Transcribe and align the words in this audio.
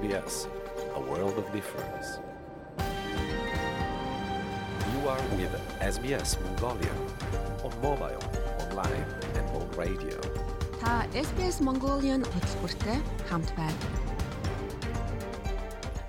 SBS, 0.00 0.48
a 0.94 1.00
world 1.00 1.36
of 1.36 1.52
difference. 1.52 2.18
You 4.92 5.08
are 5.08 5.20
with 5.36 5.52
SBS 5.80 6.38
Mongolia 6.40 6.94
on 7.62 7.72
mobile, 7.82 8.22
online 8.64 9.04
and 9.36 9.46
on 9.56 9.68
radio. 9.76 10.18
Та 10.80 11.04
SBS 11.26 11.56
Mongolian 11.60 12.22
хөтөлбөртэй 12.32 12.98
хамт 13.28 13.50
байна. 13.56 14.09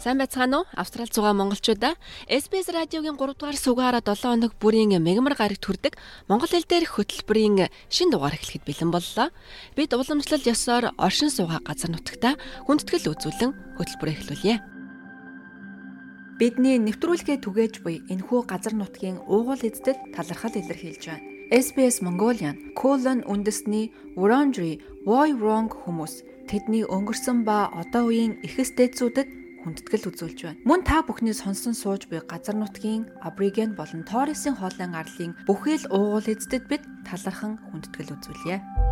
Сайн 0.03 0.19
байцгаана 0.19 0.59
уу? 0.59 0.67
Австрал 0.75 1.07
зугаа 1.07 1.31
монголчуудаа 1.31 1.95
SBS 2.27 2.75
радиогийн 2.75 3.15
3 3.15 3.39
дугаар 3.39 3.55
сугаараа 3.55 4.03
7 4.03 4.35
хоног 4.35 4.53
бүрийн 4.59 4.99
мегмар 4.99 5.39
гарагт 5.39 5.63
хүрдэг 5.63 5.95
монгол 6.27 6.51
хэл 6.51 6.67
дээрх 6.67 6.99
хөтөлбөрийн 6.99 7.71
шин 7.87 8.11
дугаар 8.11 8.35
эхлэхэд 8.35 8.67
бэлэн 8.67 8.91
боллоо. 8.91 9.31
Бид 9.79 9.95
уламжлал 9.95 10.43
ёсоор 10.43 10.91
оршин 10.99 11.31
суугаа 11.31 11.63
газар 11.63 11.95
нутагта 11.95 12.35
хүндэтгэл 12.67 13.15
үзүүлэн 13.15 13.79
хөтөлбөрөө 13.79 14.15
эхлүүлье. 14.19 14.57
Бидний 16.35 16.83
нэвтрүүлгээ 16.83 17.39
түгээж 17.47 17.75
буй 17.87 18.03
энэхүү 18.11 18.41
газар 18.51 18.75
нутгийн 18.75 19.23
уугуул 19.31 19.63
эздэд 19.63 20.19
талархал 20.19 20.59
илэрхийлж 20.59 21.05
байна. 21.07 21.23
SBS 21.55 22.03
Mongolian 22.03 22.75
колон 22.75 23.23
үндэсний 23.23 23.95
Wurundjeri 24.19 24.83
Woi 25.07 25.31
Wurrung 25.31 25.71
хүмүүс 25.71 26.27
тэдний 26.51 26.83
өнгөрсөн 26.83 27.47
ба 27.47 27.71
одоо 27.71 28.11
үеийн 28.11 28.43
эхэс 28.43 28.75
дээдсүүдэд 28.75 29.42
хүндэтгэл 29.63 30.11
үзүүлж 30.11 30.39
байна. 30.43 30.61
Мөн 30.67 30.83
та 30.83 31.01
бүхний 31.07 31.33
сонсон 31.33 31.75
сууж 31.79 32.11
буй 32.11 32.21
газар 32.23 32.59
нутгийн 32.59 33.09
Абриген 33.23 33.79
болон 33.79 34.03
Торресын 34.03 34.59
хоолын 34.59 34.99
арлын 34.99 35.39
бүхэл 35.47 35.87
уугуул 35.89 36.27
эздэд 36.27 36.67
бид 36.67 36.83
талархан 37.07 37.63
хүндэтгэл 37.71 38.15
үзүүлье. 38.19 38.92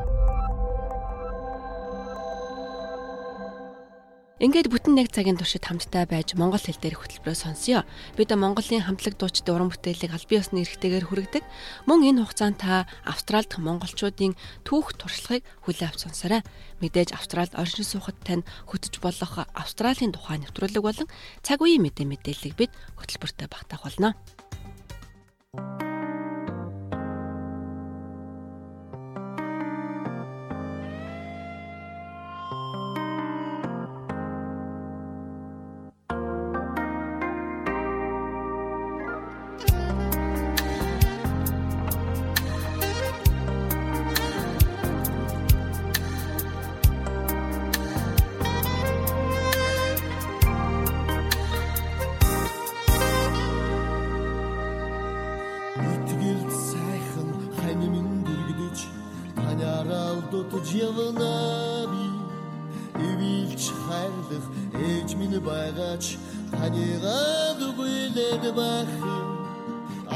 Ингээд 4.41 4.73
бүтэн 4.73 4.97
нэг 4.97 5.13
цагийн 5.13 5.37
туршид 5.37 5.69
хамтдаа 5.69 6.09
байж 6.09 6.33
монгол 6.33 6.57
хэл 6.57 6.81
дээр 6.81 6.97
хөтөлбөрөө 6.97 7.37
сонсъё. 7.37 7.85
Бид 8.17 8.33
Монголын 8.33 8.89
хамтлаг 8.89 9.21
дуучид 9.21 9.45
уран 9.53 9.69
бүтээлийг 9.69 10.17
аль 10.17 10.25
биесны 10.25 10.65
эрхтэйгээр 10.65 11.13
хүргэдэг. 11.13 11.45
Мөн 11.85 12.09
энэ 12.09 12.25
хугацаанд 12.25 12.57
та 12.57 12.89
Австралид 13.05 13.53
монголчуудын 13.61 14.33
түүх 14.65 14.97
туршлагыг 14.97 15.45
хүлээн 15.69 15.93
авч 15.93 16.09
сонсоорой. 16.09 16.41
Мэдээж 16.81 17.13
Австралид 17.13 17.53
оршин 17.53 17.85
суухад 17.85 18.17
тань 18.25 18.49
хөтөж 18.65 18.97
болох 19.05 19.45
Австралийн 19.53 20.17
тухай 20.17 20.41
нэвтрүүлэг 20.41 20.81
болон 20.81 21.09
цаг 21.45 21.61
үеийн 21.61 21.85
мэдээ 21.85 22.09
мэдээллийг 22.09 22.57
бид 22.57 22.73
хөтөлбөртөө 22.97 23.45
багтаах 23.45 23.85
болно. 23.85 24.17
дутж 25.53 25.85
явна 25.85 25.90
би 61.92 62.06
эвэлж 63.08 63.64
хайрлах 63.86 64.46
ээж 64.88 65.10
минь 65.20 65.38
байгаач 65.48 66.06
таньгаа 66.52 67.46
дүгүйлээд 67.60 68.44
байх 68.60 68.92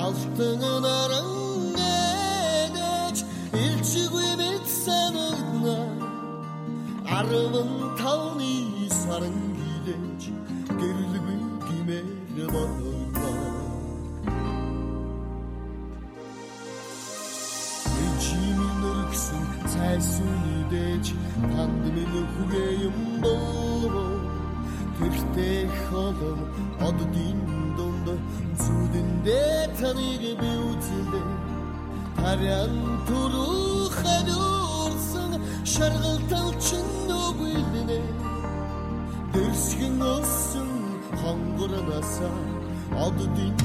алтан 0.04 0.64
нарангэж 0.86 1.98
илчгүй 3.66 4.32
мэт 4.42 4.66
санагна 4.86 5.78
арван 7.18 7.72
тавны 8.00 8.54
саран 9.02 9.38
гилэж 9.58 10.22
гэрлгүй 10.80 10.93
танд 21.35 21.85
минь 21.95 22.19
хүгээ 22.33 22.71
юм 22.89 22.99
болоо 23.23 24.15
гэртээ 24.99 25.61
холом 25.85 26.41
оддын 26.89 27.41
дунд 27.77 28.07
зүдэндээ 28.63 29.59
таныг 29.79 30.23
би 30.41 30.51
үзлээ 30.71 31.27
харян 32.21 32.75
туруу 33.09 33.91
хадуурсан 33.99 35.33
шаргалталчин 35.73 36.87
нүгэлнэ 37.09 38.01
дэрсгэн 39.33 39.99
өссөн 40.15 40.71
хонгорнасаа 41.21 42.39
оддын 43.07 43.64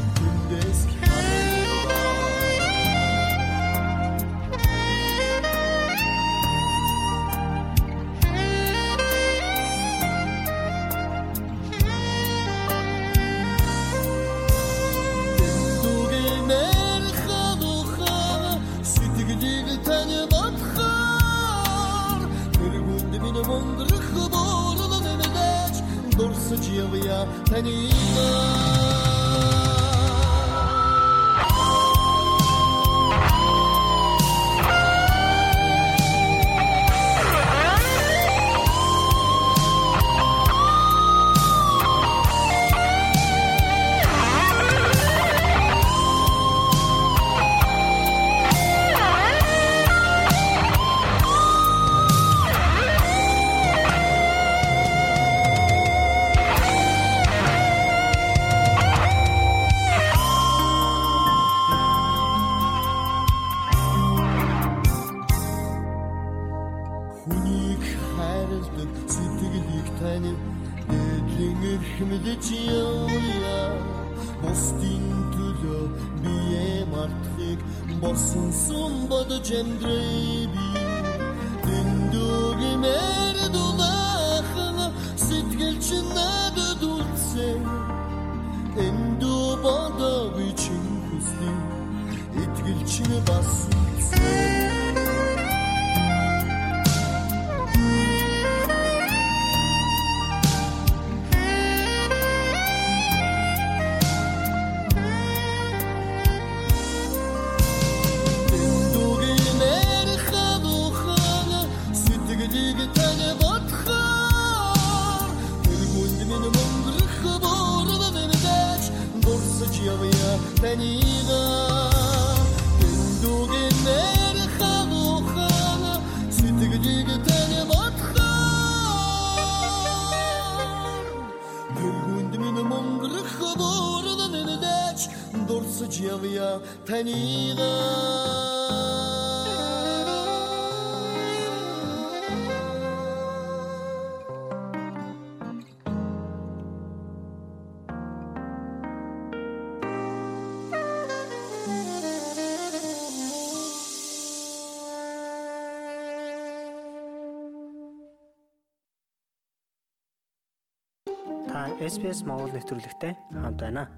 SPS 161.89 162.21
Монгол 162.21 162.53
нэвтрүүлэгтэй 162.53 163.13
хамт 163.33 163.57
байна. 163.57 163.89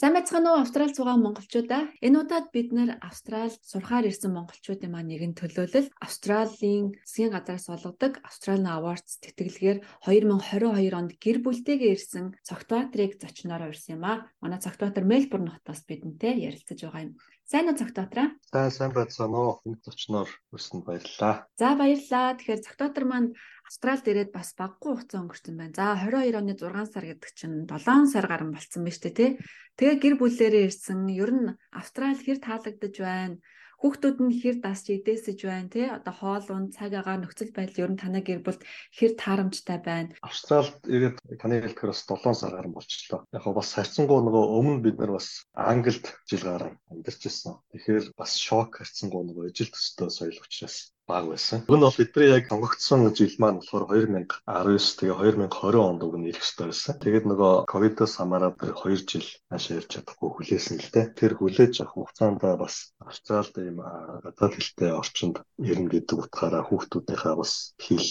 Сайн 0.00 0.12
байцгаана 0.16 0.52
уу 0.52 0.60
Австрал 0.60 0.92
зугаа 0.92 1.16
монголчуудаа. 1.16 1.88
Энэ 2.04 2.20
удаад 2.20 2.52
бид 2.52 2.76
нэр 2.76 3.00
Австрал 3.00 3.52
сурахаар 3.64 4.04
ирсэн 4.08 4.32
монголчуудын 4.36 4.92
маань 4.92 5.08
нэгэн 5.08 5.32
төлөөлөл 5.32 5.88
Австралийн 5.96 6.92
засгийн 7.04 7.32
газраас 7.32 7.72
олгодог 7.72 8.20
Australian 8.20 8.68
Awards 8.68 9.16
тэтгэлгээр 9.24 9.78
2022 10.04 10.92
онд 10.92 11.12
гэр 11.16 11.38
бүлтэйгээ 11.44 11.92
ирсэн 11.96 12.36
цогтбаатрыг 12.44 13.16
зочноор 13.16 13.72
урьсан 13.72 13.96
юм 13.96 14.04
а. 14.04 14.28
Манай 14.44 14.60
цогтбаатар 14.60 15.04
Мельбурн 15.04 15.52
хотоос 15.52 15.84
бидэнтэй 15.88 16.48
ярилцаж 16.48 16.80
байгаа 16.84 17.04
юм. 17.04 17.12
Сайн 17.50 17.66
уу 17.66 17.80
цогтбаатраа? 17.80 18.28
За 18.54 18.70
сайн 18.70 18.92
байцгаана 18.94 19.36
уу. 19.36 19.52
Энэ 19.66 19.82
зочноор 19.84 20.30
урьсанд 20.54 20.86
баярлалаа. 20.86 21.50
За 21.60 21.74
баярлалаа. 21.74 22.38
Тэгэхээр 22.38 22.64
цогтбаатар 22.64 23.04
маань 23.10 23.34
Австралид 23.70 24.10
ирээд 24.10 24.30
бас 24.34 24.50
баггүй 24.58 24.98
хугацаа 24.98 25.22
өнгөрсөн 25.22 25.54
байна. 25.54 25.78
За 25.78 25.94
22 25.94 26.42
оны 26.42 26.54
6 26.58 26.90
сар 26.90 27.06
гэдэг 27.06 27.30
чинь 27.38 27.70
7 27.70 28.10
сар 28.10 28.26
гарan 28.26 28.50
болцсон 28.50 28.82
байна 28.82 28.96
шүү 28.98 29.04
дээ, 29.06 29.14
тий. 29.14 29.30
Тэгээ 29.78 29.96
гэр 30.02 30.14
бүлээрээ 30.18 30.66
ирсэн. 30.66 31.06
Ер 31.14 31.30
нь 31.30 31.54
Австрал 31.70 32.18
хэр 32.18 32.42
таалагдж 32.42 32.96
байна? 32.98 33.38
Хүүхдүүд 33.80 34.18
нь 34.20 34.36
хэр 34.42 34.56
дасч 34.60 34.92
идээсэж 34.92 35.38
байна 35.48 35.72
тий 35.72 35.86
одоо 35.88 36.12
хоол 36.12 36.46
унд 36.52 36.76
цаг 36.76 36.92
агаар 36.92 37.24
нөхцөл 37.24 37.48
байдал 37.56 37.82
ер 37.88 37.90
нь 37.96 38.02
танай 38.02 38.20
гэр 38.20 38.44
бүлд 38.44 38.60
хэр 38.92 39.12
таарамжтай 39.16 39.78
байна 39.80 40.12
Австралид 40.20 40.76
ирээд 40.84 41.16
таны 41.40 41.64
хэлдгээр 41.64 41.88
бас 41.88 42.04
7 42.04 42.36
сар 42.36 42.52
гарan 42.52 42.76
болчихлоо 42.76 43.20
яг 43.32 43.40
гоо 43.40 43.56
бас 43.56 43.72
хайрцангуу 43.72 44.20
нөгөө 44.20 44.44
өмнө 44.58 44.84
бид 44.84 44.96
нар 45.00 45.16
бас 45.16 45.48
Англид 45.56 46.04
жил 46.28 46.44
гарan 46.44 46.76
амьдарч 46.92 47.20
ирсэн 47.24 47.56
тэгэхээр 47.72 48.04
бас 48.20 48.32
шок 48.36 48.68
хайрцангуу 48.76 49.22
нөгөө 49.24 49.48
ижил 49.48 49.72
төстэй 49.72 50.12
соёл 50.12 50.44
учраас 50.44 50.92
баг 51.10 51.26
байсан. 51.32 51.58
Уг 51.66 51.76
нь 51.76 51.84
бол 51.84 51.98
бидний 51.98 52.30
яг 52.30 52.44
сонгогдсон 52.46 53.00
жил 53.18 53.34
маань 53.42 53.58
болохоор 53.58 53.84
2019 53.90 54.98
тэгээ 54.98 55.16
2020 55.50 55.88
онд 55.90 56.00
уг 56.06 56.14
нь 56.16 56.28
ирэх 56.30 56.46
ёстой 56.46 56.66
байсан. 56.70 56.94
Тэгээд 57.02 57.26
нөгөө 57.26 57.52
ковидоос 57.72 58.14
хамаараад 58.16 58.56
2 58.62 59.10
жил 59.10 59.26
хаашаа 59.50 59.78
ирж 59.78 59.88
чадахгүй 59.90 60.30
хүлээсэн 60.32 60.78
л 60.78 60.90
дээ. 60.94 61.06
Тэр 61.18 61.32
хүлээж 61.36 61.74
авах 61.82 61.94
хугацаанд 61.94 62.40
бас 62.62 62.74
Австралид 63.02 63.56
ийм 63.58 63.78
гадаад 64.24 64.54
хэлтэй 64.54 64.90
орчинд 64.94 65.36
ирнэ 65.58 65.90
гэдэг 65.90 66.16
утгаараа 66.22 66.62
хүүхдүүдийнхээ 66.66 67.34
бас 67.40 67.52
хэл 67.84 68.08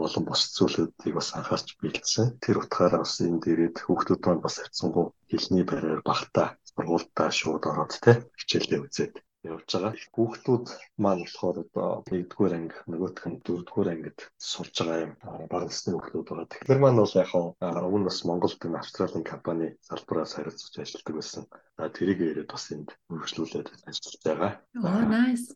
болон 0.00 0.24
бус 0.28 0.42
зүйлүүдийг 0.56 1.14
бас 1.18 1.28
анхаарч 1.34 1.68
бэлдсэн. 1.82 2.26
Тэр 2.44 2.62
утгаараа 2.62 3.02
бас 3.02 3.14
энд 3.26 3.42
ирээд 3.50 3.76
хүүхдүүд 3.82 4.22
маань 4.24 4.44
бас 4.44 4.56
хайцсангуу 4.62 5.06
хэлний 5.30 5.64
барьаар 5.66 6.02
багтаа 6.06 6.46
сургуультаа 6.70 7.28
шууд 7.38 7.64
ороод 7.70 7.92
те 8.04 8.12
хичээлээ 8.38 8.80
үзээд 8.84 9.14
явж 9.44 9.68
байгаа. 9.72 9.94
Хүүхдүүд 10.14 10.66
маань 11.02 11.22
болохоор 11.24 11.56
одоо 11.64 11.90
1-р 12.10 12.52
анги, 12.58 12.76
нөгөөх 12.90 13.24
нь 13.30 13.40
4-р 13.46 13.88
ангид 13.92 14.18
сурж 14.36 14.74
байгаа 14.80 15.04
юм. 15.06 15.12
Бага 15.50 15.64
насны 15.68 15.96
хүүхдүүд 15.96 16.26
байгаа. 16.28 16.50
Тэгэхээр 16.50 16.82
маань 16.82 17.00
бол 17.00 17.14
яг 17.22 17.32
өмнө 17.32 18.08
бас 18.08 18.18
Монголд 18.28 18.60
энэ 18.66 18.80
Австралийн 18.80 19.24
компани 19.24 19.66
салбараас 19.88 20.36
харилцаж 20.36 20.74
ажилладаг 20.76 21.14
байсан. 21.16 21.44
За 21.78 21.88
тэрийг 21.88 22.20
ирээд 22.20 22.52
бас 22.52 22.64
энд 22.74 22.88
хөгжлүүлээд 23.08 23.68
ажиллаж 23.88 24.20
байгаа. 24.26 24.52
Oh 24.84 25.02
nice. 25.08 25.46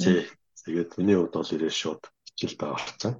Тий. 0.00 0.24
Тэгээд 0.64 0.96
миний 0.96 1.16
хувьд 1.20 1.36
бол 1.36 1.54
ирээ 1.54 1.72
шууд 1.72 2.02
хичээлдээ 2.24 2.70
орсон 2.72 3.14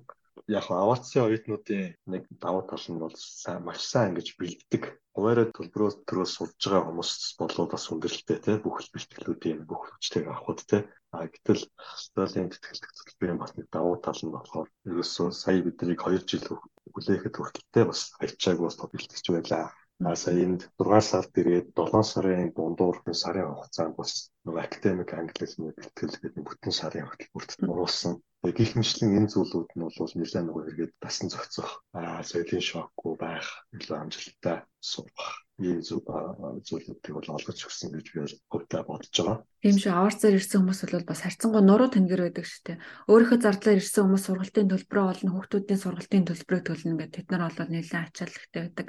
яг 0.48 0.66
аваацсан 0.68 1.24
оюутнуудын 1.26 1.96
нэг 2.12 2.22
давуу 2.42 2.62
тал 2.68 2.86
нь 2.92 3.02
бол 3.02 3.16
сайн 3.16 3.60
маш 3.64 3.80
сайн 3.92 4.10
ингэж 4.12 4.28
бэлддэг. 4.38 4.82
Хуваараа 5.14 5.46
төлбөрөө 5.56 5.90
төрөө 6.08 6.28
сурж 6.28 6.60
байгаа 6.60 6.86
хүмүүс 6.88 7.10
болоо 7.40 7.66
бас 7.70 7.84
хүндрэлтэй 7.86 8.38
те 8.44 8.52
бүх 8.64 8.76
бэлтгэлүүдийн 8.92 9.60
бүх 9.68 9.82
хүчтэйг 9.88 10.26
авахд 10.28 10.60
те. 10.70 10.78
А 11.14 11.24
гэтэл 11.32 11.62
Австралийн 11.94 12.50
тэтгэлэг 12.50 12.92
төлбөрийн 12.92 13.40
бас 13.40 13.52
нэг 13.54 13.66
давуу 13.72 13.96
тал 14.04 14.20
нь 14.24 14.34
болохоор 14.34 14.68
ерөөсөө 14.90 15.28
сая 15.32 15.62
биднийг 15.64 16.00
2 16.02 16.28
жил 16.28 16.44
хүлээхэд 16.92 17.34
хүртэлтэй 17.38 17.84
бас 17.86 18.00
хайчаагүй 18.18 18.66
бас 18.66 18.76
бэлтгэж 18.92 19.26
байлаа 19.32 19.64
А 20.02 20.16
сая 20.16 20.42
энд 20.46 20.60
6 20.78 21.00
сард 21.10 21.32
ирээд 21.40 21.66
7 21.78 22.02
сарын 22.10 22.50
дундуур 22.56 22.96
сарын 23.22 23.54
хугацаанд 23.54 23.94
бас 23.98 24.10
нөгөө 24.44 24.62
академик 24.66 25.10
англи 25.14 25.46
хэлний 25.46 25.72
бэлтгэл 25.76 26.20
гэдэг 26.22 26.42
бүтэн 26.44 26.72
сарын 26.74 27.06
хөтөлбөрт 27.08 27.50
оруулсан. 27.72 28.12
Гэх 28.58 28.72
мэтлэн 28.74 29.16
энэ 29.18 29.32
зүйлүүд 29.32 29.70
нь 29.76 29.84
бол 29.86 30.14
нэлээд 30.18 30.46
нөгөө 30.46 30.66
эргээд 30.68 30.92
дасан 31.02 31.28
зохицох, 31.30 31.70
аа 31.96 32.20
соёлын 32.28 32.64
шокгүй 32.68 33.14
байх, 33.22 33.46
илүү 33.76 33.96
амжилттай 33.98 34.58
сурах 34.90 35.43
ийм 35.62 35.78
зүйлүүдийг 35.86 37.14
бол 37.14 37.30
олгож 37.30 37.58
өгсөн 37.62 37.94
гэж 37.94 38.06
би 38.10 38.26
хувьдаа 38.50 38.82
бодож 38.82 39.14
байгаа. 39.14 39.38
Тийм 39.62 39.78
шүү. 39.78 39.94
Аварцаар 39.94 40.34
ирсэн 40.34 40.66
хүмүүс 40.66 40.80
бол 40.90 41.06
бас 41.06 41.22
харьцангуй 41.22 41.62
нуруу 41.62 41.88
тэнгэр 41.94 42.26
байдаг 42.26 42.42
шүү 42.42 42.62
дээ. 42.74 42.82
Өөрийнхөө 43.06 43.38
зардлаар 43.38 43.78
ирсэн 43.78 44.02
хүмүүс 44.02 44.24
сургалтын 44.26 44.70
төлбөрөө 44.74 45.06
олно, 45.14 45.30
хүүхдүүдийн 45.30 45.78
сургалтын 45.78 46.26
төлбөрөө 46.26 46.62
төлнө 46.66 46.98
гэдэг 46.98 47.14
тэд 47.22 47.28
нар 47.30 47.54
бол 47.54 47.70
нэлээд 47.70 48.02
ачааллахтай 48.02 48.60
байдаг. 48.66 48.86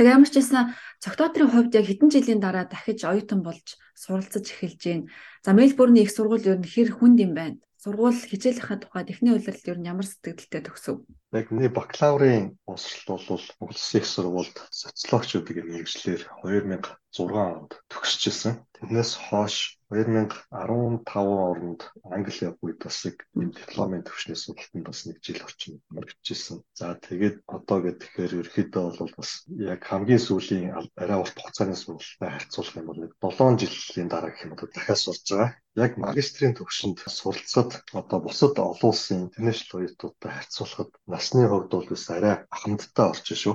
Тэгээ 0.00 0.14
ямар 0.16 0.30
ч 0.32 0.34
байсан 0.40 0.64
цогтоотрын 1.04 1.52
хувьд 1.52 1.76
яг 1.76 1.86
хэдэн 1.92 2.08
жилийн 2.08 2.40
дараа 2.40 2.64
дахиж 2.64 3.04
оюутан 3.04 3.44
болж 3.44 3.76
суралцаж 3.92 4.48
эхэлж 4.48 4.80
гин. 4.80 5.02
За 5.44 5.52
Мельбурний 5.52 6.08
их 6.08 6.10
сургууль 6.16 6.48
ер 6.48 6.56
нь 6.56 6.64
хэр 6.64 6.88
хүнд 6.96 7.20
юм 7.20 7.36
байна 7.36 7.60
сургууль 7.82 8.18
хичээлийнхаа 8.30 8.78
тухайд 8.82 9.10
эхний 9.14 9.32
үйлрэл 9.38 9.70
ер 9.70 9.78
нь 9.78 9.86
ямар 9.86 10.06
сэтгэлдтэй 10.08 10.62
төгсөв? 10.66 10.96
Яг 11.30 11.46
миний 11.54 11.70
бакалаврын 11.70 12.58
боловсрол 12.66 13.22
бол 13.30 13.46
Улсын 13.62 14.02
их 14.02 14.06
сургуульд 14.10 14.56
социологчдын 14.74 15.62
мэрэгчлэр 15.70 16.22
2006 16.42 17.38
онд 17.38 17.70
төгсөжсэн. 17.86 18.54
Тэрнээс 18.74 19.12
хойш 19.30 19.78
2015 19.94 20.42
онд 20.50 21.80
Англи 22.14 22.34
явах 22.48 22.62
үед 22.66 22.78
бас 22.82 22.98
нэг 23.06 23.16
дипломын 23.34 24.02
төвшний 24.02 24.36
судалтанд 24.36 24.84
бас 24.90 25.00
нэг 25.06 25.16
жил 25.22 25.40
орчим 25.46 25.78
мөрөгчжсэн. 25.94 26.58
За 26.74 26.98
тэгээд 26.98 27.36
одоо 27.46 27.78
гэхээр 27.84 28.42
ерөөхдөө 28.42 28.84
бол 28.98 29.12
бас 29.16 29.30
яг 29.54 29.80
хамгийн 29.86 30.22
сүүлийн 30.26 30.74
арай 30.98 31.18
урт 31.22 31.36
хугацааны 31.38 31.76
сургалттай 31.78 32.30
харьцуулах 32.34 32.76
юм 32.76 32.86
бол 32.90 33.00
нэг 33.00 33.12
7 33.22 33.56
жилийн 33.62 34.08
дараа 34.10 34.30
гэх 34.34 34.44
юм 34.44 34.52
бол 34.58 34.68
дахиад 34.74 35.00
сурж 35.00 35.24
байгаа. 35.30 35.50
Яг 35.84 35.92
магистрийн 36.02 36.54
төвшөнд 36.58 36.98
суралцахад 37.18 37.70
одоо 38.00 38.18
бусад 38.26 38.54
олон 38.58 38.90
улсын 38.90 39.24
интернэшнл 39.26 39.78
оюутнуудтай 39.78 40.30
харьцуулахад 40.34 40.90
насны 41.12 41.46
хувьд 41.46 41.70
бол 41.72 41.88
бас 41.92 42.04
арай 42.10 42.34
ахмадтай 42.54 43.06
орчин 43.12 43.38
шүү. 43.42 43.54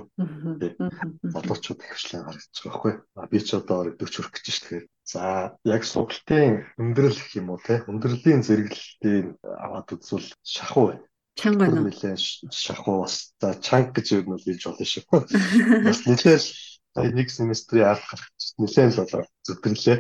Болоочууд 1.36 1.82
хвшлэн 1.84 2.26
харагдаж 2.26 2.60
байгаа 2.64 2.72
байхгүй. 2.72 2.94
Би 3.32 3.38
ч 3.44 3.50
одоо 3.60 3.78
40 3.92 4.08
хүрэх 4.08 4.32
гэж 4.34 4.46
шүү. 4.48 4.62
Тэгэхээр 4.64 4.86
За 5.04 5.52
яг 5.68 5.84
сургалтын 5.84 6.64
өндрөл 6.80 7.20
гэх 7.20 7.36
юм 7.36 7.52
уу 7.52 7.60
те 7.60 7.84
өндөрлийн 7.92 8.40
зэрэглэлтийг 8.48 9.36
аваад 9.44 9.92
үзвэл 9.92 10.30
шахуу 10.48 10.86
байна. 10.96 11.06
Чанга 11.36 11.68
байна. 11.68 11.84
Нилээн 11.92 12.20
шахуу 12.48 13.04
бас 13.04 13.36
за 13.42 13.52
чанга 13.60 14.00
гэж 14.00 14.08
юу 14.16 14.40
нь 14.40 14.44
хэлж 14.48 14.64
болно 14.64 14.86
шүү. 14.88 15.04
Бас 15.88 16.00
нилээл 16.08 16.48
нэг 16.96 17.30
семестрийн 17.34 17.90
ард 17.90 18.04
гарч 18.06 18.42
нилээн 18.62 18.92
л 18.94 19.02
болоо 19.02 19.24
зүтгэрлээ. 19.46 19.98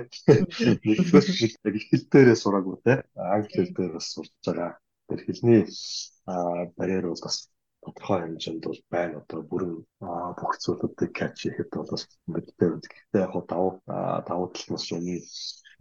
Нэгдүгээр 0.85 1.53
яг 1.65 1.75
хэл 1.89 2.05
дээрээ 2.11 2.37
сураагүй 2.37 2.77
те 2.85 2.93
англи 3.17 3.53
хэл 3.57 3.73
дээр 3.73 3.91
бас 3.97 4.07
сурж 4.13 4.31
байгаа. 4.45 4.71
Тэр 5.09 5.19
хэлний 5.25 5.61
барьер 6.77 7.05
бол 7.09 7.23
бас 7.25 7.37
тодорхой 7.81 8.19
хэмжээнд 8.21 8.63
бол 8.69 8.81
байна. 8.93 9.21
Одоо 9.25 9.41
бүрэн 9.49 9.73
бүх 10.37 10.53
зүйлүүдийг 10.63 11.11
catch 11.17 11.41
хийхэд 11.49 11.71
бол 11.73 11.89
бас 11.93 12.03
байдаг. 12.29 12.81
Гэхдээ 12.85 13.25
яг 13.25 13.33
давуу 13.49 13.71
давуу 14.29 14.47
тал 14.53 14.69
нь 14.69 14.73
бас 14.77 14.85
өмнө 14.93 15.17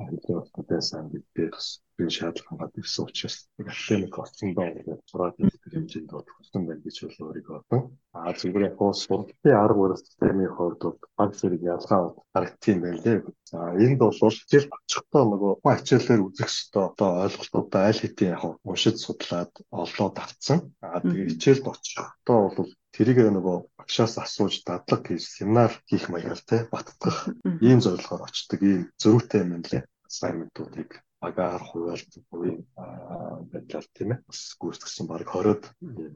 хэлсэн 0.09 0.64
байсан 0.69 1.02
гэдэг 1.12 1.52
бас 1.52 1.69
би 1.97 2.09
шаардлага 2.09 2.59
хаад 2.59 2.81
ирсэн 2.81 3.04
учраас 3.04 3.37
академик 3.61 4.14
болсон 4.16 4.49
байна 4.57 4.81
гэдэг 4.81 4.99
ирэх 5.45 5.61
хэмжээнд 5.73 6.11
бодсон 6.12 6.62
байна 6.66 6.83
гэж 6.85 6.97
бол 7.04 7.19
өөрийгөө 7.28 7.57
бодсон. 7.59 7.83
Аа 8.23 8.33
зүгээр 8.38 8.67
яг 8.69 8.75
хоо 8.79 8.93
сургалтын 8.95 9.61
арга 9.64 9.81
барил 9.83 10.02
системийн 10.02 10.52
хувьд 10.55 10.81
бол 10.85 10.99
баг 11.19 11.31
зэрэг 11.38 11.62
ялгаа 11.75 12.00
харагдсан 12.33 12.79
байна 12.83 13.02
лээ. 13.05 13.19
За 13.50 13.59
энд 13.85 13.99
бол 13.99 14.14
хичээл 14.38 14.75
очихдоо 14.76 15.23
нөгөө 15.26 15.52
хичээлээр 15.79 16.25
үзэх 16.26 16.50
ёстой. 16.50 16.85
Одоо 16.91 17.11
ойлголтуудаа 17.25 17.83
аль 17.91 18.02
хэдийн 18.02 18.35
яг 18.35 18.43
уншиж 18.71 18.97
судлаад 19.02 19.52
олоод 19.83 20.17
авцсан. 20.25 20.59
Аа 20.87 21.02
тэгээ 21.02 21.31
хичээлд 21.35 21.67
очихдоо 21.73 22.41
бол 22.57 22.71
тэрийг 22.95 23.19
нөгөө 23.37 23.57
багшаас 23.79 24.14
асууж 24.25 24.55
дадлаг 24.69 25.02
хийж 25.07 25.25
семинар 25.37 25.73
хийх 25.88 26.07
маягаар 26.12 26.43
те 26.50 26.57
баттгах 26.73 27.19
ийм 27.67 27.79
зорилгоор 27.85 28.23
очдог 28.29 28.61
ийм 28.62 28.83
зөрүүтэй 29.02 29.41
юм 29.45 29.62
лээ. 29.71 29.83
Assignment-уудыг 30.09 30.91
агаар 31.23 31.62
хуваалт 31.62 32.12
буюу 32.31 32.59
байдлаар 33.52 33.87
тийм 33.95 34.11
ээ 34.14 34.21
бас 34.26 34.41
гүйцэтгсэн 34.59 35.07
баг 35.07 35.23
20-од 35.23 35.64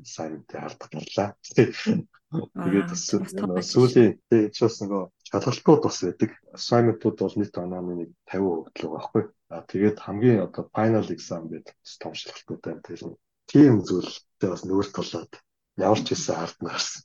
сайнтай 0.03 0.61
алдах 0.67 0.91
гарлаа. 0.91 1.29
Тэгээд 1.47 2.91
бас 2.91 3.69
сүүлийн 3.71 4.19
тийм 4.27 4.51
ч 4.51 4.57
бас 4.67 4.77
нөгөө 4.83 5.03
шалгалтууд 5.31 5.83
бас 5.87 5.99
байдаг. 6.03 6.31
Assignment-ууд 6.59 7.17
бол 7.23 7.37
нийт 7.39 7.55
ононы 7.63 7.93
нэг 8.03 8.11
50% 8.27 8.83
л 8.83 8.91
байгаа 8.91 8.99
байхгүй. 8.99 9.25
А 9.55 9.63
тэгээд 9.63 10.03
хамгийн 10.03 10.45
одоо 10.47 10.65
final 10.75 11.07
exam 11.15 11.47
гэдэг 11.47 11.75
том 12.03 12.13
шалгалтууд 12.19 12.63
байна. 12.67 12.83
Тэр 12.83 13.01
тийм 13.47 13.75
зүйлтэй 13.87 14.51
бас 14.51 14.63
нүүр 14.67 14.91
тулаад 14.91 15.33
ямар 15.79 16.01
ч 16.03 16.19
хэсэг 16.19 16.35
хардна 16.35 16.75
гарсан. 16.75 17.03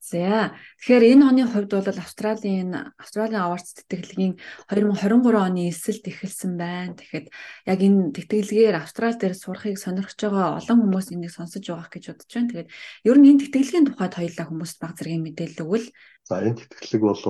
За 0.00 0.56
тэгэхээр 0.80 1.04
энэ 1.12 1.24
оны 1.28 1.44
хувьд 1.44 1.76
бол 1.76 1.84
Австралийн 2.00 2.72
Австралийн 2.96 3.44
аварц 3.44 3.76
тэтгэлгийн 3.84 4.40
2023 4.72 5.36
оны 5.36 5.68
эсэлд 5.68 6.08
эхэлсэн 6.08 6.56
байна. 6.56 6.96
Тэгэхэд 6.96 7.28
яг 7.68 7.78
энэ 7.84 8.16
тэтгэлгээр 8.16 8.80
Австрал 8.80 9.20
дээр 9.20 9.36
сурахыг 9.36 9.76
сонирхож 9.76 10.16
байгаа 10.16 10.56
олон 10.56 10.78
хүмүүс 10.88 11.12
энийг 11.12 11.36
сонсож 11.36 11.64
байгаах 11.68 11.92
гэж 11.92 12.04
бодож 12.16 12.32
байна. 12.32 12.48
Тэгээд 12.48 12.72
ер 13.12 13.16
нь 13.20 13.28
энэ 13.28 13.40
тэтгэлгийн 13.44 13.86
тухайд 13.92 14.16
хоёулаа 14.16 14.46
хүмүүст 14.48 14.78
баг 14.80 14.92
зэргийн 14.96 15.20
мэдээлэл 15.20 15.64
өгвөл 15.68 15.86
За 16.30 16.38
энэ 16.46 16.62
тэтгэлэг 16.62 17.02
бол 17.02 17.24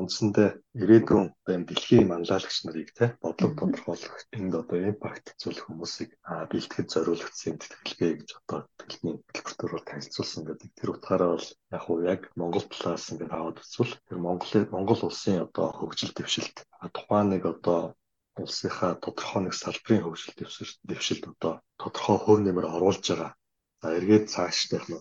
үндсэндээ 0.00 0.50
ирээдүйн 0.80 1.28
дэлхийн 1.68 2.08
манлайлагч 2.08 2.58
нарыг 2.64 2.88
те 2.96 3.12
бодлого 3.20 3.52
тодорхойлох 3.52 4.16
энд 4.32 4.54
одоо 4.56 4.78
импакт 4.80 5.36
зүйлэх 5.36 5.66
хүмүүсийг 5.68 6.10
бэлтгэж 6.24 6.86
зориулагдсан 6.88 7.60
тэтгэлгээ 7.60 8.12
гэж 8.16 8.30
одоо 8.40 8.58
тэтгэлгийн 8.80 9.18
хэлбэртээр 9.28 9.84
танилцуулсан 9.84 10.42
гэдэг. 10.48 10.70
Тэр 10.72 10.90
утгаараа 10.96 11.30
бол 11.36 11.48
яг 11.74 11.84
уу 11.90 11.98
яг 12.12 12.20
Монгол 12.40 12.66
талаас 12.70 13.10
ингээд 13.10 13.32
аваад 13.34 13.58
үзвэл 13.62 13.94
тэр 14.06 14.18
Монгол 14.26 14.52
Монгол 14.74 15.00
улсын 15.08 15.44
одоо 15.46 15.66
хөгжил 15.78 16.12
дэвшилт 16.14 16.56
тухайн 16.94 17.26
нэг 17.30 17.42
одоо 17.54 17.80
улсынхаа 18.42 18.92
тодорхой 19.04 19.40
нэг 19.42 19.54
салбарын 19.56 20.04
хөгжил 20.04 20.34
дэвшилт 20.88 21.24
одоо 21.32 21.52
тодорхой 21.80 22.18
хөв 22.22 22.38
нэмэр 22.42 22.66
оруулж 22.74 23.04
байгаа. 23.08 23.32
За 23.82 23.88
эргээд 23.98 24.24
цаашдах 24.32 24.84
нь 24.88 25.00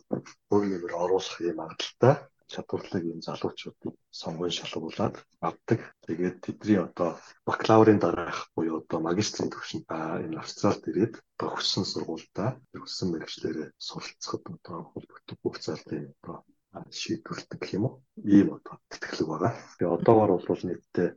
хөв 0.50 0.62
нэмэр 0.72 0.94
оруулах 1.04 1.38
юм 1.50 1.60
агадaltaй 1.62 2.16
чадварлаг 2.54 3.04
юм 3.14 3.20
залуучуудыг 3.28 3.94
сонгон 4.20 4.52
шалгуулад 4.58 5.16
авдаг. 5.48 5.80
Тэгээд 6.06 6.38
тэдний 6.46 6.80
одоо 6.88 7.10
бакалаврын 7.48 8.00
дараах 8.02 8.40
буюу 8.56 8.78
одоо 8.82 9.00
магистрийн 9.08 9.50
түвшинд 9.52 9.86
энэ 10.26 10.40
Австралид 10.44 10.86
ирээд 10.90 11.14
одоо 11.34 11.50
хүссэн 11.54 11.86
сургуультай 11.92 12.50
хүссэн 12.82 13.08
мэрэгчлэрээ 13.12 13.70
суралцахад 13.88 14.44
одоо 14.56 14.78
холбогдох 14.92 15.38
бүх 15.44 15.56
залтын 15.66 16.04
одоо 16.16 16.36
шийдвэрлэдэг 16.92 17.60
гэх 17.60 17.76
юм 17.78 17.86
уу? 17.88 17.96
Ийм 18.24 18.56
одоо 18.58 18.76
тэтгэлэг 18.92 19.28
байгаа. 19.30 19.54
Тэгээ 19.80 19.96
одоогоор 19.96 20.32
бол 20.44 20.64
нийтдээ 20.68 21.10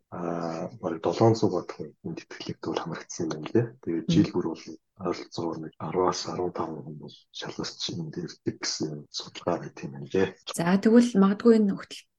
бараг 0.82 1.00
700 1.02 1.50
бодох 1.50 1.78
энэ 1.78 2.18
тэтгэлэгт 2.22 2.62
бол 2.62 2.82
хамрагдсан 2.82 3.26
юм 3.34 3.44
лээ. 3.50 3.66
Тэгээ 3.82 4.02
жил 4.06 4.30
бүр 4.34 4.46
бол 4.54 4.64
ойролцоогоор 4.98 5.58
нэг 5.62 5.72
10-аас 5.78 6.20
15 6.26 6.52
хүн 6.58 6.96
бол 6.98 7.16
шалгасч 7.30 7.82
энэ 7.94 8.12
дэрдэг 8.14 8.56
гэсэн 8.58 9.06
судалгаа 9.10 9.56
байт 9.62 9.78
юм 9.86 9.94
лээ. 10.10 10.28
За 10.54 10.74
тэгвэл 10.78 11.12
магадгүй 11.22 11.52
энэ 11.62 11.74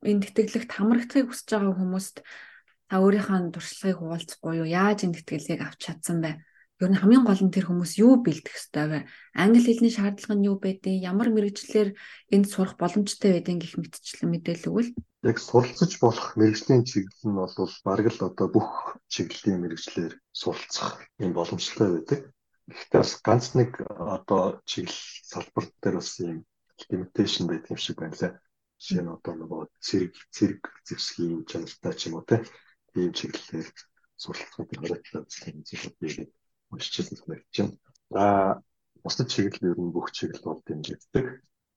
энэ 0.08 0.24
тэтгэлэгт 0.32 0.72
хамрагдахыг 0.72 1.28
хүсэж 1.28 1.50
байгаа 1.60 1.76
хүмүүст 1.76 2.16
та 2.90 2.96
өөрийнхөө 3.04 3.52
туршлагыг 3.54 3.98
хуваалцахгүй 4.00 4.54
юу? 4.64 4.68
Яаж 4.68 5.04
энэ 5.06 5.16
тэтгэлгийг 5.20 5.62
авч 5.62 5.80
чадсан 5.92 6.18
бэ? 6.24 6.32
Ер 6.80 6.88
нь 6.88 6.96
хамгийн 6.96 7.28
гол 7.28 7.44
нь 7.44 7.52
тэр 7.52 7.68
хүмүүс 7.68 8.00
юу 8.00 8.24
бэлдэх 8.24 8.56
ёстой 8.56 8.88
вэ? 8.88 9.00
Англи 9.36 9.60
хэлний 9.68 9.92
шаардлага 9.92 10.36
нь 10.40 10.48
юу 10.48 10.56
байдیں? 10.64 10.96
Ямар 11.12 11.28
мэрэгчлэр 11.28 11.92
энд 12.32 12.46
сурах 12.48 12.80
боломжтой 12.80 13.36
байдیں 13.36 13.60
гэх 13.60 13.76
мэтчлэн 13.76 14.32
мэдээлэл 14.32 14.70
өгвөл. 14.72 14.92
Яг 15.28 15.38
суралцж 15.44 15.94
болох 16.00 16.40
мэрэгжлийн 16.40 16.88
чиглэл 16.88 17.28
нь 17.28 17.36
бол 17.36 17.52
бараг 17.84 18.08
л 18.16 18.24
одоо 18.32 18.48
бүх 18.48 18.96
чиглэлийн 19.12 19.60
мэрэгчлэр 19.60 20.14
суралцах 20.32 21.04
юм 21.20 21.36
боломжтой 21.36 21.88
байдаг. 22.00 22.20
Гэхдээ 22.72 23.02
бас 23.04 23.14
ганц 23.28 23.46
нэг 23.60 23.72
одоо 24.16 24.64
чиглэл 24.64 25.04
салбар 25.28 25.66
дээр 25.84 25.96
бас 26.00 26.16
юм 26.24 26.48
limitation 26.88 27.44
байдаг 27.52 27.76
юм 27.76 27.80
шиг 27.84 28.00
байна 28.00 28.16
лээ. 28.16 28.34
Жишээ 28.80 29.04
нь 29.04 29.12
одоо 29.20 29.34
нөгөө 29.36 29.62
зэрэг 29.84 30.16
зэрэг 30.32 30.64
зэвсгийн 30.88 31.32
юм 31.36 31.44
чанартай 31.44 31.94
ч 32.00 32.08
юм 32.08 32.16
уу 32.16 32.24
тийм 32.24 33.12
чиглэлээр 33.12 33.68
суралцах 34.16 34.64
гэдэг 34.64 34.80
хэрэгтэй 34.80 35.24
зүйл 35.28 35.52
юм 35.52 35.64
зэрэг 35.68 36.32
уншижсэн 36.72 37.18
санагдаж 37.18 37.56
байна. 37.58 37.76
За 38.14 38.26
бусдад 39.04 39.28
чиглэл 39.34 39.72
ер 39.72 39.78
нь 39.80 39.94
бүх 39.96 40.12
чиглэл 40.12 40.48
бол 40.48 40.62
дэмжигддэг. 40.66 41.26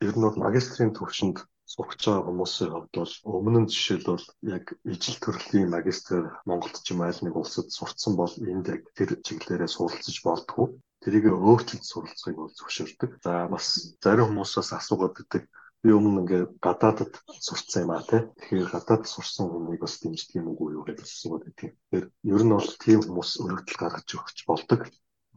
Ер 0.07 0.15
нь 0.17 0.25
бол 0.27 0.43
магистрийн 0.45 0.93
төвшөнд 0.95 1.39
сурч 1.73 2.01
байгаа 2.05 2.27
хүмүүсийн 2.27 2.71
хувьд 2.73 2.95
бол 3.01 3.15
өмнө 3.37 3.59
нь 3.63 3.71
жишээлбэл 3.73 4.27
яг 4.57 4.65
ижил 4.93 5.17
төрлийн 5.25 5.71
магистр 5.73 6.23
Монголд 6.49 6.77
ч 6.85 6.87
юм 6.93 7.01
айл 7.07 7.21
нэг 7.23 7.35
улсад 7.39 7.69
сурцсан 7.73 8.13
бол 8.21 8.35
энд 8.53 8.67
яг 8.75 8.83
тэр 8.97 9.11
чиглэлээрээ 9.27 9.71
суралцж 9.73 10.17
болдгоо. 10.27 10.67
Тэрийг 11.03 11.25
өөрчлөлт 11.33 11.87
суралцахыг 11.89 12.37
бол 12.39 12.53
зөвшөөрдөг. 12.59 13.11
За 13.25 13.33
бас 13.53 13.67
зарим 14.05 14.27
хүмүүсээс 14.29 14.71
асуугаад 14.79 15.15
байдаг 15.17 15.43
би 15.83 15.91
өмнө 15.99 16.21
ингээ 16.23 16.43
гадаадд 16.65 17.15
сурцсан 17.47 17.83
юм 17.85 17.93
аа 17.95 18.03
тий. 18.07 18.23
Тэгэхээр 18.39 18.71
гадаад 18.75 19.03
сурсан 19.11 19.47
хүнийг 19.51 19.83
бас 19.83 19.95
дэмждэг 19.99 20.39
юм 20.39 20.47
уу 20.55 20.71
юу 20.77 20.85
гэж 20.87 20.99
асууад 21.03 21.43
байдаг. 21.43 21.75
Тэгэхээр 21.75 22.07
ер 22.35 22.43
нь 22.47 22.55
бол 22.55 22.71
тийм 22.85 23.01
хүмүүс 23.03 23.31
өргөдөл 23.43 23.81
гаргаж 23.83 24.09
өгч 24.15 24.39
болдог. 24.47 24.81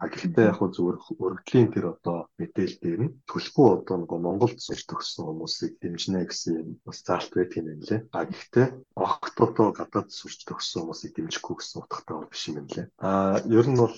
А 0.04 0.12
гэхдээ 0.12 0.46
яг 0.52 0.58
хөө 0.60 0.70
зүгээр 0.76 0.98
өргөдлийн 1.24 1.70
тэр 1.72 1.86
одоо 1.96 2.18
мэдээлэл 2.36 2.80
дээр 2.84 3.02
нь 3.08 3.16
төлхөө 3.32 3.68
одоо 3.80 3.96
нөгөө 4.04 4.20
Монголд 4.28 4.60
сурч 4.60 4.84
төгссөн 4.92 5.24
хүмүүсийг 5.24 5.80
дэмжинэ 5.80 6.28
гэсэн 6.28 6.52
юм 6.60 6.70
бас 6.84 7.00
заалт 7.00 7.32
байдаг 7.32 7.64
юм 7.64 7.80
лээ. 7.88 8.00
А 8.12 8.28
гэхдээ 8.28 8.68
огт 8.92 9.36
одоо 9.40 9.68
гадаад 9.72 10.10
сурч 10.12 10.44
төгссөн 10.44 10.84
хүмүүсийг 10.84 11.16
дэмжихгүй 11.16 11.56
гэсэн 11.56 11.80
утгатай 11.80 12.16
бол 12.20 12.28
биш 12.28 12.44
юм 12.52 12.68
лээ. 12.76 12.88
А 13.00 13.40
ер 13.48 13.68
нь 13.72 13.80
бол 13.80 13.96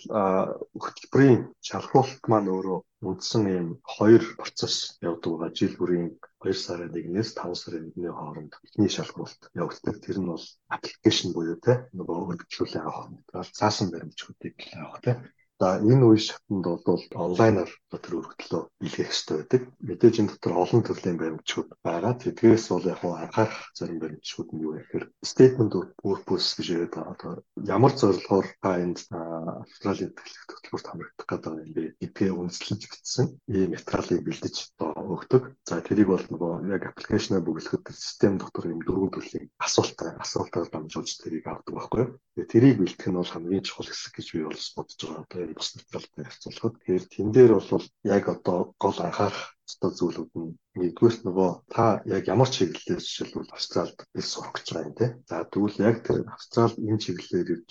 хөтөлбөрийн 0.78 1.42
шалгуулт 1.66 2.22
маань 2.30 2.54
өөрөө 2.54 2.80
үндсэн 3.10 3.44
ийм 3.50 3.68
хоёр 3.82 4.24
процесс 4.38 5.02
явдаг 5.02 5.34
байгаа. 5.34 5.58
Жил 5.58 5.74
бүрийн 5.82 6.08
2 6.46 6.54
сарын 6.54 6.94
1-ээс 6.94 7.30
5 7.42 7.58
сарын 7.58 7.90
1-ний 7.98 8.14
хооронд 8.14 8.54
эхний 8.66 8.92
шалгуулт 8.94 9.42
явагддаг. 9.58 9.98
Тэр 10.06 10.18
нь 10.22 10.30
бол 10.30 10.46
аппликейшн 10.70 11.34
буюу 11.34 11.58
те 11.58 11.90
нөгөө 11.98 12.18
өргөжлүүлэн 12.38 12.86
авах. 12.86 13.10
Заасан 13.58 13.90
баримтчуудыг 13.90 14.56
авах 14.78 15.02
те 15.02 15.14
За 15.58 15.82
энэ 15.82 16.06
үе 16.06 16.22
шатнд 16.22 16.66
бол 16.86 17.02
онлайнаар 17.18 17.72
тэр 17.90 18.14
өргөдлөө 18.22 18.62
илгээх 18.86 19.10
хэрэгтэй 19.10 19.36
байдаг. 19.42 19.62
Мэдээж 19.82 20.16
энэ 20.22 20.30
дотор 20.38 20.54
олон 20.54 20.82
төрлийн 20.86 21.18
баримтчууд 21.18 21.70
байгаа. 21.82 22.14
Тэдгээс 22.14 22.66
бол 22.70 22.86
яг 22.86 23.02
анхаарах 23.02 23.74
зарим 23.74 23.98
баримтчууд 23.98 24.50
нь 24.54 24.62
юу 24.62 24.78
гэхээр 24.78 25.06
statement 25.26 25.74
of 25.74 25.90
purpose 25.98 26.54
гэж 26.62 26.68
яриад 26.78 26.94
байгаа. 26.94 27.14
Одоо 27.18 27.32
ямар 27.66 27.94
зорилгоор 27.98 28.48
та 28.62 28.70
энд 28.86 29.02
Австралийн 29.10 30.14
тэтгэлэг 30.14 30.46
хөтөлбөрт 30.46 30.88
хамрагдах 30.94 31.26
гэдэг 31.26 31.54
юм 31.58 31.72
бэ? 31.74 31.84
гэдгээ 32.06 32.32
үндэслэж 32.38 32.82
бичсэн 32.86 33.28
ийм 33.50 33.74
материалыг 33.74 34.22
бэлдэж 34.30 34.56
өгдөг. 34.78 35.44
За 35.66 35.82
тэрийг 35.82 36.08
бол 36.14 36.26
нөгөө 36.30 36.70
яг 36.70 36.84
аппликейшнаа 36.86 37.42
бүглэхэд 37.42 37.82
тэр 37.82 37.98
систем 37.98 38.38
дотор 38.38 38.70
юм 38.70 38.86
дөрвөн 38.86 39.10
төрлийн 39.10 39.50
асуултаа 39.58 40.22
асуултаар 40.22 40.70
дамжуулж 40.70 41.18
тэрийг 41.18 41.50
авдаг 41.50 41.74
байхгүй 41.74 42.02
юу? 42.06 42.12
Тэрийг 42.46 42.78
бэлтгэх 42.78 43.10
нь 43.10 43.18
бол 43.18 43.34
хамгийн 43.34 43.66
чухал 43.66 43.90
хэсэг 43.90 44.14
гэж 44.14 44.28
би 44.38 44.46
бол 44.46 44.62
бодож 44.78 45.02
байгаа. 45.02 45.26
Одоо 45.26 45.47
бус 45.56 45.70
нөхцөлтэй 45.74 46.24
харьцуулахад 46.26 46.74
тэгэхээр 46.76 47.06
тэн 47.14 47.28
дээр 47.36 47.52
бол 47.56 47.86
яг 48.16 48.24
одоо 48.36 48.58
гол 48.84 48.98
анхаарах 49.06 49.46
ёстой 49.70 49.92
зүйлүүд 49.98 50.32
нь 50.42 50.56
нэгдүгээр 50.80 51.16
нөгөө 51.28 51.50
та 51.74 51.86
яг 52.16 52.24
ямар 52.34 52.50
чиглэлээр 52.56 53.02
жишээлбэл 53.04 53.56
Австралид 53.58 54.00
ил 54.20 54.28
сурах 54.32 54.54
гэж 54.56 54.68
байгаа 54.72 54.88
юм 54.90 54.96
те. 55.00 55.08
За 55.30 55.36
тэгвэл 55.52 55.78
яг 55.90 55.96
тэр 56.08 56.18
Австрал 56.36 56.74
энэ 56.88 57.04
чиглэлээр 57.04 57.48
ирж 57.56 57.70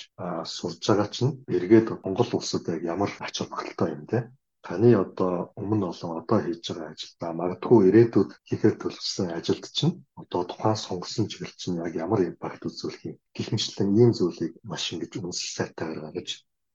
сурж 0.57 0.81
байгаа 0.87 1.09
чинь 1.17 1.33
эргээд 1.57 1.89
Монгол 2.05 2.31
улсад 2.39 2.65
яг 2.75 2.83
ямар 2.95 3.11
ач 3.27 3.35
холбогдолтой 3.39 3.91
юм 3.97 4.05
те 4.13 4.19
таны 4.67 4.91
одоо 4.99 5.33
өмнө 5.61 5.87
олон 5.93 6.13
одоо 6.21 6.39
хийж 6.43 6.65
байгаа 6.69 6.91
ажилдаа 6.91 7.33
магадгүй 7.41 7.81
ирээдүйд 7.89 8.31
хийхээр 8.49 8.77
төлөвлөсөн 8.83 9.29
ажилд 9.39 9.65
чинь 9.79 9.95
одоо 10.23 10.43
тухайн 10.51 10.79
сонгосон 10.85 11.27
чиглэл 11.31 11.55
чинь 11.61 11.79
яг 11.87 11.93
ямар 12.05 12.21
импакт 12.27 12.67
үзүүлэх 12.69 13.03
юм 13.11 13.17
гэх 13.37 13.49
мэтлэн 13.55 13.91
ийм 14.01 14.11
зүйлийг 14.19 14.53
маш 14.71 14.85
ингэж 14.93 15.13
үнсэл 15.23 15.55
сайтаар 15.57 15.99
гаргаж 16.03 16.29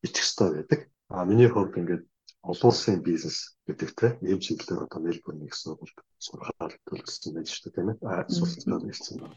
ичих 0.07 0.23
хэрэгтэй 0.23 0.49
байдаг. 0.55 0.79
А 1.11 1.25
миний 1.25 1.49
хувьд 1.51 1.75
ингээд 1.75 2.03
олон 2.47 2.71
улсын 2.71 3.03
бизнес 3.03 3.59
гэдэгтэй 3.67 4.23
ийм 4.23 4.39
чиглэлээр 4.39 4.87
одоо 4.87 5.03
Мельбурн 5.03 5.43
их 5.43 5.51
сургуульд 5.59 5.99
сурахаар 6.17 6.71
төлөвлөсөн 6.87 7.35
байж 7.35 7.51
шүү 7.51 7.67
дээ 7.67 7.75
тийм 7.75 7.91
ээ. 7.91 7.99
А 8.07 8.23
суралцаад 8.31 8.87
ирсэн 8.87 9.19
байна. 9.19 9.35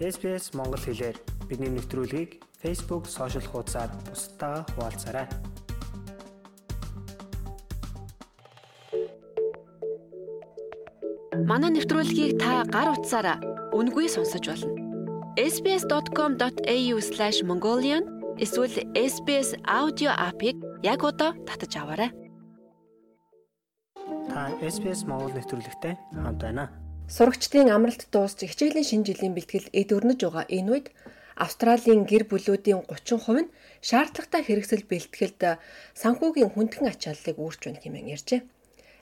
SPS 0.00 0.56
Монгол 0.56 0.80
хэлээр 0.80 1.20
бидний 1.44 1.68
нэвтрүүлгийг 1.76 2.40
Facebook 2.56 3.04
сошиал 3.04 3.44
хуудасаар 3.52 3.92
бусдаа 4.08 4.64
хуваалцаарай. 4.72 5.28
Манай 11.44 11.76
нэвтрүүлгийг 11.76 12.40
та 12.40 12.64
гар 12.64 12.96
утсаараа 12.96 13.36
үнгүй 13.76 14.08
сонсож 14.08 14.48
болно. 14.48 14.72
sbs.com.au/mongolian 15.36 18.21
эсвэл 18.40 18.76
SBS 18.96 19.60
аудио 19.68 20.10
апыг 20.16 20.56
яг 20.82 21.04
одоо 21.04 21.36
татаж 21.44 21.72
аваарай. 21.76 22.10
Та 24.32 24.56
SBS 24.60 25.04
Монгол 25.04 25.36
нэвтрүүлэгтэй 25.36 25.94
хамт 26.16 26.40
байна. 26.40 26.72
Сурагчдын 27.12 27.68
амралт 27.68 28.08
дуусч 28.08 28.40
хичээлийн 28.48 28.88
шинэ 28.88 29.06
жилийн 29.08 29.36
бэлтгэл 29.36 29.68
эд 29.76 29.92
өрнөж 29.92 30.20
байгаа 30.24 30.44
энэ 30.48 30.70
үед 30.72 30.86
Австралийн 31.36 32.08
гэр 32.08 32.24
бүлүүдийн 32.30 32.88
30% 32.88 33.44
нь 33.44 33.52
шаардлагатай 33.84 34.42
хэрэгсэл 34.44 34.88
бэлтгэлд 34.88 35.40
санхүүгийн 36.00 36.52
хүндхэн 36.52 36.88
ачааллыг 36.88 37.36
үүрч 37.36 37.60
байна 37.68 37.80
хэмээн 37.84 38.12
ярьжээ. 38.16 38.40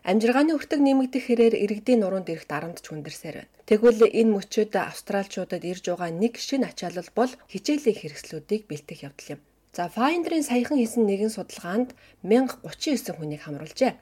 Амжиргааны 0.00 0.56
өртөг 0.56 0.80
нэмэгдэх 0.80 1.28
хэрээр 1.28 1.54
иргэдийн 1.60 2.00
нуруунд 2.00 2.32
ирэх 2.32 2.48
дарамт 2.48 2.80
чүндэрсээр 2.80 3.36
байна. 3.44 3.52
Тэгвэл 3.68 4.08
энэ 4.08 4.32
мөчөд 4.32 4.72
австралчуудад 4.72 5.60
ирж 5.60 5.84
байгаа 5.92 6.08
нэг 6.08 6.40
шинэ 6.40 6.72
ачаалал 6.72 7.10
бол 7.12 7.32
хичээлийн 7.52 8.00
хэрэгслүүдийг 8.00 8.64
бэлтгэх 8.64 9.04
явдал 9.04 9.32
юм. 9.36 9.40
За 9.76 9.92
Finder-ийн 9.92 10.48
саяхан 10.48 10.80
хийсэн 10.80 11.04
нэгэн 11.04 11.32
судалгаанд 11.36 11.92
1039 12.24 13.12
хүнийг 13.12 13.44
хамруулжээ. 13.44 13.92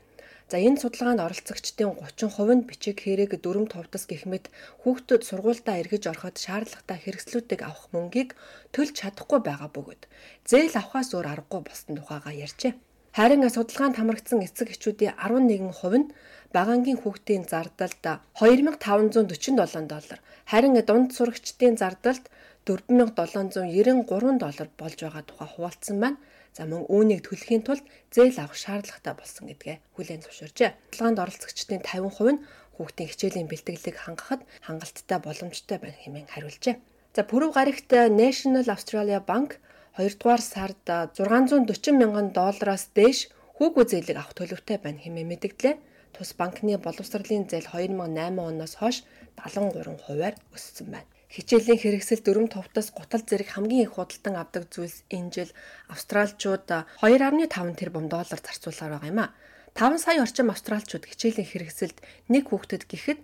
За 0.48 0.56
энэ 0.56 0.80
судалгаанд 0.80 1.20
оролцогчдын 1.26 1.92
30% 1.98 2.56
нь 2.56 2.64
бичиг 2.64 2.96
хэрэг 3.04 3.42
дүрм 3.42 3.66
товдос 3.68 4.08
гэх 4.08 4.24
мэт 4.24 4.48
хүүхдүүд 4.86 5.22
сургуультай 5.26 5.82
эргэж 5.82 6.08
ороход 6.08 6.40
шаардлагатай 6.40 6.98
хэрэгслүүдийг 7.04 7.60
авах 7.66 7.92
мөнгийг 7.92 8.32
төлж 8.72 8.94
чадахгүй 8.96 9.44
байгаа 9.44 9.68
бөгөөд 9.76 10.02
зээл 10.48 10.78
авахаас 10.80 11.12
өөр 11.12 11.26
аргагүй 11.26 11.60
болсон 11.68 12.00
тухайга 12.00 12.32
ярьжээ. 12.32 12.72
Харин 13.18 13.42
судалгаанд 13.50 13.98
хамрагдсан 13.98 14.46
эцэг 14.46 14.78
эхчүүдийн 14.78 15.18
11% 15.18 15.74
нь 15.98 16.14
багаангийн 16.54 17.02
хүүхдийн 17.02 17.50
зардалд 17.50 17.98
2547 18.38 19.90
доллар, 19.90 20.18
харин 20.46 20.78
дунд 20.86 21.10
сурагчдын 21.18 21.74
зардалд 21.82 22.30
4793 22.62 24.38
доллар 24.38 24.68
болж 24.78 24.98
байгаа 25.02 25.24
тухай 25.26 25.48
хуваалцсан 25.50 25.98
байна. 25.98 26.22
За 26.54 26.62
мөн 26.70 26.86
үүнийг 26.86 27.26
төлөхийн 27.26 27.66
тулд 27.66 27.82
зээл 28.14 28.38
авах 28.38 28.54
шаардлагатай 28.54 29.14
болсон 29.18 29.50
гэдгээ 29.50 29.76
хүлээн 29.98 30.22
зөвшөөрчээ. 30.22 30.70
Судалгаанд 30.94 31.18
оролцогчдын 31.18 31.82
50% 31.82 32.38
нь 32.38 32.42
хүүхдийн 32.78 33.10
хичээлийн 33.10 33.50
бэлтгэлийг 33.50 33.98
хангахад 33.98 34.46
хангалттай 34.62 35.18
боломжтой 35.18 35.78
байна 35.82 35.98
хэмээн 36.06 36.30
хариулжээ. 36.30 36.76
За 37.18 37.26
пүрэв 37.26 37.50
гарагт 37.50 37.90
National 37.90 38.62
Australia 38.70 39.18
Bank 39.18 39.58
2 39.98 40.14
дугаар 40.14 40.38
сард 40.38 40.86
640 40.86 41.98
мянган 41.98 42.30
доллараас 42.30 42.86
дээш 42.94 43.34
хүүгүү 43.58 43.84
зээлийг 43.90 44.18
авах 44.22 44.38
төлөвтэй 44.38 44.78
байна 44.78 45.02
хэмээн 45.02 45.26
мэдгдлээ. 45.26 45.74
Тус 46.14 46.30
банкны 46.38 46.78
боловсролын 46.78 47.50
зээл 47.50 47.66
2008 47.74 48.38
оноос 48.38 48.78
хойш 48.78 49.02
73 49.42 49.98
хувиар 50.06 50.38
өссөн 50.54 50.94
байна. 50.94 51.10
Хичээлийн 51.34 51.82
хэрэгсэл 51.82 52.22
дөрөм 52.22 52.46
товтос 52.46 52.94
гутал 52.94 53.26
зэрэг 53.26 53.58
хамгийн 53.58 53.90
их 53.90 53.98
худалдан 53.98 54.38
авдаг 54.38 54.70
зүйлс 54.70 55.02
энэ 55.10 55.30
жил 55.34 55.50
австралчууд 55.90 56.70
2.5 57.02 57.74
тэрбум 57.74 58.06
доллар 58.06 58.38
зарцуулаар 58.38 59.02
байгаа 59.02 59.10
юм 59.10 59.20
а. 59.26 59.34
5 59.74 59.98
сая 59.98 60.22
орчим 60.22 60.54
австралчууд 60.54 61.10
хичээлийн 61.10 61.50
хэрэгсэлд 61.50 61.98
нэг 62.30 62.48
хүүхдэд 62.48 62.86
гэхэд 62.86 63.18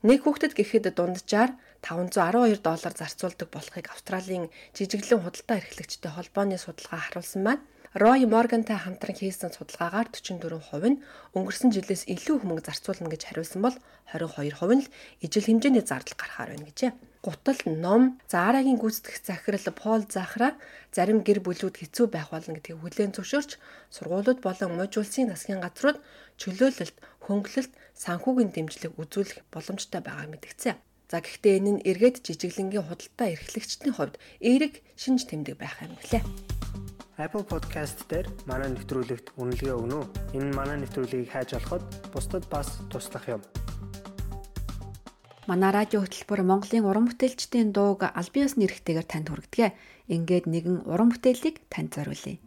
нэг 0.00 0.24
хүүхдэд 0.24 0.56
гэхэд 0.56 0.96
дунджаар 0.96 1.52
512 1.84 2.64
доллар 2.64 2.94
зарцуулдаг 2.96 3.48
болохыг 3.52 3.86
Австралийн 3.92 4.48
жижиглэн 4.76 5.20
худалдаа 5.24 5.60
эрхлэгчтэй 5.60 6.12
холбооны 6.12 6.56
судалгаа 6.56 7.00
харуулсан 7.04 7.44
байна. 7.44 7.64
Рой 7.92 8.22
Моргантай 8.24 8.78
хамтран 8.78 9.18
хийсэн 9.18 9.50
судалгаагаар 9.50 10.08
44% 10.14 10.88
нь 10.88 11.02
өнгөрсөн 11.34 11.74
жилээс 11.74 12.06
илүү 12.06 12.36
хүмүүг 12.38 12.62
зарцуулна 12.62 13.10
гэж 13.10 13.22
хариулсан 13.26 13.60
бол 13.66 13.76
22% 14.14 14.78
нь 14.78 14.84
л 14.86 14.92
ижил 15.26 15.44
хэмжээний 15.44 15.82
зардал 15.82 16.16
гарахаар 16.16 16.54
байна 16.54 16.68
гэжээ. 16.70 16.92
Гутал 17.26 17.60
ном 17.66 18.22
Заарагийн 18.30 18.78
гүйцэтгэх 18.78 19.26
захирал 19.26 19.66
Пол 19.74 20.02
Захра 20.08 20.54
зарим 20.94 21.20
гэр 21.26 21.42
бүлүүд 21.42 21.76
хэцүү 21.82 22.06
байх 22.08 22.30
болно 22.30 22.56
гэдгийг 22.56 22.78
хүлээн 22.78 23.12
зөвшөөрч 23.12 23.58
сургуулиуд 23.90 24.38
болон 24.40 24.78
мужи 24.78 25.02
улсын 25.02 25.28
засгийн 25.28 25.60
газрууд 25.60 25.98
чөлөөлөлт, 26.40 26.96
хөнгөлөлт, 27.26 27.72
санхүүгийн 28.00 28.50
дэмжлэг 28.56 28.96
үзүүлэх 28.96 29.44
боломжтой 29.52 30.00
байгааг 30.00 30.32
мэдгцээ. 30.32 30.74
За 31.12 31.20
гэхдээ 31.20 31.54
энэ 31.60 31.70
нь 31.76 31.84
эргээд 31.84 32.24
жижиглэнгийн 32.24 32.88
худалдаа 32.88 33.28
эрхлэгчдийн 33.36 33.92
хувьд 33.92 34.16
эерэг 34.40 34.80
шинж 34.96 35.28
тэмдэг 35.28 35.60
байх 35.60 35.76
юм 35.84 35.92
гэлээ. 36.00 36.24
Apple 37.20 37.44
Podcast 37.44 38.00
дээр 38.08 38.24
манай 38.48 38.72
нэвтрүүлэгт 38.72 39.36
үнэлгээ 39.36 39.76
өгнө 39.76 39.96
үү? 40.00 40.06
Энэ 40.32 40.56
манай 40.56 40.80
нэвтрүүлгийг 40.80 41.28
хайж 41.28 41.60
олоход 41.60 41.84
бусдад 42.08 42.48
бас 42.48 42.80
туслах 42.88 43.28
юм. 43.28 43.44
Манай 45.44 45.68
радио 45.68 46.00
хөтөлбөр 46.00 46.40
Монголын 46.40 46.88
уран 46.88 47.04
бүтээлчдийн 47.12 47.76
дууг 47.76 48.08
аль 48.08 48.32
биесны 48.32 48.64
эрхтэйгээр 48.64 49.04
танд 49.04 49.28
хүргэдэг. 49.28 49.76
Ингээд 50.08 50.46
нэгэн 50.48 50.88
уран 50.88 51.12
бүтээлийг 51.12 51.60
танд 51.68 51.92
зориулъя. 51.92 52.40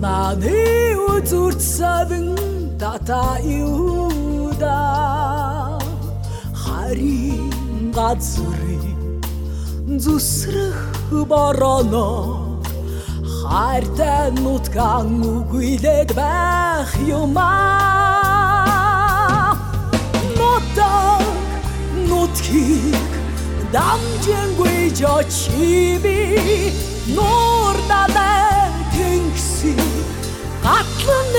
Санааны 0.00 1.20
зүрцсэн 1.28 2.36
дата 2.80 3.36
юуда 3.44 4.80
харин 6.54 7.92
газрын 7.92 10.00
зүсрэх 10.04 10.80
бороно 11.28 12.08
хайртай 13.40 14.30
нутгаан 14.40 15.20
үгүйлээд 15.34 16.10
байх 16.16 16.90
юма 17.18 17.52
нутаг 20.38 21.28
нутгийг 22.08 23.12
дамжингүй 23.74 24.80
жочиби 25.00 26.18
нуур 27.14 27.76
далай 27.90 28.29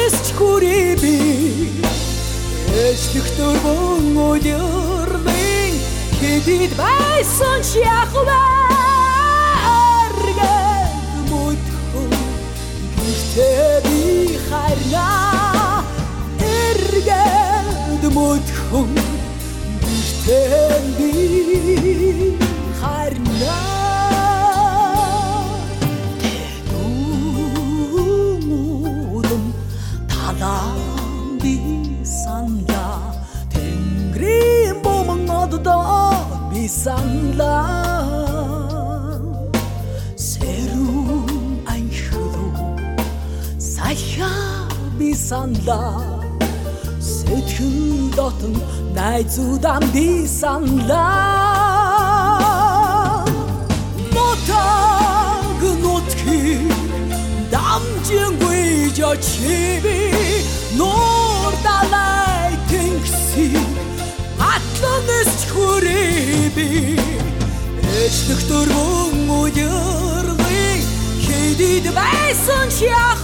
Гатлан 0.01 0.09
нэсч 0.09 0.33
хүрээ 0.33 0.95
би 1.01 1.15
Эшлэх 2.73 3.27
дөрвөн 3.37 4.17
өдөрлөн 4.17 5.73
Хэдид 6.19 6.71
байсан 6.77 7.61
шяхвар 7.61 8.29
Мөдхөн 11.29 12.11
Гэртээ 12.97 13.73
би 13.85 14.01
хайрна. 14.49 15.09
Эргээд 16.41 18.03
мөдхөн 18.15 18.91
Гэртээ 19.85 20.81
би 20.97 22.50
sanla 36.71 37.67
Serum 40.15 41.25
anjulu 41.67 42.47
Saya 43.59 44.31
bisanla 44.99 46.01
Sötün 47.01 48.11
dotun 48.17 48.57
Nay 48.95 49.25
zudam 49.29 49.83
bisanla 49.93 51.07
Motag 54.13 55.61
notki 55.83 56.61
Damcın 57.51 58.39
güyca 58.39 59.21
çivi 59.21 60.11
Nordala 60.77 62.20
атланэс 64.81 65.45
хүрэби 65.53 66.97
Эчлэх 68.01 68.41
дөрвөн 68.49 69.29
үеэрли 69.29 70.65
хэдид 71.25 71.85
байсан 71.93 72.65
ч 72.73 72.89
яхвэ 72.89 73.20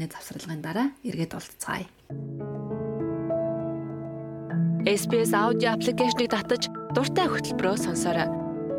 хугацааны 0.00 0.08
завсралгын 0.08 0.62
дараа 0.62 0.88
эргээд 1.04 1.34
уулзцаая. 1.34 1.86
SBS 4.80 5.32
аудио 5.36 5.76
аппликейшнийг 5.76 6.30
татаж 6.32 6.68
дуртай 6.94 7.28
хөтөлбөрөө 7.28 7.76
сонсоорой. 7.76 8.28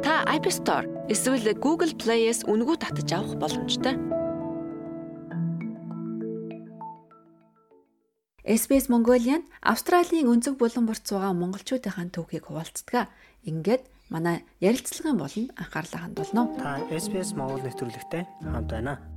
Та 0.02 0.26
App 0.26 0.50
Store 0.50 0.86
эсвэл 1.10 1.54
Google 1.62 1.94
Play-с 1.94 2.42
үнэгүй 2.46 2.78
татаж 2.82 3.10
авах 3.14 3.38
боломжтой. 3.38 3.96
SBS 8.42 8.90
Mongolian 8.90 9.46
Австралийн 9.62 10.26
өнцөг 10.26 10.58
булан 10.58 10.90
борц 10.90 11.06
байгаа 11.06 11.38
монголчуудынхаа 11.38 12.10
түүхийг 12.10 12.50
хуваалцдаг. 12.50 13.06
Ингээд 13.46 13.86
манай 14.10 14.42
ярилцлагын 14.60 15.22
болон 15.22 15.54
анхаарлаа 15.54 16.10
хандуулно. 16.10 16.50
Та 16.58 16.82
SBS 16.90 17.38
Монгол 17.38 17.62
нэвтрүүлэгтэй 17.62 18.26
хамт 18.42 18.74
байна. 18.74 19.11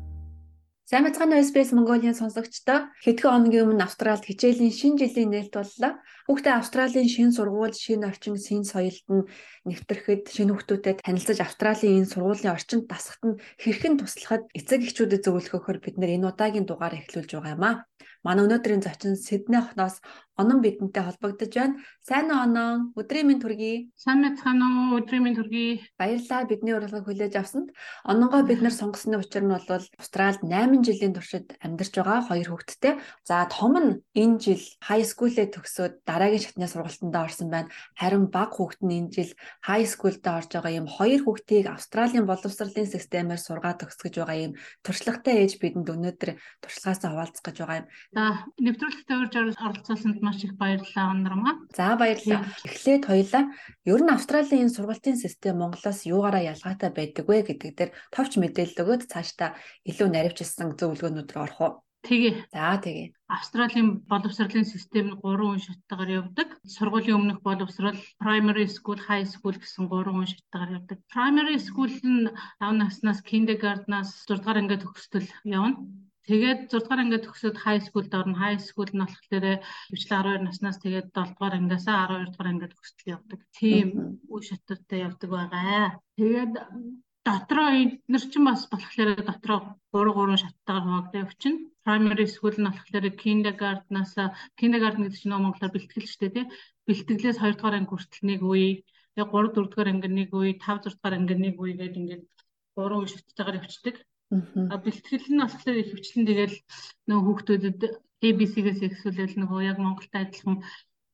Сайн 0.85 1.07
бацгаана 1.09 1.41
SBS 1.41 1.73
Mongolian 1.73 2.13
сонсогчдоо 2.13 2.93
хэдхэн 3.01 3.33
хоногийн 3.33 3.65
өмнө 3.73 3.89
Австралид 3.89 4.29
хичээлийн 4.29 4.69
шинэ 4.69 5.01
жилийн 5.01 5.33
нээлт 5.33 5.57
боллоо. 5.57 5.93
Хүүхдээ 6.29 6.55
Австралийн 6.61 7.09
шинэ 7.09 7.33
сургууль, 7.33 7.73
шинэ 7.73 8.13
орчин, 8.13 8.37
шинэ 8.37 8.69
соёлд 8.69 9.07
нь 9.09 9.25
нэвтрэхэд 9.65 10.29
шинэ 10.29 10.53
хүүхдүүдэд 10.53 11.01
танилцаж 11.01 11.39
Австралийн 11.41 12.05
энэ 12.05 12.13
сургуулийн 12.13 12.53
орчинд 12.53 12.85
дасахад 12.85 13.25
нь 13.25 13.41
хэрхэн 13.65 13.97
туслахад 13.97 14.45
эцэг 14.53 14.85
эхчүүдэд 14.85 15.25
зөвлөхөөр 15.25 15.79
бид 15.81 15.97
нэр 15.97 16.21
энэ 16.21 16.29
удаагийн 16.29 16.69
дугаар 16.69 17.01
эхлүүлж 17.01 17.33
байгаа 17.33 17.57
юм 17.57 17.65
а. 17.65 17.73
Манай 18.21 18.45
өнөөдрийн 18.45 18.85
зочин 18.85 19.17
Сидней 19.17 19.65
хотноос 19.65 20.05
Онон 20.35 20.59
бидэнтэй 20.67 21.03
холбогдож 21.07 21.55
байна. 21.55 21.79
Сайн 22.03 22.27
Онон? 22.35 22.91
Өдрийн 22.99 23.31
минь 23.31 23.39
төргий. 23.39 23.95
Сайн 23.95 24.19
мэцхан 24.27 24.59
уу 24.59 24.99
өдрийн 24.99 25.23
минь 25.23 25.39
төргий. 25.39 25.87
Баярлалаа 25.95 26.43
бидний 26.51 26.75
урилгыг 26.75 27.07
хүлээж 27.07 27.39
авсанд. 27.39 27.71
Ононгоо 28.03 28.43
бид 28.43 28.59
нар 28.59 28.75
сонгосны 28.75 29.15
учир 29.15 29.47
нь 29.47 29.55
бол 29.55 29.63
Австралид 29.95 30.43
8 30.43 30.83
жилийн 30.83 31.15
туршид 31.15 31.55
амьдарч 31.63 31.95
байгаа 31.95 32.27
хоёр 32.27 32.51
хүүхэдтэй. 32.51 32.99
За 33.23 33.47
том 33.47 33.79
нь 33.79 34.03
энэ 34.19 34.39
жил 34.43 34.63
high 34.83 35.07
school-ээ 35.07 35.55
төгсөөд 35.55 36.03
дараагийн 36.03 36.43
шатны 36.43 36.67
сургалтанд 36.67 37.15
орсон 37.15 37.55
байна. 37.55 37.71
Харин 37.95 38.27
бага 38.27 38.59
хүүхэд 38.59 38.83
нь 38.83 39.07
энэ 39.07 39.11
жил 39.15 39.31
high 39.63 39.87
school-д 39.87 40.27
орж 40.27 40.51
байгаа 40.51 40.83
юм 40.83 40.91
хоёр 40.91 41.23
хүүхдийг 41.23 41.71
Австралийн 41.71 42.27
боловсролын 42.27 42.91
системээр 42.91 43.39
сургаад 43.39 43.87
төгсгөж 43.87 44.19
байгаа 44.19 44.51
юм 44.51 44.53
туршлагатай 44.83 45.47
ээж 45.47 45.63
бидэнд 45.63 45.95
өнөөдөр 45.95 46.31
туршлагаасаа 46.59 47.11
хуваалцах 47.15 47.45
гэж 47.47 47.57
байгаа 47.63 47.79
юм. 47.79 47.89
За 48.19 48.23
нэвтрүүлэгтээ 48.59 49.17
урьж 49.23 49.35
оролцуулсанд 49.39 50.24
маш 50.25 50.41
их 50.47 50.57
баярлалаа 50.57 51.13
Ондрама. 51.13 51.51
За 51.77 51.95
баярлалаа. 52.01 52.49
Эхлээд 52.65 53.03
хоёлаа 53.11 53.45
ер 53.93 54.01
нь 54.03 54.15
Австралийн 54.17 54.65
энэ 54.65 54.75
сургалтын 54.75 55.21
систем 55.21 55.61
Монголоос 55.61 56.01
юугаараа 56.09 56.43
ялгаатай 56.53 56.91
байдаг 56.97 57.25
вэ 57.29 57.39
гэдэг 57.45 57.71
дээр 57.77 57.91
товч 58.15 58.33
мэдээлэл 58.41 58.83
өгөөд 58.83 59.03
цаашдаа 59.13 59.51
илүү 59.91 60.09
наривчилсан 60.11 60.69
зөвлөгөөнүүд 60.81 61.31
рүү 61.31 61.45
орох 61.45 61.61
уу. 61.61 61.73
Тэгээ 62.05 62.53
За 62.53 62.77
тэгээ. 62.85 63.17
Австралийн 63.33 63.89
боловсролын 64.05 64.69
систем 64.69 65.07
нь 65.09 65.21
гурван 65.25 65.57
үе 65.57 65.65
шаттайгаар 65.65 66.11
явдаг. 66.21 66.49
Сургуулийн 66.69 67.17
өмнөх 67.17 67.41
боловсрол, 67.41 67.97
primary 68.21 68.69
school, 68.69 69.01
high 69.09 69.25
school 69.25 69.57
гэсэн 69.57 69.89
гурван 69.89 70.21
үе 70.21 70.29
шаттайгаар 70.29 70.85
явдаг. 70.85 70.99
Primary 71.09 71.57
school 71.57 71.89
нь 71.89 72.29
ав 72.61 72.73
наснаас 72.77 73.25
kindergarten-аас 73.25 74.29
6 74.29 74.37
дугаар 74.37 74.61
ангид 74.61 74.85
төгсдөл 74.85 75.29
явна. 75.49 75.81
Тэгээд 76.25 76.61
6 76.73 76.81
дугаар 76.81 77.03
ангид 77.05 77.25
төгсөөд 77.25 77.57
high 77.65 77.83
schoolд 77.85 78.13
орно. 78.17 78.37
High 78.45 78.61
school 78.69 78.89
нь 78.93 79.05
болохоор 79.05 79.61
хөвчлэн 79.93 80.25
12 80.25 80.47
наснаас 80.49 80.79
тэгээд 80.81 81.09
7 81.13 81.37
дугаар 81.37 81.55
ангиасаа 81.61 81.97
12 82.09 82.33
дугаар 82.33 82.51
ангид 82.53 82.73
төгсдөл 82.73 83.13
явдаг. 83.17 83.41
Тийм 83.59 83.89
үе 84.33 84.43
шаттай 84.49 85.05
явдаг 85.05 85.31
байгаа. 85.37 86.01
Тэгээд 86.17 86.55
дотроо 87.29 87.69
эдгээр 87.83 88.25
чинь 88.33 88.49
бас 88.49 88.63
болохоор 88.73 89.11
дотроо 89.29 89.61
3 89.93 90.17
3 90.17 90.43
шаттайгаар 90.43 90.85
хуваагдаа 90.85 91.25
явчихна. 91.25 91.61
Primary 91.85 92.27
school 92.35 92.57
нь 92.57 92.69
болохоор 92.69 93.07
kindergarten-аас 93.23 94.13
kindergarten 94.61 95.05
гэдэг 95.05 95.21
чинь 95.21 95.37
монголоор 95.37 95.73
бэлтгэл 95.77 96.09
шүү 96.09 96.21
дээ 96.25 96.35
тий. 96.37 96.47
Бэлтгэлээс 96.89 97.39
2 97.41 97.53
дугаар 97.57 97.77
анги 97.77 97.93
хүртэл 97.93 98.25
нэг 98.31 98.41
үе, 98.41 98.69
яг 99.21 99.29
3 99.29 99.53
4 99.53 99.69
дугаар 99.69 99.93
анги 99.93 100.09
нэг 100.09 100.31
үе, 100.33 100.57
5 100.57 100.89
6 100.89 100.97
дугаар 100.97 101.17
анги 101.21 101.37
нэг 101.45 101.57
үе 101.61 101.73
гэдэг 101.77 102.01
ингээд 102.01 102.25
3 102.77 102.97
үе 102.97 103.09
шаттайгаар 103.13 103.61
явчихдаг. 103.61 103.97
А 104.73 104.77
бэлтгэл 104.83 105.27
нь 105.31 105.43
болохоор 105.43 105.77
их 105.79 105.91
хвчлэн 105.95 106.25
тэгэл 106.27 106.57
нөө 107.09 107.21
хүүхдүүдэд 107.23 107.81
ABC-гээс 108.25 108.81
ихсүүлэл 108.89 109.35
нөгөө 109.39 109.61
яг 109.71 109.79
Монголтай 109.79 110.23
адилхан 110.25 110.57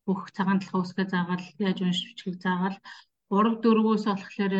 бүх 0.05 0.21
цагаан 0.35 0.59
талхаа 0.59 0.81
үсгээ 0.81 1.07
заагаал 1.11 1.45
яаж 1.61 1.77
уншиж 1.81 2.05
бичихийг 2.09 2.37
заагаал 2.41 2.77
3 3.29 3.61
4-өөс 3.63 4.03
болохоор 4.09 4.53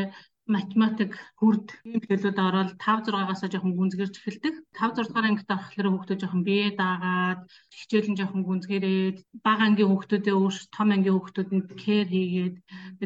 математик 0.56 1.12
хүрд 1.39 1.67
ийм 1.88 2.02
хэлүүд 2.04 2.38
ороод 2.47 2.71
5 2.76 3.08
6-аас 3.08 3.41
жоохон 3.52 3.78
гүнзгэрч 3.78 4.15
эхэлдэг. 4.19 4.56
5 4.74 5.00
6 5.00 5.08
дугаар 5.08 5.28
ангид 5.30 5.50
орохлоор 5.56 5.88
хүүхдүүд 5.91 6.21
жоохон 6.21 6.43
бие 6.50 6.67
даагаад 6.82 7.41
хичээл 7.78 8.10
нь 8.12 8.19
жоохон 8.19 8.43
гүнзгэрээд 8.47 9.17
бага 9.45 9.63
ангийн 9.67 9.89
хүүхдүүдээ 9.91 10.36
өөр 10.36 10.56
том 10.76 10.88
ангийн 10.91 11.15
хүүхдүүдэнд 11.15 11.67
кэр 11.82 12.08
хийгээд 12.13 12.56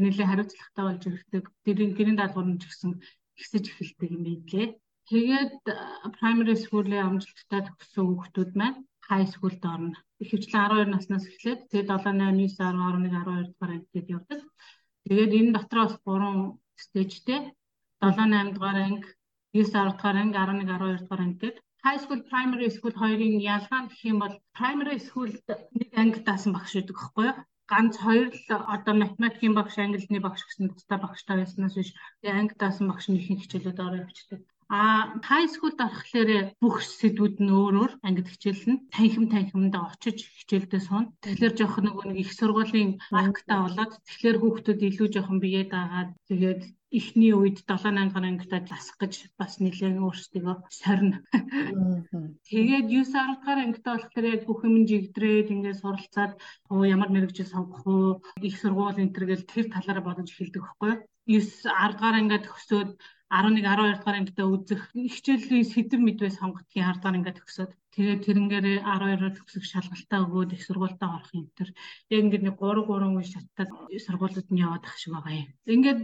нэлээд 0.04 0.30
хариуцлагатай 0.30 0.84
болж 0.86 1.04
ирдэг. 1.06 1.44
Тэрийн 1.66 1.92
гэрийн 1.98 2.18
даалгавар 2.18 2.50
нь 2.50 2.60
ч 2.62 2.64
гэсэн 2.68 2.92
ихсэж 3.40 3.64
эхэлдэг 3.68 4.10
юм 4.16 4.24
билээ. 4.26 4.68
Тэгээд 5.10 5.62
primary 6.18 6.56
school-ийн 6.64 7.06
амжилттай 7.08 7.62
төгссөн 7.66 8.06
хүүхдүүд 8.10 8.52
маань 8.60 8.80
high 9.10 9.28
school-д 9.34 9.64
орно. 9.74 9.98
Ихэвчлэн 10.24 10.66
12 10.66 10.94
наснаас 10.94 11.26
эхлээд 11.30 11.62
тэгээд 11.70 11.90
7 11.94 12.18
8 12.26 12.42
9 12.42 12.58
10 12.58 12.74
11 12.74 13.14
12 13.14 13.50
дугаар 13.50 13.74
ангид 13.76 14.08
явдаг. 14.18 14.40
Тэгээд 15.06 15.32
энэ 15.40 15.54
дотроос 15.56 15.94
3 16.02 16.58
стейжтэй 16.84 17.42
7 18.02 18.18
8 18.34 18.56
дугаар 18.56 18.80
анги 18.88 19.10
9 19.54 19.70
10 19.78 19.94
дугаар 19.94 20.18
анги 20.22 20.38
11 20.42 20.66
12 20.74 21.06
дугаар 21.06 21.24
анги 21.26 21.38
гэдэг 21.42 21.64
high 21.86 22.00
school 22.04 22.22
primary 22.32 22.70
school 22.76 22.96
хоёрын 23.02 23.36
ялгаа 23.56 23.82
гэх 23.90 24.02
юм 24.12 24.18
бол 24.24 24.36
primary 24.58 25.00
school-д 25.08 25.48
нэг 25.78 25.90
анги 26.02 26.20
даасан 26.28 26.52
багш 26.54 26.74
байдаг 26.76 26.98
байхгүй 26.98 27.26
юу 27.30 27.38
ганц 27.72 27.94
хоёр 28.06 28.28
л 28.34 28.50
одоо 28.76 28.94
математикийн 29.04 29.54
багш 29.58 29.76
англиний 29.78 30.22
багш 30.26 30.42
гэсэн 30.46 30.74
тусдаа 30.74 30.98
багштай 31.06 31.36
байснаас 31.38 31.76
биш 31.78 31.90
анги 32.40 32.56
даасан 32.62 32.86
багш 32.90 33.06
нь 33.10 33.20
ихэнх 33.20 33.42
хичээлүүд 33.44 33.84
ороо 33.86 34.02
явчихдаг 34.04 34.42
А 34.68 35.14
high 35.22 35.46
school 35.54 35.74
дарахлаар 35.78 36.58
бүх 36.58 36.82
сэдвүүд 36.82 37.38
нь 37.38 37.54
өөр 37.54 37.74
өөр 37.82 37.92
ангид 38.02 38.28
хичээлнэ. 38.34 38.90
Танхим 38.90 39.26
танхимдаа 39.30 39.94
очиж 39.94 40.26
хичээлдээ 40.26 40.82
суун. 40.82 41.06
Тэгэхээр 41.22 41.54
жоох 41.54 41.78
нөгөө 41.86 42.06
нэг 42.10 42.18
их 42.26 42.32
сургуулийн 42.34 42.92
актаа 43.14 43.70
болоод 43.70 43.94
тэгэхээр 44.10 44.38
хүүхдүүд 44.42 44.80
илүү 44.90 45.08
жоохон 45.14 45.38
биеэ 45.38 45.70
даагаад 45.70 46.10
тэгээд 46.30 46.62
эхний 46.98 47.34
үед 47.38 47.58
7 47.68 47.94
8 47.94 48.10
дугаар 48.10 48.26
ангидаа 48.26 48.62
засах 48.66 48.98
гэж 49.02 49.14
бас 49.38 49.54
нэлээд 49.62 50.02
өөрсдөө 50.02 50.54
сорно. 50.82 51.18
Тэгээд 52.50 52.86
9 52.90 53.06
10 53.06 53.38
дугаар 53.38 53.60
ангидаа 53.62 53.94
болохоор 54.02 54.26
яг 54.34 54.42
бүх 54.50 54.60
юм 54.66 54.76
жигдрээд 54.90 55.54
ингээд 55.54 55.82
суралцаад 55.82 56.34
оо 56.72 56.82
ямар 56.96 57.10
мэрэгжил 57.14 57.52
сонгох 57.52 57.84
уу, 57.86 58.22
их 58.42 58.56
сургууль 58.58 58.98
энэ 58.98 59.14
төр 59.14 59.26
гэл 59.30 59.46
тэр 59.46 59.66
талаараа 59.70 60.06
бодож 60.08 60.30
эхэлдэг 60.32 60.62
байхгүй 60.64 60.90
юу? 60.90 61.04
9 61.26 61.70
10 61.70 61.98
дугаар 61.98 62.16
ангид 62.22 62.44
төгсөөд 62.46 62.90
11 63.34 63.66
12 63.66 63.98
дугаар 63.98 64.18
ангидаа 64.22 64.48
үзэх 64.54 64.82
хичээлийн 64.94 65.66
сэдв 65.66 65.98
мэдвээ 65.98 66.32
сонгодгийн 66.38 66.86
10 66.86 67.02
дугаар 67.02 67.18
ангид 67.18 67.38
төгсөөд 67.42 67.72
тэгээд 67.96 68.22
тэрнгээр 68.26 68.66
12-оор 68.86 69.34
төгсөх 69.34 69.66
шалгалтаа 69.66 70.20
өгөөд 70.26 70.52
их 70.56 70.64
сургуультаа 70.68 71.10
орох 71.18 71.32
юм 71.34 71.48
төр 71.58 71.70
яг 72.14 72.20
ингээд 72.22 72.46
нэг 72.46 72.56
3 72.62 72.86
3 72.86 73.18
үе 73.18 73.26
шаттаад 73.26 73.70
сургуулиуд 74.06 74.50
нь 74.54 74.62
яваад 74.66 74.84
ах 74.86 74.98
шиг 75.02 75.12
байгаа 75.18 75.34
юм. 75.42 75.50
Ингээд 75.74 76.00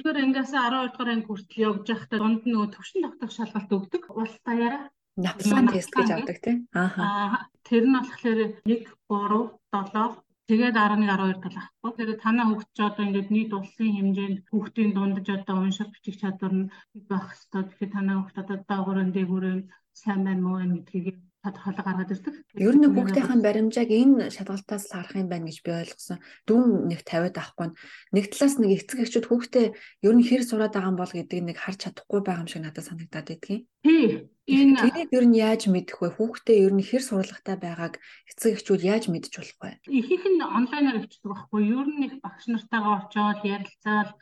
1-р 0.00 0.16
ангиас 0.24 0.50
12 0.56 0.92
дугаар 0.94 1.10
анги 1.12 1.28
хүртэл 1.28 1.64
явж 1.68 1.84
байхдаа 1.84 2.18
дунд 2.20 2.42
нь 2.48 2.52
нөгөө 2.56 2.68
төвшин 2.72 3.04
тогтоох 3.04 3.32
шалгалт 3.36 3.70
өгдөг. 3.76 4.02
Улс 4.14 4.36
даяараа 4.46 4.88
Напсан 5.16 5.70
тест 5.70 5.94
гэж 5.94 6.10
авдаг 6.10 6.38
тийм. 6.42 6.66
Аа. 6.74 7.46
Тэр 7.62 7.86
нь 7.86 7.94
болохоор 7.94 8.38
1 8.66 8.88
3 9.06 9.52
7 9.70 10.24
Тэгээд 10.48 10.76
11 10.76 11.08
12 11.08 11.40
тал 11.44 11.56
ахгүй. 11.62 11.90
Тэгээд 11.96 12.20
танаа 12.24 12.46
хүүхд 12.48 12.68
ч 12.76 12.78
одоо 12.84 13.04
ингээд 13.06 13.28
нийт 13.32 13.50
улсын 13.58 13.90
хэмжээнд 13.96 14.38
хүүхдийн 14.52 14.90
дундаж 14.92 15.26
одоо 15.36 15.56
унших 15.64 15.88
бичих 15.92 16.16
чадвар 16.20 16.52
нь 16.58 16.70
байх 17.08 17.26
хэвээр. 17.32 17.66
Тэгэхээр 17.68 17.94
танаа 17.96 18.16
хүүхд 18.20 18.36
одоо 18.42 18.56
даагуурын 18.68 19.10
дээгүүрэн 19.16 19.60
сайн 20.00 20.20
байна 20.26 20.42
муу 20.44 20.56
вэ 20.60 20.66
гэдгийг 20.84 21.16
тодорхойлоо 21.44 21.84
гаргаад 21.84 22.12
ирдэг. 22.16 22.34
Ер 22.56 22.74
нь 22.80 22.88
хүүхдийн 22.88 23.44
баримжааг 23.44 23.90
энэ 23.92 24.32
шалгалтаас 24.32 24.88
л 24.88 24.94
харах 24.96 25.20
юм 25.20 25.28
байна 25.28 25.52
гэж 25.52 25.58
би 25.60 25.70
ойлгосон. 25.76 26.18
Дүүн 26.48 26.88
нэг 26.88 27.04
50-аад 27.04 27.36
авахгүй. 27.36 27.68
Нэг 28.16 28.24
талаас 28.32 28.56
нэг 28.56 28.70
эцэг 28.80 29.04
эхчүүд 29.04 29.28
хүүхдээ 29.28 29.66
ер 30.08 30.14
нь 30.16 30.24
хэр 30.24 30.42
сураад 30.48 30.72
байгаа 30.72 30.90
юм 30.90 30.98
бол 30.98 31.12
гэдгийг 31.12 31.44
нэг 31.44 31.58
харж 31.60 31.78
чадахгүй 31.84 32.20
байгаа 32.24 32.42
юм 32.44 32.50
шиг 32.50 32.62
надад 32.64 32.88
санагдаад 32.88 33.28
байдгийн. 33.28 33.62
Тий. 33.84 34.24
Энэ 34.48 34.76
тэрийг 34.80 35.08
ер 35.12 35.24
нь 35.28 35.40
яаж 35.40 35.62
мэдэх 35.68 36.00
вэ? 36.00 36.16
Хүүхдээ 36.16 36.56
ер 36.64 36.72
нь 36.72 36.84
хэр 36.84 37.02
сурлагатай 37.04 37.56
байгааг 37.60 37.94
эцэг 38.28 38.60
эхчүүд 38.60 38.82
яаж 38.84 39.04
мэдж 39.12 39.32
болох 39.36 39.60
вэ? 39.60 39.70
Ихэнх 39.88 40.24
нь 40.32 40.40
онлайнаар 40.40 41.00
авчдаг 41.00 41.28
байхгүй. 41.28 41.60
Ер 41.68 41.88
нь 41.88 42.04
их 42.08 42.14
багш 42.24 42.44
нартайгаа 42.48 43.08
очиод 43.08 43.40
ярилцаал 43.44 44.12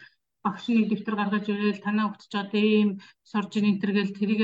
багш 0.42 0.64
нэг 0.70 0.86
дэвтэр 0.90 1.16
гаргаж 1.18 1.46
ирээл 1.46 1.82
танаа 1.82 2.06
хүүхд 2.10 2.22
ч 2.30 2.34
одоо 2.34 2.62
ийм 2.62 2.90
сурж 3.30 3.50
төр 3.54 3.92
гэл 3.94 4.16
тэрийг 4.18 4.42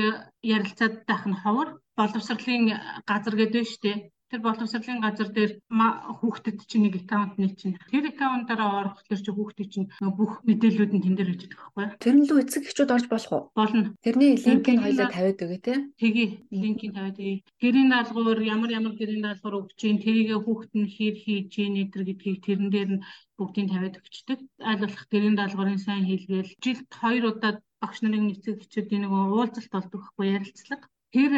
ярилцаад 0.55 1.03
байх 1.03 1.23
нь 1.27 1.39
ховор 1.43 1.69
боловсролын 1.99 2.63
газар 3.09 3.35
гэдэг 3.35 3.63
нь 3.63 3.69
шүү 3.71 3.83
дээ. 3.83 3.97
Тэр 4.29 4.41
боловсролын 4.45 5.01
газар 5.01 5.29
дээр 5.33 5.51
хүүхдэд 5.67 6.57
чинь 6.69 6.85
нэг 6.85 7.01
аккаунт 7.01 7.41
нэг 7.41 7.57
чинь. 7.57 7.81
Тэр 7.89 8.13
аккаунтаараа 8.13 8.69
орох 8.79 9.01
тэр 9.09 9.19
чинь 9.25 9.33
хүүхдийн 9.33 9.69
чинь 9.73 9.87
бүх 10.19 10.45
мэдээллүүд 10.45 10.91
нь 10.93 11.01
тэн 11.01 11.15
дээр 11.17 11.29
байж 11.33 11.43
байгаа 11.49 11.65
байхгүй 11.73 11.97
тэр 11.97 12.15
нь 12.15 12.27
лөө 12.29 12.39
эцэг 12.45 12.63
эхчүүд 12.69 12.93
орж 12.93 13.05
болох 13.09 13.31
уу? 13.33 13.43
Болно. 13.57 13.89
Тэрний 14.05 14.37
линкийг 14.37 14.85
хоёлаа 14.85 15.09
тавиад 15.09 15.41
өгөө 15.41 15.61
те. 15.65 15.73
Тгий 15.97 16.29
линкийг 16.53 16.93
тавиад 16.93 17.17
өгье. 17.17 17.41
Гэрийн 17.57 17.89
даалгавар 17.89 18.39
ямар 18.53 18.69
ямар 18.69 18.93
гэрийн 18.93 19.25
даалгавар 19.25 19.59
өгч 19.65 19.73
чинь 19.81 20.03
тэрийг 20.05 20.29
хүүхд 20.45 20.71
нь 20.77 20.93
хэр 20.93 21.15
хийж 21.25 21.51
ийн 21.57 21.75
эдэр 21.89 22.03
гэдгийг 22.05 22.37
тэрэн 22.45 22.69
дээр 22.69 22.89
нь 22.93 23.03
бүгдийг 23.33 23.67
тавиад 23.73 23.97
өгчдөг. 23.97 24.39
Аль 24.61 24.81
болох 24.83 25.03
гэрийн 25.09 25.35
даалгаврын 25.41 25.81
сайн 25.81 26.05
хийлгээл 26.05 26.53
жилд 26.61 26.89
хоёр 27.01 27.23
удаа 27.33 27.51
багш 27.81 27.97
нарын 28.05 28.29
эцэг 28.29 28.61
эхчүүдийн 28.61 29.09
нэг 29.09 29.11
уулзалт 29.11 29.73
болдог 29.73 29.99
байхгүй 30.05 30.37
ярилцлага 30.37 30.85
тэр 31.13 31.31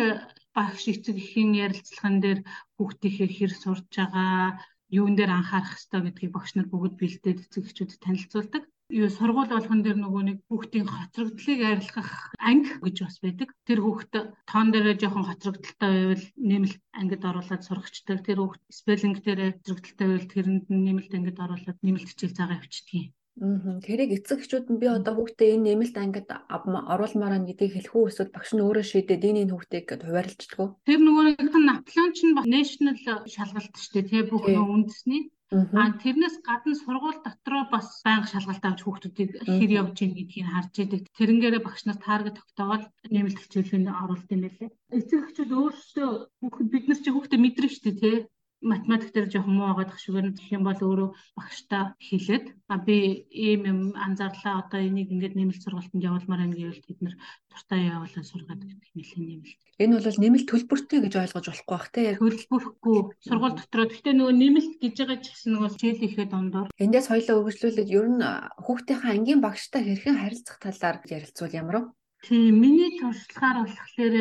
багш 0.56 0.84
эцэг 0.92 1.16
эхийн 1.24 1.52
ярилцлаган 1.66 2.16
дээр 2.24 2.40
хүүхдийнхээ 2.76 3.30
хэр 3.38 3.54
сурж 3.64 3.88
байгаа, 3.96 4.60
юун 5.00 5.16
дээр 5.16 5.32
анхаарах 5.34 5.80
ёстой 5.80 6.02
гэдгийг 6.04 6.32
багш 6.36 6.52
нар 6.54 6.68
бүгд 6.70 6.94
бэлдээд 7.00 7.40
эцэг 7.48 7.64
эхчүүдэд 7.66 8.04
танилцуулдаг. 8.04 8.64
Юу 8.92 9.08
сургууль 9.08 9.54
болгон 9.56 9.80
дээр 9.84 9.98
нөгөө 10.04 10.24
нэг 10.28 10.38
хүүхдийн 10.52 10.88
хоцрогдлыг 10.92 11.60
арилгах 11.64 12.12
анги 12.50 12.76
гэж 12.84 12.96
бас 13.08 13.18
байдаг. 13.24 13.50
Тэр 13.64 13.80
хүүхд 13.80 14.12
тоон 14.52 14.68
дээрээ 14.76 14.96
жоохон 15.00 15.26
хоцрогдолтой 15.32 15.92
байвал 15.96 16.26
нэмэлт 16.36 16.82
ангид 17.00 17.24
оруулаад 17.24 17.64
сурагчдаг. 17.64 18.20
Тэр 18.28 18.38
хүүхд 18.44 18.62
спеллинг 18.68 19.18
дээрээ 19.24 19.50
хоцрогдолтой 19.56 20.08
байвал 20.12 20.28
тэрэнд 20.34 20.66
нэмэлт 20.68 21.14
ангид 21.16 21.38
оруулаад 21.40 21.80
нэмэлт 21.80 22.10
хичээл 22.12 22.36
заагаа 22.36 22.60
явуулдаг. 22.60 23.16
Тэрийг 23.40 24.12
эцэг 24.20 24.44
эхчүүд 24.44 24.68
нь 24.70 24.82
би 24.82 24.88
одоо 24.92 25.16
хүүхдээ 25.16 25.56
энэ 25.56 25.66
нэмэлт 25.72 25.96
ангид 25.98 26.28
оруулмаар 26.28 27.34
байна 27.34 27.48
гэдгийг 27.48 27.74
хэлэх 27.74 27.96
үү 27.96 28.10
эсвэл 28.12 28.36
багш 28.36 28.52
нь 28.54 28.64
өөрөө 28.64 28.86
шийдээд 28.86 29.24
энэ 29.30 29.42
энэ 29.48 29.54
хүүхдийг 29.56 29.86
гэд 29.88 30.04
хуваарлцдаг 30.04 30.60
уу? 30.60 30.70
Тэр 30.84 31.00
нөгөө 31.00 31.24
нэг 31.40 31.56
напланч 31.56 32.18
нь 32.28 32.36
national 32.56 32.98
шалгалт 33.34 33.76
шүү 33.80 33.94
дээ 33.96 34.10
тий 34.12 34.24
бүх 34.28 34.46
үндэсний. 34.52 35.32
А 35.52 35.84
тэрнээс 36.04 36.38
гадна 36.48 36.76
сургууль 36.76 37.24
дотроо 37.24 37.64
бас 37.72 37.88
байнга 38.04 38.28
шалгалт 38.32 38.64
авч 38.68 38.80
хүүхдүүдийг 38.84 39.30
хэр 39.48 39.72
явж 39.82 39.98
ийн 40.00 40.14
гэдгийг 40.16 40.48
харж 40.48 40.74
идэг. 40.84 41.04
Тэрнгээрээ 41.18 41.64
багш 41.64 41.82
нар 41.88 42.00
таргет 42.00 42.40
тогтоогоод 42.40 42.84
нэмэлт 43.12 43.40
хичээлэнд 43.40 43.92
оруулт 43.92 44.32
юм 44.32 44.42
байлээ. 44.48 44.70
Эцэг 44.96 45.20
эхчүүд 45.28 45.52
өөрсдөө 45.52 46.10
хүүхэд 46.40 46.68
бид 46.72 46.86
нар 46.88 47.00
чи 47.04 47.10
хүүхдээ 47.12 47.40
мэдрэн 47.44 47.72
шүү 47.72 47.84
дээ 47.84 48.00
тий 48.00 48.18
математик 48.62 49.12
дээр 49.12 49.28
жоохон 49.30 49.58
муу 49.58 49.74
байгаа 49.74 49.98
шиг 49.98 50.14
байна 50.16 50.32
гэх 50.32 50.54
юм 50.54 50.64
бол 50.66 50.78
өөрөө 50.78 51.10
багштай 51.38 51.84
хэлээд 51.98 52.46
а 52.70 52.78
би 52.78 53.26
ийм 53.30 53.62
юм 53.66 53.80
анзаарлаа 53.98 54.62
одоо 54.62 54.80
энийг 54.80 55.10
ингээд 55.12 55.36
нэмэлт 55.38 55.66
сургалтанд 55.66 56.06
явуулмаар 56.06 56.42
байна 56.46 56.56
гэвэл 56.56 56.86
тэд 56.86 57.00
нар 57.02 57.16
дуртай 57.50 57.82
явуулаад 57.90 58.28
сургаад 58.30 58.62
гэдэг 58.62 58.92
нэлээд 58.96 59.26
нэмэлт. 59.26 59.60
Энэ 59.82 59.94
бол 59.98 60.22
нэмэлт 60.22 60.48
төлбөртэй 60.50 61.00
гэж 61.02 61.14
ойлгож 61.18 61.46
болохгүй 61.50 61.74
бах 61.74 61.88
те 61.90 62.02
яг 62.14 62.18
төлбөрөхгүй 62.22 62.98
сургууль 63.26 63.58
дотроо 63.58 63.86
гэхдээ 63.90 64.14
нөгөө 64.14 64.36
нэмэлт 64.38 64.74
гэж 64.78 64.96
байгаа 65.02 65.20
ч 65.20 65.26
гэсэн 65.34 65.50
нөгөө 65.58 65.70
хичээл 65.74 66.06
ихэд 66.06 66.30
дондор. 66.32 66.68
Эндээс 66.78 67.08
хоёлоо 67.10 67.36
өгөжлүүлээд 67.42 67.90
ер 67.90 68.08
нь 68.14 68.22
хүүхдийнхээ 68.62 69.12
ангийн 69.18 69.42
багштай 69.42 69.82
хэрхэн 69.84 70.22
харилцах 70.22 70.58
талаар 70.62 70.98
ярилцвал 71.10 71.58
ямар 71.58 71.78
вэ? 71.82 71.90
Тийм 72.26 72.54
миний 72.62 72.92
туршлагаар 73.00 73.58
болохоор 73.66 74.14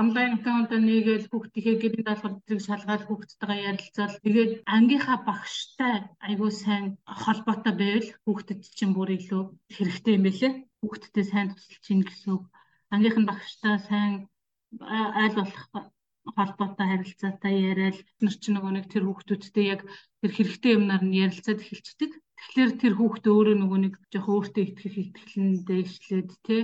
онлайн 0.00 0.32
аккаунт 0.34 0.70
нэгээл 0.70 1.26
хүүхдийнхээ 1.30 1.76
гэрийн 1.82 2.06
даалгаврыг 2.06 2.60
шалгаад 2.62 3.02
хүүхдтэйгээ 3.06 3.66
ярилцаад 3.70 4.12
тэгээд 4.24 4.52
ангийнхаа 4.76 5.18
багштай 5.28 5.94
айгүй 6.26 6.50
сайн 6.62 6.84
холбоотой 7.22 7.74
байвал 7.80 8.08
хүүхдэд 8.24 8.60
чинь 8.78 8.94
бүр 8.94 9.10
илүү 9.18 9.42
хэрэгтэй 9.74 10.14
юм 10.16 10.24
байлээ. 10.26 10.52
Хүүхдтэй 10.80 11.24
сайн 11.26 11.48
тусалж 11.50 11.84
ийн 11.90 12.02
гэсэн 12.06 12.30
үг. 12.38 12.44
Ангийнх 12.94 13.18
нь 13.20 13.30
багштай 13.30 13.76
сайн 13.88 14.12
айл 15.22 15.34
болох 15.38 15.66
холбоотой 16.36 16.86
харилцаатай 16.90 17.54
яриад 17.70 17.98
нар 18.22 18.36
ч 18.42 18.44
нөгөө 18.54 18.72
нэг 18.74 18.86
тэр 18.92 19.04
хүүхдүүдтэй 19.10 19.66
яг 19.74 19.80
тэр 20.22 20.30
хэрэгтэй 20.36 20.72
юмнаар 20.78 21.02
нь 21.02 21.18
ярилцаад 21.24 21.58
эхэлцдэг. 21.62 22.10
Тэгэхээр 22.40 22.72
тэр 22.80 22.94
хүүхд 22.96 23.24
өөрөө 23.28 23.56
нөгөө 23.60 23.78
нэг 23.84 23.94
жоохон 24.12 24.34
өөртөө 24.36 24.64
итгэх 24.64 24.96
итгэлэн 25.04 25.48
дэвшлээд 25.68 26.30
тий 26.46 26.62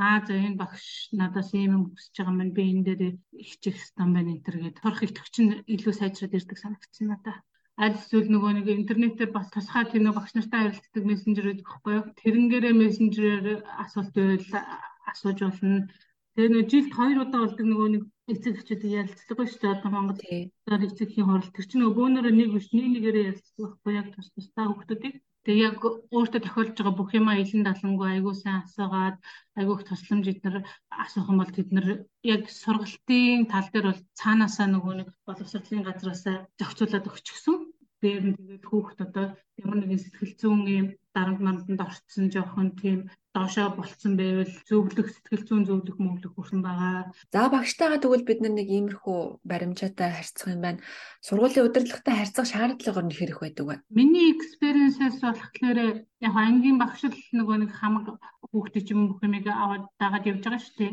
аа 0.00 0.18
за 0.26 0.34
энэ 0.34 0.60
багш 0.60 1.12
надаас 1.20 1.50
ийм 1.52 1.72
юм 1.76 1.84
хүсэж 1.92 2.14
байгаа 2.16 2.34
маань 2.36 2.56
би 2.56 2.62
энэ 2.72 2.84
дээр 2.88 3.02
хичээх 3.48 3.78
стан 3.84 4.10
байна 4.16 4.32
энэ 4.32 4.44
төр 4.44 4.56
гэдэг. 4.58 4.80
Торох 4.80 5.02
итгэвч 5.04 5.34
нь 5.44 5.52
илүү 5.74 5.94
сайжраад 5.96 6.36
ирдэг 6.36 6.58
санагдсан 6.60 7.06
надаа 7.12 7.36
аль 7.80 7.96
эсвэл 7.96 8.28
нөгөө 8.28 8.52
нэг 8.60 8.66
интернетээр 8.68 9.30
бас 9.32 9.48
тусгай 9.48 9.84
тийм 9.88 10.04
нэг 10.04 10.14
багш 10.16 10.32
нартай 10.36 10.60
харилцдаг 10.68 11.04
мессенжер 11.08 11.46
гэдэг 11.48 11.64
байхгүй 11.64 11.92
юу? 11.96 12.04
Тэрнгээрээ 12.20 12.74
мессенжерээр 12.76 13.64
асуулт 13.84 14.12
байвал 14.12 14.52
асууж 15.08 15.38
болно. 15.40 15.88
Тэгээ 16.40 16.56
нэг 16.56 16.66
жилд 16.72 16.92
хоёр 16.96 17.18
удаа 17.20 17.40
болдог 17.44 17.66
нөгөө 17.68 17.88
нэг 17.92 18.02
эцэг 18.32 18.52
эхчүүдийг 18.56 18.92
ярилцдаг 18.96 19.36
ба 19.36 19.44
шүү 19.44 19.60
дээ. 19.60 19.74
Одоо 19.76 19.90
Монгол 19.92 20.20
дээр 20.24 20.86
эцэгхийн 20.88 21.28
хурал 21.28 21.52
тэр 21.52 21.66
чинь 21.68 21.80
нөгөө 21.84 21.96
бөөнөрөө 22.00 22.32
нэг 22.32 22.48
биш 22.56 22.66
нэг 22.72 22.86
нэгээрээ 22.96 23.28
ярилцдаг 23.28 23.60
байхгүй 23.60 23.92
яг 24.00 24.06
тус 24.08 24.28
тустай 24.32 24.64
хүмүүсийг 24.64 25.20
Тэгээ 25.44 25.64
яг 25.68 25.76
өөртөө 26.16 26.40
тохиолдож 26.44 26.76
байгаа 26.80 26.96
бүх 26.96 27.10
юмаа 27.20 27.36
илэн 27.40 27.64
далангуй 27.64 28.08
айгуу 28.12 28.34
сайн 28.36 28.60
асуугаад 28.60 29.16
айгуу 29.58 29.76
их 29.76 29.84
тусламж 29.88 30.24
эднэр 30.32 30.56
асуух 31.04 31.28
юм 31.32 31.38
бол 31.40 31.52
тэд 31.56 31.68
нар 31.76 31.86
яг 32.34 32.42
сургалтын 32.48 33.48
тал 33.52 33.68
дээр 33.72 33.86
бол 33.88 34.00
цаанаасаа 34.20 34.68
нөгөө 34.68 34.94
нэг 34.96 35.08
боловсролын 35.28 35.84
газраасаа 35.84 36.36
зохицуулаад 36.60 37.08
өгчихсөн. 37.08 37.56
Дээр 38.02 38.24
нь 38.32 38.36
тэгээд 38.36 38.64
хүүхд 38.66 38.98
одоо 39.06 39.26
ямар 39.60 39.78
нэгэн 39.80 40.00
сэтгэл 40.00 40.34
зүйн 40.40 40.60
юм 40.80 40.86
дарамт 41.14 41.40
манданд 41.44 41.80
орцсон 41.84 42.32
жоохон 42.32 42.72
тийм 42.80 42.98
доошоо 43.34 43.68
болцсон 43.76 44.14
байвал 44.18 44.54
зөвлөх 44.68 45.08
сэтгэл 45.10 45.44
зүйн 45.46 45.64
зөвлөх 45.66 45.98
мөглөх 46.00 46.34
хүрсэн 46.34 46.60
байгаа. 46.64 47.14
За 47.34 47.46
багштайгаа 47.52 48.02
тэгвэл 48.02 48.26
бид 48.26 48.40
нэг 48.42 48.66
иймэрхүү 48.66 49.20
баримжаатай 49.50 50.10
харьцах 50.16 50.50
юм 50.54 50.62
байна. 50.64 50.82
Сургуулийн 51.26 51.66
удирдлагатай 51.66 52.14
харьцах 52.16 52.46
шаардлагаар 52.50 53.06
нь 53.06 53.16
хэрэг 53.18 53.38
байдаг 53.42 53.66
вэ? 53.66 53.76
Миний 53.90 54.34
экспириенсээс 54.34 55.18
болохоор 55.22 55.78
яг 56.26 56.34
ангийн 56.34 56.78
багш 56.82 57.06
л 57.06 57.14
нөгөө 57.38 57.56
нэг 57.62 57.70
хамаг 57.76 58.06
хүүхдээ 58.50 58.82
ч 58.82 58.88
юм 58.94 59.14
бүх 59.14 59.22
юмыг 59.22 59.46
аваад 59.46 59.84
дагаад 60.00 60.26
явж 60.26 60.42
байгаа 60.42 60.62
шүү 60.62 60.76
дээ. 60.78 60.92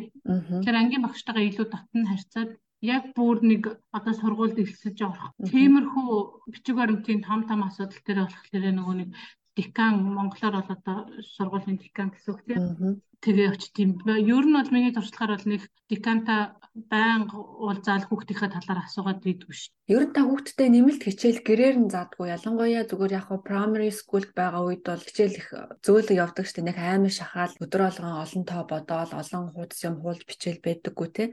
Тэгэхээр 0.61 0.81
ангийн 0.81 1.05
багштайгаа 1.05 1.43
илүү 1.49 1.65
дотн 1.73 2.05
харьцаад 2.05 2.51
яг 2.87 3.03
бүр 3.17 3.43
нэг 3.51 3.63
одоо 3.97 4.13
сургуульд 4.15 4.61
элсэж 4.63 4.97
орох. 5.07 5.33
Тиймэрхүү 5.51 6.11
бичиг 6.53 6.75
баримтын 6.79 7.21
том 7.27 7.43
том 7.49 7.65
асуудал 7.67 8.01
дээр 8.05 8.19
болохоор 8.25 8.65
нөгөө 8.79 8.95
нэг 9.01 9.09
декан 9.57 9.93
монголоор 10.05 10.61
бол 10.61 10.71
одоо 10.77 10.97
сургуулийн 11.35 11.81
декан 11.81 12.13
гэсэн 12.13 12.31
үг 12.31 12.41
тийм. 12.45 13.01
Тэгээ 13.17 13.49
очт 13.49 13.75
юм. 13.81 13.97
Ер 14.05 14.45
нь 14.45 14.53
бол 14.53 14.69
миний 14.69 14.93
туршлагаар 14.93 15.41
бол 15.41 15.49
нэг 15.49 15.61
деканта 15.89 16.53
байнга 16.93 17.33
уулзаал 17.41 18.05
хүүхдийнхээ 18.05 18.53
талаар 18.53 18.85
асуугаад 18.85 19.25
идэггүй 19.25 19.55
шүү. 19.57 19.73
Ер 19.89 20.03
нь 20.05 20.13
та 20.13 20.21
хүүхдтэй 20.21 20.69
нэмэлт 20.69 21.01
хичээл 21.01 21.41
гэрээр 21.41 21.77
нь 21.81 21.89
заадгүй. 21.89 22.29
Ялангуяа 22.29 22.85
зүгээр 22.85 23.17
яг 23.17 23.25
хуу 23.25 23.41
primary 23.41 23.89
school 23.89 24.25
байгаа 24.37 24.61
үед 24.61 24.85
бол 24.85 25.01
хичээл 25.01 25.39
их 25.41 25.49
зөөлөг 25.81 26.17
явдаг 26.21 26.45
дээ. 26.45 26.67
Нэг 26.69 26.77
аймаг 26.77 27.13
шахаал 27.17 27.57
өдөр 27.57 27.81
болгон 27.89 28.21
олон 28.21 28.43
тоо 28.45 28.61
бодоол 28.69 29.11
олон 29.17 29.45
хуудас 29.49 29.81
юм 29.81 29.95
хуулж 29.97 30.21
бичээл 30.29 30.61
байдаггүй 30.61 31.09
те. 31.17 31.25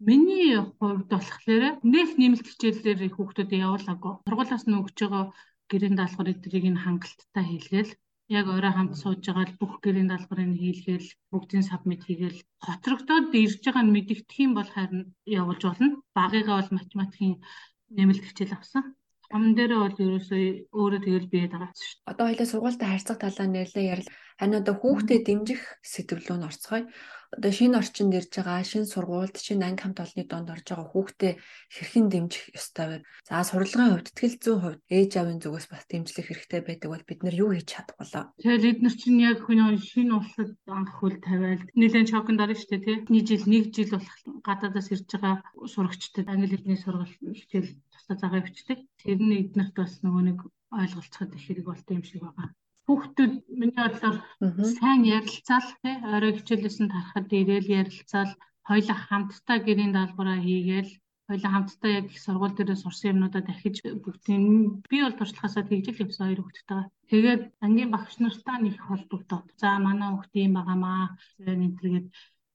Миний 0.00 0.56
хувьд 0.80 1.08
болохоор 1.12 1.80
нэг 1.84 2.08
нэмэлт 2.16 2.48
хичээлээр 2.48 3.12
хүүхдүүдэд 3.12 3.60
явуулаагүй. 3.60 4.12
Сургуулиас 4.24 4.64
нь 4.64 4.76
өгч 4.80 4.96
байгаа 5.04 5.24
гэрийн 5.70 5.96
даалгавар 5.98 6.32
эдрийг 6.34 6.66
нь 6.70 6.82
хангалттай 6.84 7.44
хийлгээл 7.48 7.92
яг 8.38 8.46
орой 8.50 8.72
хамт 8.74 8.94
сууж 8.98 9.22
байгаа 9.26 9.46
л 9.48 9.58
бүх 9.60 9.72
гэрийн 9.84 10.10
даалгаврыг 10.10 10.50
хийлгээл 10.58 11.08
бүгдийн 11.30 11.64
сабмит 11.70 12.02
хийгээл 12.04 12.38
хоцрогдоод 12.66 13.30
ирж 13.44 13.62
байгаа 13.64 13.84
нь 13.86 13.94
мэдэгдэх 13.94 14.38
юм 14.44 14.52
бол 14.58 14.70
харин 14.74 15.02
явуулж 15.40 15.62
болно. 15.66 15.88
Багыгаа 16.16 16.56
бол 16.58 16.76
математикийн 16.78 17.34
нэмэлт 17.96 18.24
хичээл 18.26 18.56
авсан. 18.58 18.84
Том 19.30 19.42
дээрээ 19.58 19.80
бол 19.82 19.98
ерөөсөө 20.06 20.44
өөрөө 20.78 21.00
тэгэл 21.02 21.32
биед 21.32 21.52
байгаа 21.54 21.70
шүү 21.74 21.98
дээ. 21.98 22.10
Одоо 22.10 22.24
хоёлаа 22.26 22.48
сургуультай 22.50 22.88
харьцах 22.90 23.18
талаар 23.22 23.50
нэрлээ 23.50 23.86
ярил. 23.94 24.10
Харин 24.38 24.60
одоо 24.62 24.74
хүүхдэд 24.78 25.22
дэмжих 25.26 25.62
сэдвлүү 25.82 26.36
нь 26.38 26.46
орцгоё 26.46 26.84
одоо 27.34 27.50
шинэ 27.50 27.78
орчинд 27.80 28.12
ирж 28.18 28.30
байгаа 28.36 28.62
шинэ 28.62 28.86
сургуульд 28.92 29.36
шинэ 29.40 29.64
анги 29.66 29.82
хамт 29.82 29.98
олонны 30.04 30.24
донд 30.28 30.48
орж 30.54 30.66
байгаа 30.68 30.88
хүүхдээ 30.92 31.32
хэрхэн 31.74 32.06
дэмжих 32.12 32.44
ёстой 32.58 32.86
вэ? 32.86 32.96
За 33.28 33.42
сурлагын 33.42 33.90
хувьд 33.90 34.08
тэтгэл 34.12 34.36
зүйн 34.44 34.60
хувьд 34.62 34.80
ээж 34.96 35.12
аавын 35.18 35.40
зүгээс 35.42 35.66
бас 35.72 35.84
дэмжлэх 35.90 36.26
хэрэгтэй 36.28 36.60
байдаг 36.64 36.88
бол 36.90 37.04
бид 37.08 37.20
нар 37.22 37.36
юу 37.42 37.50
хийж 37.52 37.68
чадах 37.72 37.96
вэ? 37.98 38.06
Тэгэл 38.42 38.68
эдгээр 38.70 38.94
чинь 39.00 39.24
яг 39.30 39.38
хүний 39.42 39.78
шинэ 39.90 40.12
улсад 40.14 40.50
анх 40.70 40.90
хөл 40.98 41.16
тавиал 41.26 41.62
нэлээд 41.74 42.10
шокнд 42.12 42.42
орно 42.42 42.56
шүү 42.56 42.70
дээ 42.70 42.84
тий. 42.86 42.96
Нэг 43.12 43.22
жил 43.28 43.44
нэг 43.50 43.64
жил 43.74 43.90
болох 43.94 44.16
гадаадаас 44.46 44.88
ирж 44.94 45.08
байгаа 45.10 45.34
сурагчдад 45.72 46.26
англи 46.30 46.54
хэлний 46.54 46.80
сургалт 46.80 47.16
хичээл 47.38 47.70
тусдаа 47.92 48.16
загаа 48.20 48.40
өвчтэй. 48.42 48.78
Тэр 49.00 49.18
нь 49.22 49.36
эднэрт 49.40 49.74
бас 49.78 49.92
нөгөө 50.04 50.22
нэг 50.28 50.38
ойлголцоход 50.80 51.34
их 51.36 51.44
хэрэг 51.46 51.66
болтой 51.66 51.94
юм 51.98 52.04
шиг 52.06 52.22
байгаа 52.22 52.48
хүүхдүүд 52.86 53.34
миний 53.60 53.82
бодлоор 53.82 54.16
сайн 54.78 55.02
ярилцаал 55.18 55.68
тий 55.82 55.94
орой 56.14 56.32
хичээлээс 56.34 56.78
нь 56.82 56.92
тарахад 56.92 57.28
ирээл 57.40 57.74
ярилцаал 57.80 58.32
хоёулаа 58.68 58.98
хамтдаа 59.08 59.58
гэрийн 59.66 59.92
даалгавраа 59.94 60.38
хийгээл 60.42 60.90
хоёулаа 61.26 61.52
хамтдаа 61.52 61.90
яг 61.98 62.06
их 62.10 62.18
сургууль 62.22 62.54
дээр 62.56 62.70
сурсан 62.78 63.10
юмнуудаа 63.12 63.42
дахиж 63.46 63.76
бүгдийн 64.04 64.44
би 64.90 64.96
бол 65.02 65.18
туршлагаасаа 65.18 65.64
тэгж 65.66 65.86
л 65.90 66.02
явсан 66.04 66.24
хоёр 66.26 66.40
хүүхдтэй. 66.42 66.82
Тэгээд 67.10 67.42
ангийн 67.64 67.90
багш 67.92 68.14
нартай 68.22 68.56
нэг 68.62 68.76
холбогдоод 68.86 69.46
за 69.60 69.68
манай 69.86 70.10
хүүхд 70.14 70.34
юм 70.46 70.54
байгаамаа 70.56 71.02
энэ 71.50 71.74
төргээд 71.78 72.06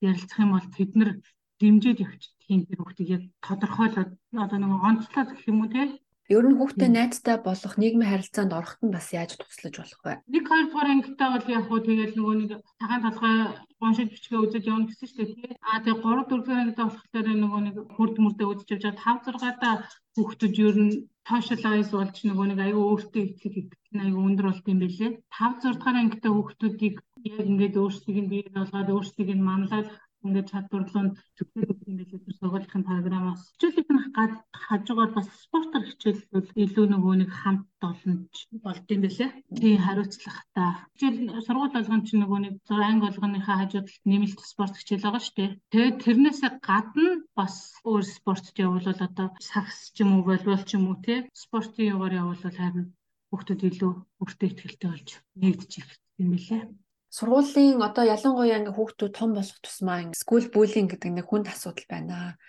ярилцах 0.09 0.39
юм 0.43 0.51
бол 0.55 0.67
тэд 0.75 0.91
нар 0.95 1.11
дэмжиж 1.59 1.97
явчихдаг 2.05 2.47
юм 2.55 2.61
тэр 2.67 2.79
хүүхдийг 2.79 3.09
яг 3.15 3.23
тодорхойлоод 3.45 4.11
одоо 4.43 4.57
нэг 4.59 4.71
онцлоод 4.89 5.29
гэх 5.31 5.49
юм 5.51 5.59
уу 5.61 5.69
тий 5.75 5.87
Ер 6.31 6.45
нь 6.47 6.55
хүүхдээ 6.55 6.89
найзтай 6.95 7.37
болох 7.43 7.73
нийгмийн 7.75 8.11
харилцаанд 8.11 8.55
ороход 8.55 8.81
нь 8.87 8.95
бас 8.95 9.07
яаж 9.11 9.35
туслаж 9.35 9.75
болох 9.79 10.01
вэ? 10.03 10.13
Нэг 10.33 10.43
хоёр 10.47 10.65
дугаар 10.71 10.89
ангитай 10.91 11.29
бол 11.31 11.47
яг 11.57 11.63
хуу 11.67 11.79
тэгэл 11.83 12.15
нөгөө 12.15 12.35
нэг 12.39 12.51
цагаан 12.79 13.03
толгой 13.03 13.35
уншиж 13.83 14.09
бичгээ 14.15 14.39
үзэж 14.39 14.63
явна 14.71 14.87
гэсэн 14.87 15.07
шүү 15.11 15.27
дээ. 15.27 15.59
Аа 15.67 15.83
тэгээ 15.83 15.99
3 15.99 16.31
4 16.31 16.39
дугаар 16.39 16.63
ангитай 16.63 16.85
болохоор 16.87 17.27
нөгөө 17.35 17.61
нэг 17.67 17.75
хурд 17.95 18.15
мөрдөө 18.23 18.47
үзэж 18.47 18.69
явж 18.71 18.83
байгаа 18.87 19.19
5 19.27 19.43
6 19.43 19.59
та 19.59 19.69
хүүхдүүд 20.15 20.55
ер 20.67 20.77
нь 20.85 20.93
socialize 21.31 21.91
болж 21.91 22.15
нөгөө 22.23 22.45
нэг 22.47 22.59
аюу 22.63 22.83
өөртөө 22.91 23.23
итгэх 23.27 23.55
нь 23.91 24.03
аюу 24.05 24.23
өндөр 24.27 24.47
болт 24.47 24.65
юм 24.71 24.79
бэлээ. 24.83 25.11
5 25.35 25.67
6 25.67 25.75
дугаар 25.75 25.97
ангитай 25.99 26.31
хүүхдүүдийг 26.31 26.95
яг 27.27 27.45
ингээд 27.51 27.75
өөрсдийг 27.81 28.17
нь 28.23 28.31
бий 28.31 28.43
болгоод 28.55 28.89
өөрсдийг 28.95 29.29
нь 29.35 29.47
манлайлах 29.49 29.99
ингээд 30.25 30.51
чадварлуу 30.51 31.03
нь 31.05 31.15
зөвхөн 31.37 31.63
юм 31.89 31.95
билээ 31.97 32.21
тэр 32.23 32.35
сургуулийн 32.39 32.83
програмаас. 32.89 33.41
Хичээлийн 33.57 33.99
гад 34.17 34.33
хажуугаар 34.65 35.11
бас 35.17 35.27
спортоор 35.45 35.83
хичээлбэл 35.87 36.49
илүү 36.63 36.85
нөгөө 36.89 37.13
нэг 37.21 37.31
хамт 37.41 37.65
олонч 37.89 38.35
болд 38.65 38.85
юм 38.93 39.01
билээ. 39.05 39.29
Тийм 39.57 39.77
хариуцлагатай. 39.85 40.71
Хичээл 40.93 41.45
сургууль 41.45 41.75
болгон 41.75 42.01
чинь 42.05 42.21
нөгөө 42.21 42.39
нэг 42.41 42.55
анги 42.69 43.05
болгоныхаа 43.05 43.57
хажууд 43.59 43.87
нэмэлт 44.09 44.39
спорт 44.51 44.75
хичээл 44.77 45.05
байгаа 45.05 45.23
шүү 45.23 45.35
дээ. 45.37 45.51
Тэгээд 45.73 45.97
тэрнээсээ 46.05 46.51
гадна 46.69 47.09
бас 47.39 47.55
өөр 47.89 48.03
спортт 48.15 48.55
явуулвал 48.65 49.01
одоо 49.07 49.27
сакс 49.49 49.77
ч 49.93 50.03
юм 50.03 50.09
уу 50.13 50.27
волейбол 50.27 50.63
ч 50.67 50.71
юм 50.77 50.85
уу 50.89 50.97
тий 51.05 51.19
спортын 51.43 51.91
югаар 51.93 52.13
явуулвал 52.21 52.57
харин 52.59 52.87
хүүхдүүд 53.29 53.61
илүү 53.69 53.93
өөртөө 54.21 54.47
ихтэй 54.49 54.89
болж 54.91 55.09
нэгдэж 55.41 55.71
ирэх 55.79 55.91
юм 56.21 56.29
билээ 56.35 56.63
сургуулийн 57.11 57.83
одоо 57.87 58.05
ялангуяа 58.15 58.59
ингээ 58.59 58.75
хүүхдүүд 58.77 59.13
том 59.19 59.29
болох 59.35 59.59
тусмаа 59.59 59.99
ингээ 60.03 60.21
скул 60.23 60.47
буллинг 60.55 60.89
гэдэг 60.95 61.11
нэг 61.11 61.27
хүнд 61.27 61.47
асуудал 61.51 61.87
байна. 61.91 62.39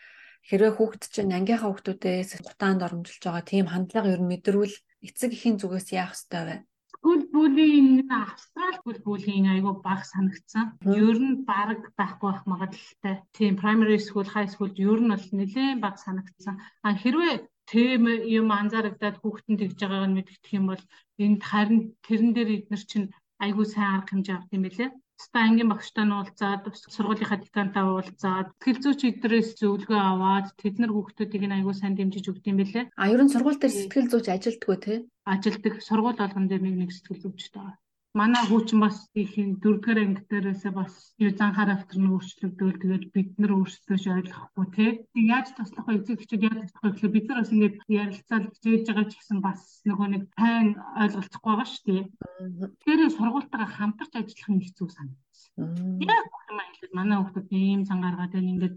Хэрвээ 0.46 0.72
хүүхд 0.74 1.02
чинь 1.14 1.34
ангийнхаа 1.34 1.70
хүүхдүүдээс 1.70 2.30
гутаанд 2.46 2.80
оромжилж 2.86 3.22
байгаа 3.22 3.44
тийм 3.46 3.66
хандлага 3.70 4.14
ер 4.14 4.22
нь 4.22 4.30
мэдрвэл 4.30 4.76
эцэг 5.06 5.30
эхийн 5.34 5.58
зүгээс 5.58 5.88
яах 5.98 6.14
ёстой 6.14 6.42
вэ? 6.46 6.56
Скул 6.94 7.22
буллинг 7.34 8.06
австрал 8.06 8.74
скул 8.78 8.98
буллинг 9.06 9.46
айгүй 9.50 9.74
бага 9.86 10.06
санагдсан. 10.06 10.66
Ер 10.86 11.18
нь 11.18 11.42
баг 11.42 11.78
байхгүй 11.98 12.28
байх 12.30 12.42
магадлалтай. 12.46 13.14
Тийм 13.34 13.54
primary 13.62 13.98
school, 13.98 14.26
high 14.34 14.50
school 14.50 14.70
ер 14.78 14.98
нь 15.02 15.10
бол 15.10 15.26
нэлээд 15.38 15.82
бага 15.82 15.98
санагдсан. 15.98 16.54
А 16.86 16.94
хэрвээ 17.02 17.34
тийм 17.70 18.02
юм 18.38 18.48
анзаарагдаад 18.50 19.16
хүүхдэнд 19.18 19.60
тэгж 19.62 19.78
байгааг 19.82 20.06
нь 20.10 20.16
мэдгдэх 20.18 20.52
юм 20.58 20.66
бол 20.70 20.84
энд 21.24 21.40
харин 21.50 21.80
тэрэн 22.06 22.30
дээр 22.34 22.50
эднэр 22.56 22.82
чинь 22.90 23.06
айгүй 23.44 23.66
сайн 23.68 23.90
арга 23.96 24.10
хэмжээ 24.10 24.36
авт 24.38 24.54
юм 24.56 24.62
билээ. 24.64 24.90
Ста 25.22 25.38
ангийн 25.46 25.70
багштай 25.70 26.04
нь 26.06 26.16
уулзаад 26.16 26.62
сургуулийнхаа 26.94 27.38
декантай 27.42 27.84
уулзаад 27.86 28.48
сэтгэл 28.50 28.82
зүйч 28.82 29.00
эдрээс 29.10 29.50
зөвлөгөө 29.60 30.00
аваад 30.10 30.46
тэд 30.60 30.74
нар 30.78 30.92
хүүхдүүдийг 30.94 31.44
нь 31.46 31.56
айгүй 31.56 31.74
сайн 31.78 31.94
дэмжиж 31.96 32.26
өгд 32.30 32.48
юм 32.50 32.58
билээ. 32.58 32.84
А 33.00 33.04
ер 33.12 33.20
нь 33.22 33.32
сургууль 33.32 33.60
дээр 33.60 33.74
сэтгэл 33.76 34.10
зүйч 34.10 34.26
ажилтгүй 34.34 34.76
тий? 34.82 34.98
Ажилдаг 35.32 35.74
сургууль 35.88 36.20
болгон 36.20 36.46
дээр 36.48 36.62
нэг 36.64 36.74
нэг 36.78 36.90
сэтгэл 36.92 37.22
зүйчтэй 37.22 37.60
байгаа. 37.62 37.78
Манай 38.20 38.44
хүүчин 38.44 38.80
бас 38.84 38.96
их 39.16 39.32
дөрөвдүгээр 39.36 40.02
анги 40.04 40.22
дээрээсээ 40.28 40.72
бас 40.76 40.92
юу 41.24 41.32
зан 41.32 41.56
характер 41.56 41.96
нь 41.96 42.12
өөрчлөгдөөл 42.12 42.80
тэгээд 42.80 43.04
бид 43.14 43.30
нар 43.40 43.52
өөрсдөөш 43.56 44.04
ойлгохгүй 44.12 44.66
тий. 44.76 44.90
Яаж 45.32 45.48
туслах 45.56 45.86
вэ? 45.88 45.96
Эцэгчүүд 46.04 46.44
яаж 46.44 46.58
туслах 46.60 46.82
вэ 46.84 46.90
гэхлээр 46.92 47.14
бид 47.16 47.26
нар 47.28 47.38
бас 47.40 47.52
ингэж 47.54 47.74
ярилцаад 47.88 48.44
хичээж 48.52 48.84
байгаа 48.84 49.06
ч 49.08 49.12
гэсэн 49.16 49.38
бас 49.40 49.60
нөгөө 49.88 50.08
нэг 50.12 50.22
тайн 50.36 50.68
ойлголцохгүй 51.00 51.52
байгаа 51.52 51.68
шүү 51.72 51.84
дээ. 51.88 52.02
Тэгэхээр 52.84 53.16
сургуультайгаа 53.16 53.70
хамтарч 53.72 54.12
ажиллах 54.20 54.50
нь 54.52 54.64
хэцүү 54.64 54.88
санагдсан. 54.92 55.52
Яг 56.04 56.24
юм 56.52 56.58
хэлээд 56.60 56.92
манай 56.92 57.16
хүүхдүүд 57.16 57.48
ийм 57.48 57.80
цан 57.88 57.98
гаргаад 58.04 58.32
байна 58.36 58.52
ингээд 58.52 58.76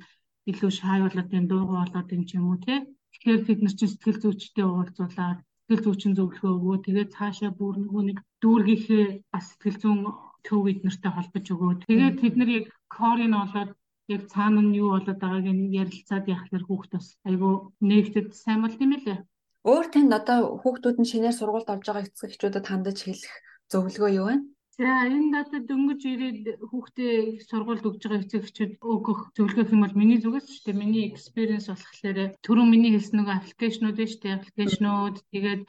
илүү 0.52 0.72
шай 0.80 1.00
болоод 1.04 1.36
энэ 1.36 1.50
дуугаа 1.52 1.84
болоод 1.84 2.14
энэ 2.16 2.28
ч 2.30 2.32
юм 2.40 2.46
уу 2.56 2.60
тий. 2.64 2.80
Тэгэхээр 3.12 3.40
бид 3.48 3.60
нар 3.62 3.76
чинь 3.76 3.92
сэтгэл 3.92 4.22
зүйчтэй 4.22 4.66
уулзуулаад 4.68 5.40
сэтгэл 5.66 5.84
зүйчин 5.86 6.14
зөвлөгөө 6.14 6.54
өгөө. 6.56 6.78
Тэгээд 6.86 7.14
цаашаа 7.18 7.52
бүр 7.58 7.76
нөгөө 7.82 8.04
нэг 8.06 8.18
дүүргийнхээ 8.42 9.06
бас 9.34 9.46
сэтгэл 9.50 9.82
зүйн 9.82 10.00
төв 10.46 10.62
эднэртэй 10.70 11.12
холбож 11.14 11.46
өгөө. 11.54 11.72
Тэгээд 11.90 12.16
тэд 12.22 12.34
нар 12.38 12.50
яг 12.54 12.66
корын 12.86 13.34
олоод 13.34 13.72
яг 14.14 14.22
цаана 14.30 14.62
нь 14.62 14.78
юу 14.78 14.94
болоод 14.94 15.18
байгааг 15.18 15.48
нь 15.50 15.74
ярилцаад 15.82 16.30
яхахлаар 16.30 16.66
хүүхд 16.70 16.92
бас 16.94 17.08
айгүй 17.26 17.54
нэгтэд 17.82 18.28
сайн 18.38 18.62
бол 18.62 18.78
тийм 18.78 18.94
ээ. 18.94 19.26
Өөр 19.66 19.86
танд 19.90 20.14
одоо 20.14 20.62
хүүхдүүд 20.62 20.98
нь 21.02 21.10
шинээр 21.10 21.34
сургуульд 21.34 21.74
орж 21.74 21.86
байгаа 21.90 22.06
эцэг 22.06 22.30
эхчүүдэд 22.30 22.66
хандаж 22.70 22.98
хэлэх 23.02 23.34
зөвлөгөө 23.74 24.12
юу 24.22 24.28
вэ? 24.30 24.36
За 24.76 25.08
энэ 25.08 25.32
надад 25.32 25.64
дөнгөж 25.72 26.02
ирээд 26.04 26.44
хүүхдээ 26.70 27.16
сургуульд 27.48 27.88
өгж 27.90 28.02
байгаа 28.04 28.24
эцэгчүүд 28.28 28.74
өгөх 28.94 29.20
зөвлөгөө 29.36 29.72
юм 29.72 29.82
бол 29.84 30.00
миний 30.00 30.20
зүгээс 30.20 30.48
ч 30.52 30.56
тийм 30.68 30.78
миний 30.84 31.06
experience 31.12 31.68
болохоор 31.72 32.18
түрүүн 32.46 32.70
миний 32.72 32.92
хэлсэн 32.94 33.18
нөгөө 33.18 33.36
аппликейшнууд 33.40 33.98
шүү 34.04 34.20
дээ 34.22 34.36
аппликейшнууд 34.36 35.16
тэгээд 35.32 35.62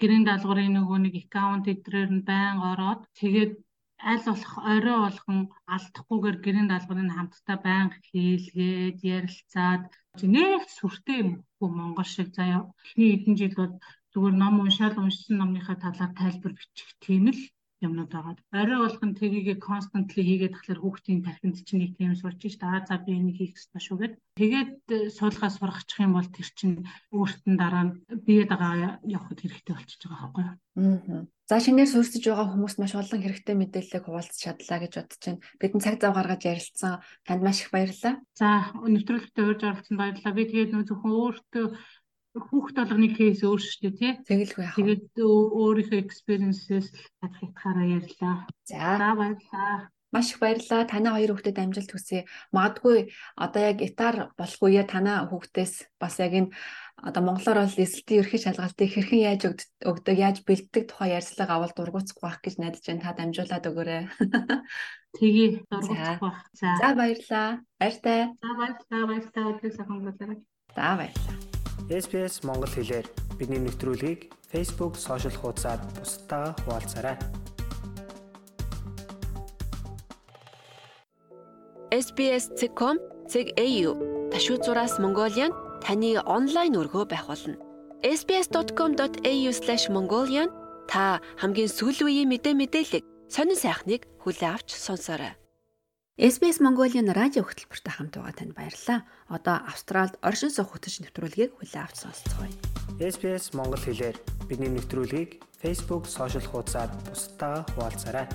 гэрийн 0.00 0.24
даалгаврын 0.26 0.76
нөгөө 0.76 0.98
нэг 1.00 1.14
аккаунт 1.22 1.64
эдрээр 1.72 2.10
нь 2.16 2.26
байн 2.28 2.56
ороод 2.70 3.02
тэгээд 3.20 3.52
аль 4.10 4.24
болох 4.28 4.54
орой 4.74 4.98
болгон 5.04 5.40
алдахгүйгээр 5.74 6.36
гэрийн 6.44 6.68
даалгаврын 6.70 7.14
хамтдаа 7.16 7.56
байнга 7.66 7.98
хийлгээд 8.08 8.98
ярилцаад 9.16 9.82
нэг 10.36 10.62
сүртэй 10.76 11.18
юм 11.22 11.30
хөө 11.56 11.68
монгол 11.78 12.08
шиг 12.14 12.28
заяа. 12.36 12.68
Эхний 12.84 13.10
хэдэн 13.12 13.34
жил 13.40 13.54
бол 13.60 13.74
зүгээр 14.12 14.36
ном 14.42 14.54
уншаал 14.64 14.96
уншсан 15.00 15.34
номныхаа 15.38 15.76
талаар 15.80 16.12
тайлбар 16.20 16.52
бичих 16.56 16.90
тийм 17.04 17.24
л 17.36 17.40
юмнууд 17.84 18.10
байгаа. 18.12 18.36
Орой 18.52 18.78
болгон 18.84 19.12
тэрийгэ 19.16 19.54
constantly 19.58 20.22
хийгээд 20.24 20.54
тахлаар 20.54 20.80
хүүхдийн 20.80 21.24
тархинд 21.24 21.56
чинь 21.64 21.80
нэг 21.82 21.92
тийм 21.96 22.12
сурч 22.14 22.40
ш 22.52 22.56
та 22.60 22.84
за 22.84 23.00
би 23.00 23.16
энийг 23.16 23.36
хийх 23.40 23.56
ёстой 23.56 23.80
шүү 23.82 23.96
гэд. 24.00 24.14
Тэгээд 24.38 24.72
суулгаас 25.16 25.56
сургачих 25.58 26.04
юм 26.04 26.12
бол 26.16 26.28
тэр 26.28 26.48
чинь 26.58 26.76
өөртөө 27.16 27.54
дараа 27.56 27.84
нь 27.88 27.92
биед 28.26 28.48
байгаа 28.52 29.00
явахд 29.04 29.40
хэрэгтэй 29.40 29.74
болчихж 29.74 30.02
байгаа 30.04 30.28
байхгүй 30.28 30.44
юу? 30.44 30.56
Аа. 30.76 31.24
За 31.50 31.58
шинээр 31.58 31.90
суурьсаж 31.90 32.22
байгаа 32.22 32.46
хүмүүст 32.54 32.78
маш 32.78 32.94
олон 32.94 33.20
хэрэгтэй 33.26 33.58
мэдээллийг 33.58 34.04
хуваалцах 34.06 34.38
чадлаа 34.38 34.78
гэж 34.86 34.92
бодож 35.02 35.18
байна. 35.26 35.42
Бидний 35.58 35.82
цаг 35.82 35.96
зав 35.98 36.14
гаргаж 36.14 36.42
ярилцсан 36.46 37.02
танд 37.26 37.42
маш 37.42 37.58
их 37.66 37.74
баярлалаа. 37.74 38.14
За 38.38 38.70
нэвтрүүлэгтээ 38.78 39.44
урьж 39.50 39.62
оролцсон 39.66 39.96
баярлалаа. 39.98 40.36
Би 40.38 40.44
тэгээд 40.46 40.70
нөө 40.70 40.84
зөвхөн 40.86 41.10
өөртөө 41.10 41.66
хүүхд 42.34 42.74
болгоны 42.78 43.10
кейс 43.10 43.42
өөр 43.42 43.58
шүү 43.58 43.90
дээ 43.90 43.98
тий. 43.98 44.12
Тэгэлгүй 44.26 44.62
яах. 44.62 44.76
Тэгээд 44.78 45.04
өөрийнхөө 45.18 45.98
experience-ээс 45.98 46.88
татах 47.18 47.42
ятгаараа 47.42 47.86
ярьлаа. 47.98 48.36
За 48.70 49.14
баярлалаа. 49.18 49.90
Маш 50.14 50.30
их 50.34 50.38
баярлалаа. 50.38 50.90
Танай 50.90 51.12
хоёр 51.14 51.34
хүүхдэд 51.34 51.58
амжилт 51.58 51.90
хүсье. 51.90 52.26
Магадгүй 52.54 53.10
одоо 53.38 53.62
яг 53.62 53.78
итар 53.82 54.34
болохгүйе 54.38 54.82
танай 54.86 55.26
хүүхдээс 55.26 55.90
бас 56.02 56.18
яг 56.18 56.34
энэ 56.34 56.50
одоо 56.98 57.22
монголоор 57.22 57.66
бол 57.66 57.82
эсэлтийн 57.82 58.20
ерхий 58.22 58.42
шалгалтыг 58.42 58.90
хэрхэн 58.90 59.22
яаж 59.26 59.42
өгдөг, 59.86 60.16
яаж 60.18 60.42
бэлддэг 60.42 60.90
тухай 60.90 61.14
ярьцлага 61.14 61.62
авал 61.62 61.74
дургуцах 61.74 62.18
байх 62.18 62.38
гэж 62.42 62.58
найдаж 62.58 62.82
байна. 62.86 63.04
Та 63.06 63.18
дамжуулаад 63.18 63.68
өгөөрэй. 63.70 64.02
Тэгээ 65.18 65.48
дургуцах 65.70 66.18
байх. 66.18 66.38
За. 66.58 66.74
За 66.78 66.88
баярлалаа. 66.98 67.50
Баяртай. 67.78 68.20
За 68.38 68.50
баярлалаа. 68.58 69.02
Баяртай. 69.06 69.42
Өдрийг 69.46 69.74
сайхан 69.78 69.94
өнгөрүүлээрэй. 69.94 70.38
За 70.74 70.98
баярлалаа. 70.98 71.49
SBS 71.90 72.46
Монгол 72.46 72.70
хэлээр 72.70 73.02
бидний 73.34 73.58
нэвтрүүлгийг 73.66 74.30
Facebook 74.46 74.94
сошиал 74.94 75.34
хуудасаар 75.34 75.82
бусдаа 75.98 76.54
хуваалцаарай. 76.62 77.18
SBS.com 81.90 82.94
цэг.au 83.26 83.90
ташуу 84.30 84.62
зураас 84.62 85.02
Mongolian 85.02 85.50
таны 85.82 86.14
онлайн 86.22 86.78
өргөө 86.78 87.10
байх 87.10 87.26
болно. 87.26 87.58
sbs.com.au/mongolian 88.06 90.46
та 90.86 91.18
хамгийн 91.42 91.74
сүүлийн 91.74 92.06
үеийн 92.06 92.30
мэдээ 92.30 92.54
мэдээлэл 92.54 93.02
сонин 93.26 93.58
сайхныг 93.58 94.06
хүлээн 94.22 94.54
авч 94.54 94.78
сонсоорой. 94.78 95.39
SBS 96.20 96.60
Mongolian 96.60 97.08
радио 97.16 97.40
хөтөлбөртэй 97.48 97.92
хамт 97.96 98.20
байгаа 98.20 98.36
танд 98.36 98.52
баярлалаа. 98.52 99.08
Одоо 99.32 99.56
Австралид 99.64 100.20
оршин 100.20 100.52
суух 100.52 100.76
хөтөч 100.76 101.00
нэвтрүүлгийг 101.00 101.56
хүлээн 101.56 101.80
авч 101.88 101.96
сонсцгоё. 102.04 102.52
SBS 103.00 103.56
Монгол 103.56 103.80
хэлээр 103.80 104.20
бидний 104.44 104.68
нэвтрүүлгийг 104.68 105.40
Facebook 105.64 106.04
сошиал 106.04 106.44
хуудасаар 106.44 106.92
бусдаа 107.08 107.64
хуваалцаарай. 107.72 108.28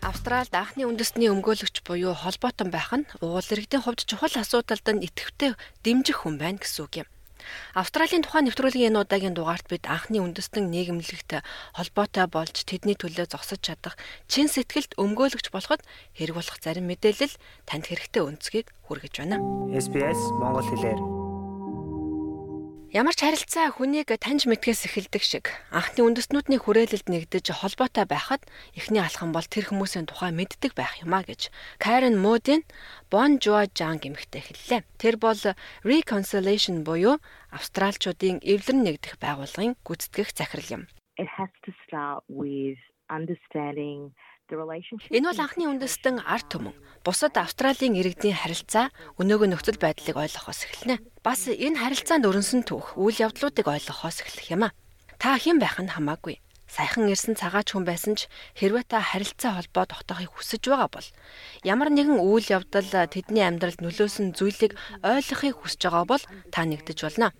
Австралид 0.00 0.56
анхны 0.56 0.88
үндэсний 0.88 1.28
өмгөөлөгч 1.28 1.84
буюу 1.84 2.16
холбоотон 2.16 2.72
байх 2.72 2.88
нь 2.96 3.04
уул 3.20 3.44
иргэдийн 3.44 3.84
хувьд 3.84 4.08
чухал 4.08 4.32
асуудалд 4.32 4.88
нь 4.88 5.04
идэвхтэй 5.04 5.52
дэмжих 5.84 6.24
хүн 6.24 6.40
байна 6.40 6.64
гэсэн 6.64 6.80
үг 6.88 7.04
юм. 7.04 7.08
Австралийн 7.74 8.22
тухайн 8.22 8.48
нэвтрүүлгийн 8.50 8.92
энэ 8.92 9.02
удаагийн 9.06 9.36
дугаарт 9.36 9.66
бид 9.70 9.88
анхны 9.88 10.20
үндэстэн 10.20 10.68
нийгэмлэгт 10.68 11.44
холбоотой 11.78 12.26
болж 12.28 12.56
тэдний 12.66 12.96
төлөө 12.98 13.30
зогсож 13.30 13.60
чадах 13.62 13.96
чин 14.28 14.50
сэтгэлд 14.50 14.98
өмгөөлөгч 14.98 15.54
болоход 15.54 15.80
хэрэг 16.18 16.36
болох 16.36 16.56
зарим 16.60 16.90
мэдээлэл 16.90 17.34
танд 17.68 17.84
хэрэгтэй 17.88 18.22
өнцгийг 18.22 18.66
хүргэж 18.86 19.14
байна. 19.24 19.38
SBS 19.72 20.20
Монгол 20.40 20.66
хэлээр 20.66 21.21
Ямар 22.92 23.16
ч 23.16 23.24
харилцаа 23.24 23.72
хүнийг 23.72 24.12
таньж 24.20 24.44
мэдгээс 24.44 24.84
эхэлдэг 24.84 25.24
шиг 25.24 25.48
анхны 25.72 26.04
үндэстнүүдний 26.04 26.60
хүрээлэлд 26.60 27.08
нэгдэж 27.08 27.56
холбоотой 27.56 28.04
байхад 28.04 28.44
эхний 28.76 29.00
алхам 29.00 29.32
бол 29.32 29.48
тэр 29.48 29.72
хүмүүсийн 29.72 30.04
тухай 30.04 30.28
мэддэг 30.28 30.76
байх 30.76 31.00
юмаа 31.00 31.24
гэж 31.24 31.48
Карен 31.80 32.20
Модин 32.20 32.68
Bon 33.08 33.40
Joa 33.40 33.64
Jang 33.72 33.96
гэмэгтэй 33.96 34.44
хэллээ. 34.44 34.80
Тэр 35.00 35.16
бол 35.16 35.40
Reconciliation 35.88 36.84
буюу 36.84 37.16
австралчуудын 37.48 38.44
эвлэр 38.44 38.76
нэгдэх 38.76 39.16
байгууллагын 39.24 39.80
гүйцэтгэх 39.88 40.36
захирал 40.36 40.68
юм. 40.76 40.82
It 41.16 41.32
has 41.32 41.48
to 41.64 41.72
start 41.88 42.20
with 42.28 42.76
understanding 43.08 44.12
Энэ 45.08 45.26
бол 45.30 45.40
анхны 45.40 45.64
үндэстэн 45.70 46.22
арт 46.26 46.52
түмэн. 46.52 46.76
Бусад 47.02 47.34
Австралийн 47.40 47.96
иргэдийн 47.96 48.36
харилцаа 48.36 48.92
өнөөгөө 49.18 49.48
нөхцөл 49.50 49.80
байдлыг 49.80 50.16
ойлгохоос 50.18 50.60
эхэлнэ. 50.68 51.02
Бас 51.24 51.48
энэ 51.48 51.80
харилцаанд 51.80 52.28
өрнсөн 52.28 52.62
түүх 52.68 52.94
үйл 53.00 53.16
явдлуудыг 53.26 53.66
ойлгохоос 53.66 54.22
эхлэх 54.22 54.52
юм 54.54 54.68
а. 54.68 54.74
Та 55.18 55.38
хэн 55.40 55.58
байх 55.58 55.80
нь 55.80 55.90
хамаагүй. 55.90 56.38
Саяхан 56.72 57.10
ирсэн 57.12 57.36
цагаач 57.36 57.76
хүн 57.76 57.84
байсан 57.84 58.16
ч 58.16 58.32
хэрвээ 58.56 58.88
та 58.88 59.04
харилцаа 59.04 59.60
холбоо 59.60 59.84
тогтоохыг 59.84 60.32
хүсэж 60.32 60.72
байгаа 60.72 60.88
бол 60.88 61.08
ямар 61.68 61.92
нэгэн 61.92 62.16
үйл 62.16 62.48
явдал 62.48 62.88
тэдний 63.12 63.44
амьдралд 63.44 63.84
нөлөөсөн 63.84 64.32
зүйлийг 64.32 64.72
ойлгохыг 65.04 65.52
хүсэж 65.60 65.80
байгаа 65.84 66.06
бол 66.08 66.24
та 66.48 66.64
нэгдэж 66.64 66.98
болно. 67.04 67.36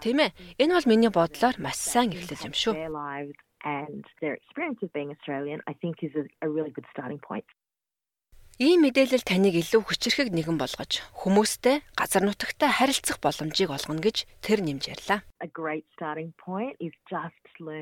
Тийм 0.00 0.24
ээ. 0.24 0.32
Энэ 0.56 0.72
бол 0.72 0.88
миний 0.88 1.12
бодлоор 1.12 1.60
маш 1.60 1.76
сайн 1.76 2.16
эхлэл 2.16 2.48
юм 2.48 2.56
шүү 2.56 2.74
and 3.64 4.04
their 4.20 4.34
experience 4.34 4.78
of 4.82 4.92
being 4.92 5.10
Australian, 5.10 5.60
I 5.66 5.74
think 5.74 6.02
is 6.02 6.14
a, 6.16 6.24
a 6.46 6.48
really 6.48 6.70
good 6.70 6.86
starting 6.92 7.18
point. 7.18 7.44
Ийм 8.60 8.84
мэдээлэл 8.84 9.24
таныг 9.24 9.56
илүү 9.56 9.80
хүчрэхэг 9.80 10.28
нэгэн 10.28 10.60
болгож 10.60 11.00
хүмүүстэй 11.24 11.80
газар 11.96 12.22
нутагтай 12.22 12.68
харилцах 12.68 13.16
боломжийг 13.18 13.72
олгоно 13.72 14.04
гэж 14.04 14.28
тэр 14.44 14.60
нэмж 14.60 14.92
ярьлаа. 14.92 15.24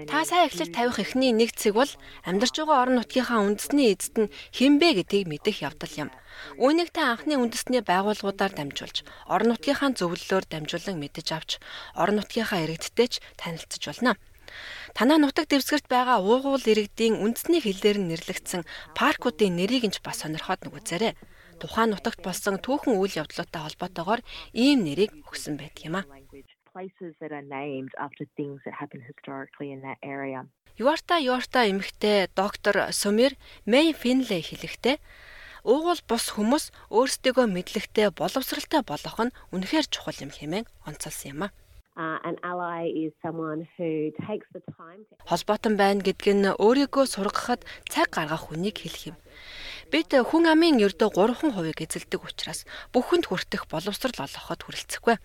Та 0.08 0.24
сайн 0.24 0.46
эхлэл 0.46 0.70
тавих 0.70 0.96
эхний 1.02 1.34
нэг 1.34 1.52
цэг 1.58 1.74
бол 1.74 1.90
амьдарч 2.22 2.54
байгаа 2.62 2.80
орон 2.86 2.96
нутгийнхаа 3.02 3.44
үндэсний 3.44 3.92
эзэд 3.92 4.16
нь 4.24 4.32
хинбэ 4.56 5.04
гэдгийг 5.04 5.26
мэдэх 5.26 5.66
явдал 5.66 5.94
юм. 6.06 6.10
Үүнийг 6.56 6.94
та 6.94 7.18
анхны 7.18 7.34
үндэсний 7.36 7.82
байгууллагуудаар 7.82 8.54
дамжуулж, 8.54 9.04
орон 9.26 9.52
нутгийнхаа 9.52 9.90
зөвлөлөөр 9.98 10.46
дамжуулан 10.48 10.96
мэдэж 11.02 11.26
авч, 11.34 11.50
орон 11.98 12.22
нутгийнхаа 12.22 12.62
иргэдтэй 12.64 13.08
ч 13.10 13.14
танилцж 13.36 13.82
болно. 13.84 14.14
Танаа 14.96 15.18
нутаг 15.20 15.46
дэвсгэрт 15.48 15.86
байгаа 15.86 16.18
уугуул 16.20 16.64
иргэдийн 16.66 17.20
үндэсний 17.24 17.62
хэлээр 17.62 17.98
нь 18.02 18.08
нэрлэгдсэн 18.10 18.62
паркуудын 18.98 19.56
нэрийг 19.56 19.84
нь 19.86 19.94
ч 19.94 19.98
бас 20.02 20.22
сонирхоод 20.22 20.66
нүгүзээрэй. 20.66 21.14
Тухайн 21.60 21.92
нутагт 21.92 22.20
болсон 22.24 22.56
түүхэн 22.64 22.96
үйл 22.96 23.20
явдлуудтай 23.22 23.60
холбоотойгоор 23.62 24.20
ийм 24.56 24.78
нэрийг 24.88 25.12
өгсөн 25.28 25.54
байдаг 25.60 25.84
юм 25.86 25.96
а. 26.00 26.02
places 26.72 27.12
that 27.20 27.32
are 27.32 27.42
named 27.42 27.90
after 27.98 28.24
things 28.38 28.60
that 28.64 28.74
happened 28.80 29.02
historically 29.02 29.72
in 29.74 29.80
that 29.82 29.98
area. 30.02 30.46
Юарта 30.78 31.18
Юарта 31.18 31.66
эмэгтэй 31.68 32.30
доктор 32.34 32.92
Сумир 32.92 33.34
Мэй 33.66 33.92
Финлей 33.92 34.40
хэлэхдээ 34.40 34.96
уугуул 35.66 36.00
бус 36.08 36.30
хүмүүс 36.32 36.64
өөрсдийгөө 36.88 37.46
мэдлэгтэй 37.50 38.08
боловсралтай 38.14 38.82
болгох 38.86 39.18
нь 39.20 39.34
үнэхээр 39.52 39.86
чухал 39.92 40.16
юм 40.24 40.32
хэмээн 40.32 40.70
онцолсон 40.88 41.28
юм 41.34 41.40
а. 41.44 41.52
Uh, 41.98 42.22
Холбоотон 45.26 45.74
байна 45.74 46.00
гэдг 46.06 46.26
нь 46.30 46.46
өөрийгөө 46.54 47.04
сургахад 47.10 47.66
цаг 47.90 48.14
гаргах 48.14 48.46
хүнийг 48.46 48.78
хэлэх 48.78 49.10
юм. 49.10 49.16
Бид 49.90 50.14
хүн 50.14 50.46
амын 50.46 50.78
ердөө 50.86 51.10
3% 51.10 51.50
эзэлдэг 51.82 52.22
учраас 52.22 52.62
бүхэнд 52.94 53.26
хүртэх 53.26 53.66
боловсрал 53.66 54.22
олгоход 54.22 54.60
хүрэлцэхгүй. 54.62 55.16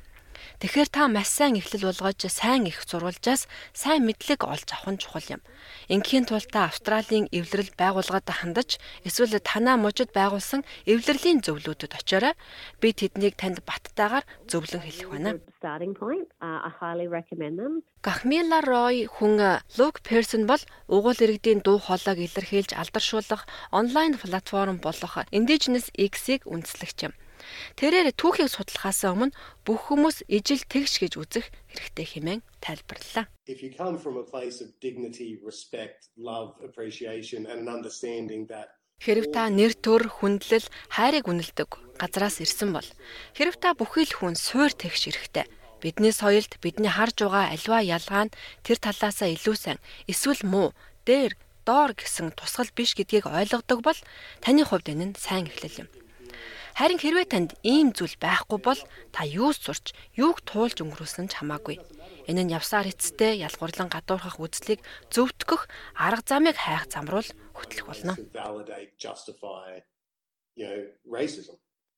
Тэгэхээр 0.59 0.89
та 0.89 1.07
маш 1.07 1.27
сайн 1.27 1.59
эхлэл 1.59 1.89
болгож 1.89 2.21
сайн 2.31 2.65
их 2.65 2.83
сурвалжаас 2.85 3.47
сайн 3.73 4.05
мэдлэг 4.05 4.43
олж 4.45 4.67
авах 4.71 4.93
нь 4.93 5.01
чухал 5.01 5.27
юм. 5.35 5.41
Ингийн 5.89 6.25
тулд 6.25 6.49
та 6.49 6.69
Австралийн 6.69 7.27
эвлэрэл 7.31 7.73
байгууллагад 7.77 8.29
хандаж 8.29 8.79
эсвэл 9.07 9.39
танаа 9.39 9.77
мужид 9.77 10.11
байгуулсан 10.15 10.65
эвлэрлийн 10.85 11.41
зөвлөдөд 11.45 11.93
очиорой. 11.97 12.33
Би 12.81 12.93
тэднийг 12.93 13.35
танд 13.35 13.65
баттайгаар 13.65 14.25
зөвлөн 14.47 14.83
хэлэх 14.85 15.09
байна. 15.09 15.41
Uh. 16.41 17.81
Гахмила 18.05 18.61
Рой 18.61 19.09
хүн 19.09 19.41
Look 19.77 20.05
Person 20.05 20.45
бол 20.45 20.61
угуул 20.87 21.17
иргэдийн 21.17 21.65
дуу 21.65 21.81
хоолойг 21.81 22.19
илэрхийлж 22.21 22.71
алдаршуулах 22.77 23.47
онлайн 23.71 24.13
платформ 24.21 24.77
болох 24.77 25.17
Indigenous 25.33 25.89
X-ийг 25.97 26.45
үндэслэгч 26.45 26.99
юм. 27.09 27.13
Тэрээр 27.79 28.11
түүхийг 28.15 28.49
судлахаас 28.51 29.01
өмнө 29.05 29.35
бүх 29.65 29.91
хүмүүс 29.91 30.25
ижил 30.27 30.63
тэгш 30.65 30.93
гэж 31.03 31.13
үзэх 31.21 31.45
хэрэгтэй 31.71 32.05
хэмээн 32.05 32.41
тайлбарллаа. 32.63 33.25
If 33.45 33.61
you 33.61 33.71
come 33.73 33.97
from 33.97 34.17
a 34.17 34.25
place 34.25 34.61
of 34.63 34.73
dignity, 34.81 35.37
respect, 35.43 36.09
love, 36.17 36.57
appreciation 36.65 37.45
and 37.45 37.63
an 37.63 37.69
understanding 37.69 38.47
that 38.49 38.73
Хэрв 39.03 39.27
та 39.35 39.51
нэр 39.51 39.75
төр 39.75 40.07
хүндлэл 40.07 40.71
хайрыг 40.95 41.27
үнэлдэг 41.27 41.99
газраас 41.99 42.39
ирсэн 42.39 42.71
бол 42.71 42.87
хэрв 43.35 43.59
та 43.59 43.75
бүхий 43.75 44.07
л 44.07 44.15
хүн 44.15 44.35
суур 44.39 44.71
тэгш 44.71 45.11
эрэхтэй 45.11 45.45
бидний 45.83 46.15
соёлд 46.15 46.55
бидний 46.63 46.89
харж 46.89 47.27
байгаа 47.27 47.51
альва 47.51 47.79
ялгаа 47.83 48.23
нь 48.25 48.35
тэр 48.63 48.77
талаасаа 48.79 49.29
илүү 49.35 49.55
сайн 49.59 49.79
эсвэл 50.07 50.41
муу 50.47 50.71
дээр 51.03 51.35
доор 51.67 51.91
гэсэн 51.97 52.31
тусгал 52.39 52.71
биш 52.77 52.95
гэдгийг 52.95 53.25
ойлгодог 53.27 53.79
бол 53.83 53.99
таны 54.43 54.63
хувьд 54.65 54.87
энэ 54.93 55.05
нь 55.11 55.19
сайн 55.19 55.45
эхлэл 55.51 55.85
юм. 55.85 55.89
Харин 56.75 56.99
хэрвээ 56.99 57.27
танд 57.31 57.51
ийм 57.63 57.95
зүйл 57.95 58.19
байхгүй 58.19 58.59
бол 58.59 58.81
та 59.15 59.23
юус 59.23 59.63
сурч, 59.63 59.95
юуг 60.11 60.43
туулж 60.43 60.83
өнгөрүүлсэн 60.83 61.31
ч 61.31 61.39
хамаагүй. 61.39 61.79
Энэ 62.27 62.43
нь 62.43 62.51
явсаар 62.51 62.91
эцэстээ 62.91 63.39
ялгуурлан 63.47 63.87
гадуурхах 63.87 64.43
үзлийг 64.43 64.83
зөвтгөх 65.07 65.71
арга 65.95 66.27
замыг 66.27 66.59
хайх 66.59 66.91
зам 66.91 67.07
руу 67.07 67.23
хөтлөх 67.55 67.87
болно. 67.87 68.19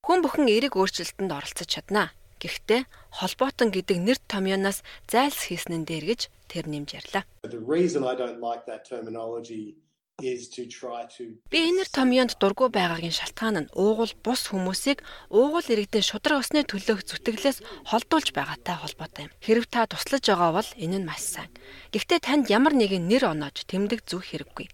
Хүн 0.06 0.20
бүхэн 0.22 0.46
эерэг 0.46 0.74
өөрчлөлтөнд 0.78 1.32
оролцож 1.34 1.70
чаднаа. 1.74 2.14
Гэхдээ 2.38 2.86
холбоотон 3.18 3.74
гэдэг 3.74 3.98
нэр 3.98 4.22
томьёоноос 4.30 4.86
зайлс 5.10 5.50
хийснэн 5.50 5.90
дээр 5.90 6.06
гэж 6.06 6.22
тэр 6.54 6.70
нэмж 6.70 7.02
ярьлаа. 7.02 7.26
The 7.42 7.58
reason 7.58 8.06
I 8.06 8.14
don't 8.14 8.38
like 8.38 8.70
that 8.70 8.86
terminology 8.86 9.82
Би 10.18 11.59
энэ 11.61 11.78
нэр 11.78 11.89
томьёонд 11.93 12.41
дургүй 12.41 12.70
байгаагийн 12.74 13.13
шалтгаан 13.13 13.57
нь 13.61 13.72
уугуул 13.78 14.13
бус 14.26 14.49
хүмүүсийг 14.49 15.05
уугуул 15.30 15.68
иргэдийн 15.70 16.05
шудраг 16.09 16.41
усны 16.41 16.65
төлөөх 16.65 17.05
зүтгэлээс 17.05 17.61
холдуулж 17.89 18.34
байгаатай 18.34 18.76
холбоотой 18.82 19.30
юм. 19.30 19.34
Хэрв 19.45 19.70
та 19.70 19.86
туслаж 19.86 20.26
байгаа 20.26 20.51
бол 20.57 20.70
энэ 20.74 20.97
нь 21.01 21.07
маш 21.09 21.22
сайн. 21.22 21.53
Гэхдээ 21.93 22.20
танд 22.26 22.45
ямар 22.49 22.74
нэгэн 22.74 23.05
нэр 23.05 23.30
оноож 23.30 23.61
тэмдэг 23.70 24.09
зүг 24.09 24.26
хэрэггүй. 24.26 24.68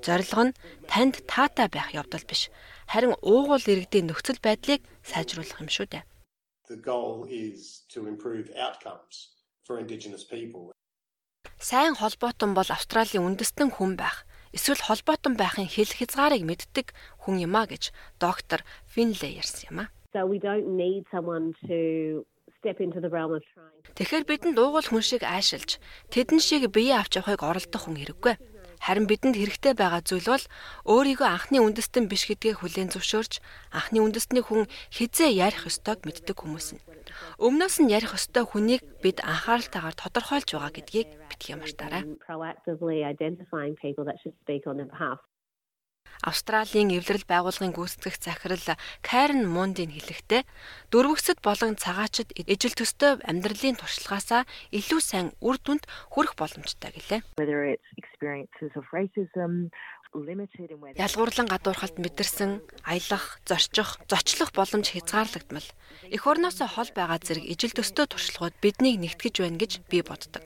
Зорилго 0.00 0.42
нь 0.48 0.56
танд 0.88 1.20
таатай 1.28 1.68
байх 1.68 1.92
явдал 1.92 2.24
биш. 2.24 2.48
Харин 2.88 3.12
уугуул 3.20 3.60
иргэдийн 3.68 4.08
нөхцөл 4.08 4.40
байдлыг 4.40 4.80
сайжруулах 5.04 5.60
юм 5.60 5.68
шүү 5.68 5.88
дээ. 5.92 6.04
the 6.68 6.76
goal 6.76 7.26
is 7.30 7.82
to 7.88 8.06
improve 8.08 8.50
outcomes 8.58 9.28
for 9.64 9.78
indigenous 9.78 10.24
people. 10.24 10.72
Сайн 11.58 11.94
холбоотон 11.94 12.54
бол 12.54 12.68
Австралийн 12.68 13.24
үндэстэн 13.24 13.70
хүн 13.70 13.96
байх. 13.96 14.26
Эсвэл 14.56 14.80
холбоотон 14.80 15.36
байхын 15.36 15.68
хэл 15.68 15.92
хязгаарыг 15.92 16.40
мэддэг 16.48 16.96
хүн 17.28 17.44
юм 17.44 17.54
а 17.60 17.68
гэж 17.68 17.92
доктор 18.16 18.64
Финлей 18.88 19.36
ярьсан 19.36 19.68
юм 19.68 19.78
а. 19.84 19.92
So 20.16 20.24
we 20.24 20.40
don't 20.40 20.80
need 20.80 21.04
someone 21.12 21.52
to 21.68 22.24
step 22.56 22.80
into 22.80 22.98
the 23.04 23.12
realm 23.12 23.36
of 23.36 23.44
trying. 23.52 23.84
Тэгэхээр 24.00 24.24
бидэнд 24.24 24.56
уугуул 24.56 24.88
хүн 24.88 25.04
шиг 25.04 25.22
аашилж 25.28 25.76
тэдэн 26.08 26.40
шиг 26.40 26.72
бие 26.72 26.96
авч 26.96 27.20
явахыг 27.20 27.44
оролдох 27.44 27.84
хүн 27.84 28.00
хэрэггүй. 28.00 28.34
Харин 28.80 29.04
бидэнд 29.04 29.36
хэрэгтэй 29.36 29.76
байгаа 29.76 30.00
зүйл 30.00 30.24
бол 30.24 30.44
өөрийгөө 30.88 31.28
анхны 31.28 31.60
үндэстэн 31.60 32.08
биш 32.08 32.24
гэдгийг 32.24 32.64
хүлээн 32.64 32.92
зөвшөөрч 32.96 33.44
анхны 33.76 33.98
үндэстний 34.04 34.40
хүн 34.44 34.72
хизээ 34.88 35.36
ярих 35.36 35.68
ёстойг 35.68 36.00
мэддэг 36.08 36.36
хүмүүс 36.36 36.68
нь. 36.76 36.82
Өмнөөс 37.38 37.76
нь 37.82 37.92
ярих 37.92 38.16
ёстой 38.18 38.44
хүнийг 38.46 38.82
бид 39.04 39.18
анхааралтайгаар 39.22 39.96
тодорхойлж 39.96 40.48
байгаа 40.52 40.72
гэдгийг 40.74 41.08
битгий 41.30 41.56
мартаарай. 41.56 42.02
Австралийн 46.24 46.90
эвлэрэл 46.96 47.28
байгууллагын 47.28 47.76
гүйцэтгэх 47.76 48.16
захирал 48.16 48.66
Карен 49.04 49.44
Мундын 49.44 49.92
хэлэхдээ 49.92 50.42
дөрвөгсөд 50.88 51.44
болон 51.44 51.76
цагаачд 51.76 52.32
ижил 52.32 52.72
төстэй 52.72 53.20
амьдралын 53.20 53.76
туршлагаасаа 53.76 54.48
илүү 54.72 55.00
сайн 55.04 55.28
үр 55.44 55.60
дүнд 55.60 55.84
хүрэх 56.12 56.32
боломжтой 56.40 56.90
гэлээ. 56.96 57.20
Whether 57.36 57.68
it's 57.68 57.88
experiences 58.00 58.72
of 58.80 58.84
racism, 58.96 59.68
Ялгуурлан 60.16 61.48
гадуурхалд 61.52 62.00
мэдэрсэн 62.00 62.64
аялах, 62.88 63.36
зорчих, 63.44 64.00
зочлох 64.08 64.50
боломж 64.56 64.88
хязгаарлагдмал. 64.96 65.68
Эх 66.08 66.22
орноосоо 66.24 66.68
хол 66.72 66.90
байгаа 66.96 67.20
зэрэг 67.20 67.44
ижил 67.44 67.76
төстэй 67.76 68.08
туршлагууд 68.08 68.56
биднийг 68.64 68.96
нэгтгэж 68.96 69.34
байна 69.44 69.60
гэж 69.60 69.72
би 69.92 70.00
боддог. 70.00 70.44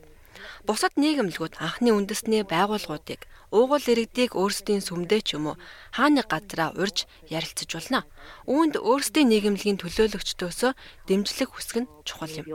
Бусад 0.67 0.95
нийгэмлэгүүд 0.99 1.55
анхны 1.63 1.91
үндэсний 1.95 2.43
байгууллагуудыг 2.43 3.31
уугуул 3.55 3.87
иргэдийг 3.93 4.35
өөрсдийн 4.35 4.83
сүмдээ 4.83 5.21
ч 5.27 5.29
юм 5.37 5.55
уу 5.55 5.57
хааны 5.97 6.23
газраа 6.27 6.71
урьж 6.75 7.07
ярилцаж 7.31 7.71
болно. 7.71 8.01
Үүнд 8.47 8.75
өөрсдийн 8.79 9.31
нийгэмлэгийн 9.31 9.81
төлөөлөгчдөөсөө 9.81 10.73
дэмжлэг 11.09 11.49
хүсэх 11.51 11.77
нь 11.83 11.91
чухал 12.07 12.31
юм. 12.31 12.47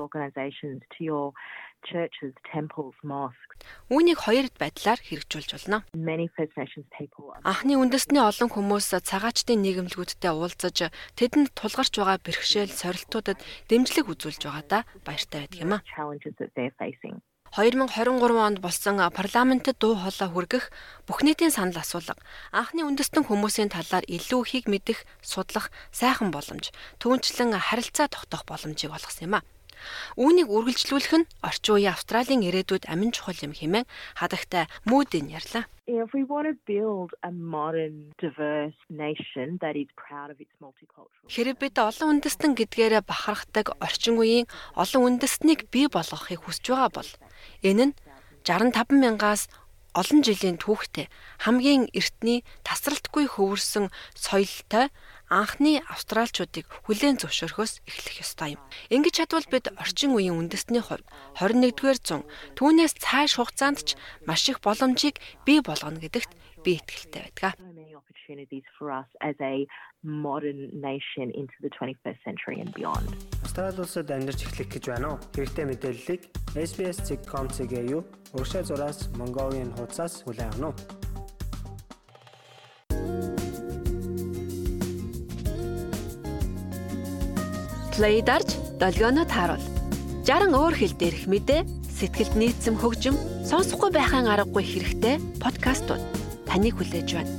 Churches, 1.86 2.34
temples, 2.52 2.96
mosques. 3.04 3.56
Үүнийг 3.94 4.20
хоёр 4.26 4.50
байдлаар 4.58 5.00
хэрэгжүүлж 5.00 5.50
болно. 5.56 5.86
Анхны 7.46 7.74
үндэсний 7.78 8.22
олон 8.22 8.50
хүмүүс 8.52 8.88
цагаачдын 9.06 9.62
нийгэмлэгүүдтэй 9.62 10.32
уулзаж 10.34 10.90
тэдэнд 11.16 11.54
тулгарч 11.54 11.94
байгаа 11.96 12.18
бэрхшээл 12.26 12.74
сорилтуудад 12.74 13.40
дэмжлэг 13.70 14.06
үзүүлж 14.10 14.42
байгаадаа 14.44 14.82
баяртай 15.06 15.46
байдаг 15.46 15.62
юм 15.62 15.74
а. 15.78 15.80
challenges 15.96 16.34
that 16.42 16.52
they're 16.58 16.76
facing. 16.82 17.22
2023 17.56 18.20
онд 18.36 18.60
болсон 18.60 19.00
парламентэд 19.00 19.80
дуу 19.80 19.96
хоолой 19.96 20.28
хүргэх 20.28 20.66
бүх 21.08 21.24
нийтийн 21.24 21.56
санал 21.56 21.80
асуулга 21.80 22.20
анхны 22.52 22.84
үндэстэн 22.84 23.24
хүмүүсийн 23.24 23.72
талаар 23.72 24.04
илүү 24.12 24.42
ихийг 24.44 24.66
мэдэх, 24.68 25.08
судлах 25.24 25.72
сайхан 25.96 26.36
боломж, 26.36 26.76
түүнчлэн 27.00 27.56
харилцаа 27.56 28.12
тогтоох 28.12 28.44
боломжийг 28.44 28.92
олгосон 28.92 29.32
юм 29.32 29.36
а. 29.40 29.46
Үүнийг 30.18 30.50
үргэлжлүүлэх 30.50 31.14
нь 31.20 31.30
орчин 31.44 31.74
үеийн 31.76 31.94
Австралийн 31.96 32.46
ирээдүйд 32.48 32.90
амин 32.92 33.12
чухал 33.16 33.40
юм 33.44 33.54
хэмээн 33.54 33.90
хадагтай 34.20 34.66
Мүүдийн 34.90 35.32
ярьлаа. 35.32 35.66
If 35.86 36.18
we 36.18 36.26
want 36.26 36.50
to 36.50 36.58
build 36.66 37.14
a 37.22 37.30
modern, 37.30 38.10
diverse 38.18 38.74
nation 38.90 39.62
that 39.62 39.78
is 39.78 39.86
proud 39.94 40.34
of 40.34 40.42
its 40.42 40.56
multicultural 40.58 41.30
Хэрэг 41.30 41.62
бид 41.62 41.78
олон 41.78 42.18
үндэстэн 42.18 42.58
гэдгээрээ 42.58 43.06
бахархдаг 43.06 43.78
орчин 43.78 44.18
үеийн 44.18 44.50
олон 44.74 45.22
үндэстнийг 45.22 45.70
бий 45.70 45.86
болгохыг 45.86 46.42
хүсэж 46.42 46.74
байгаа 46.74 46.90
бол 46.90 47.12
энэ 47.62 47.86
нь 47.90 47.94
65 48.46 48.98
мянгаас 48.98 49.46
олон 49.96 50.20
жилийн 50.28 50.60
түүхтэй 50.60 51.08
хамгийн 51.46 51.88
эртний 51.96 52.44
тасралтгүй 52.68 53.26
хөвөрсөн 53.32 53.88
соёлтой 54.12 54.92
анхны 55.30 55.82
австралчуудыг 55.90 56.66
хүлээн 56.86 57.18
зөвшөөрөхөөс 57.22 57.74
эхлэх 57.88 58.16
ёстой 58.22 58.56
юм. 58.56 58.62
Ингэж 58.94 59.26
чадвал 59.26 59.48
бид 59.50 59.72
орчин 59.80 60.14
үеийн 60.14 60.38
үндэстний 60.38 60.84
хувьд 60.84 61.06
21-р 61.42 61.98
зуун 62.02 62.24
түүнээс 62.58 62.94
цааш 63.02 63.42
хугацаанд 63.42 63.80
ч 63.84 63.90
маш 64.28 64.46
их 64.50 64.62
боломжийг 64.62 65.18
бий 65.48 65.60
болгоно 65.66 65.98
гэдэгт 66.02 66.32
би 66.66 66.82
итгэлтэй 66.82 67.22
байдаг. 67.30 67.54
so 67.58 67.74
many 67.74 67.94
opportunities 67.94 68.64
for 68.78 68.92
us 68.92 69.06
as 69.22 69.36
a 69.42 69.68
modern 70.04 70.70
nation 70.74 71.32
into 71.32 71.54
the 71.62 71.70
21st 71.70 72.18
century 72.24 72.60
and 72.60 72.74
beyond. 72.74 73.08
Австрали 73.44 73.80
улсад 73.80 74.12
амьдарч 74.12 74.46
эхлэх 74.46 74.70
гэж 74.74 74.84
байна 74.90 75.08
уу? 75.14 75.20
Хэрэгтэй 75.36 75.66
мэдээллийг 75.66 76.22
SBS.com.cg 76.56 77.74
юу 77.90 78.02
урагшаа 78.34 78.64
зураас 78.64 79.10
Mongolian 79.20 79.70
хуудасаас 79.78 80.24
хүлээн 80.26 80.54
авах 80.62 80.78
нь. 80.82 81.15
Play 87.96 88.20
дарж 88.20 88.60
долгионоо 88.76 89.24
тааруул. 89.24 89.64
60 90.28 90.52
өөр 90.52 90.76
хэл 90.76 91.00
дээрх 91.00 91.32
мэдээ, 91.32 91.64
сэтгэлд 91.96 92.36
нийцсэн 92.36 92.76
хөгжим, 92.76 93.16
сонсохгүй 93.48 93.96
байхаан 93.96 94.28
аргагүй 94.28 94.68
хэрэгтэй 94.68 95.16
подкастууд 95.40 96.04
таныг 96.44 96.76
хүлээж 96.76 97.16
байна. 97.16 97.32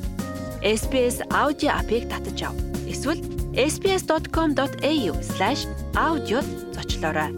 SBS 0.65 1.29
Audio 1.29 1.77
app-ыг 1.77 2.09
татаж 2.09 2.49
ав. 2.49 2.57
Эсвэл 2.89 3.21
sbs.com.au/audio 3.53 6.41
зочлоорой. 6.73 7.37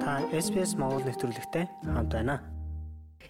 Та 0.00 0.24
SBS 0.32 0.72
Монгол 0.80 1.04
нэвтрүүлэгтэй 1.04 1.68
хамт 1.84 2.08
байна. 2.08 2.53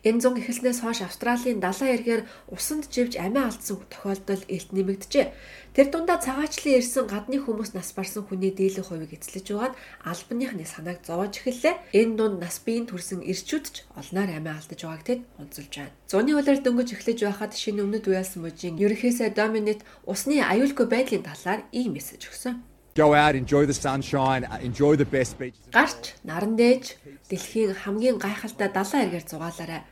Энэ 0.05 0.21
зун 0.21 0.37
эхэлснээс 0.37 0.85
хойш 0.85 1.01
Австралийн 1.01 1.65
далайн 1.65 1.97
эргээр 1.97 2.23
усанд 2.53 2.93
живж 2.93 3.17
амиа 3.17 3.49
алдсан 3.49 3.81
тохиолдол 3.89 4.45
илт 4.53 4.71
нэмэгдэжээ. 4.77 5.33
Тэр 5.73 5.89
дундаа 5.89 6.21
цагаачлан 6.21 6.77
ирсэн 6.77 7.09
гадны 7.09 7.41
хүмүүс 7.41 7.73
нас 7.73 7.97
барсан 7.97 8.29
хүний 8.29 8.53
дийлэх 8.53 8.93
хувийг 8.93 9.17
эзлэж 9.17 9.49
нь 9.49 9.73
албаныхны 10.05 10.69
санааг 10.69 11.01
зовоож 11.09 11.41
эхэллээ. 11.41 11.97
Энэ 11.97 12.17
дунд 12.21 12.37
нас 12.37 12.61
биеийн 12.61 12.85
төрсэн 12.85 13.25
ирчүүд 13.25 13.67
ч 13.73 13.77
олноор 13.97 14.29
амиа 14.29 14.61
алдаж 14.61 14.81
байгааг 14.85 15.03
тэд 15.09 15.21
онцолж 15.41 15.73
байна. 15.73 15.97
Зуны 16.05 16.37
улирал 16.37 16.61
дөнгөж 16.61 16.89
эхлэж 17.01 17.19
байхад 17.25 17.57
шинэ 17.57 17.81
өмнөд 17.81 18.05
Уэлс 18.05 18.37
мужийн 18.37 18.77
ерөнхийсээ 18.77 19.33
Доминит 19.33 19.89
усны 20.05 20.45
аюулгүй 20.45 20.85
байдлын 20.85 21.25
талаар 21.25 21.65
ийм 21.73 21.97
мессеж 21.97 22.29
өгсөн. 22.29 22.61
Go 22.95 23.11
out, 23.11 23.35
enjoy 23.35 23.67
the 23.67 23.75
sunshine, 23.75 24.47
enjoy 24.63 24.95
the 24.95 25.09
best 25.09 25.35
beaches. 25.41 25.67
Гарч 25.75 26.15
наран 26.23 26.55
дээж 26.55 26.95
дэлхийн 27.27 27.75
хамгийн 27.75 28.23
гайхалтай 28.23 28.71
далайн 28.71 29.11
эргээр 29.11 29.27
зугаалаарай. 29.27 29.83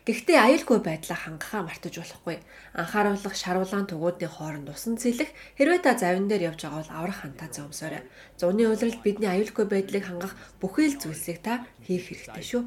Гэхдээ 0.00 0.38
аюулгүй 0.40 0.80
байдлаа 0.80 1.18
хангахаа 1.28 1.60
мартаж 1.60 2.00
болохгүй. 2.00 2.40
Анхааруулах 2.72 3.36
шаруулаан 3.36 3.84
тугуудын 3.84 4.32
хооронд 4.32 4.72
усан 4.72 4.96
цэлэх 4.96 5.28
хэрвээ 5.60 5.84
та 5.84 5.92
завин 5.92 6.24
дээр 6.24 6.56
явж 6.56 6.64
байгаа 6.64 6.80
бол 6.80 6.96
аврах 7.04 7.20
хантаа 7.20 7.52
зөмсөөрэй. 7.52 8.08
Зуны 8.40 8.64
улиралд 8.64 9.04
бидний 9.04 9.28
аюулгүй 9.28 9.68
байдлыг 9.68 10.08
хангах 10.08 10.32
бүхий 10.56 10.88
л 10.88 10.96
зүйлсийг 10.96 11.44
та 11.44 11.68
хийх 11.84 12.08
хэрэгтэй 12.08 12.44
шүү. 12.48 12.62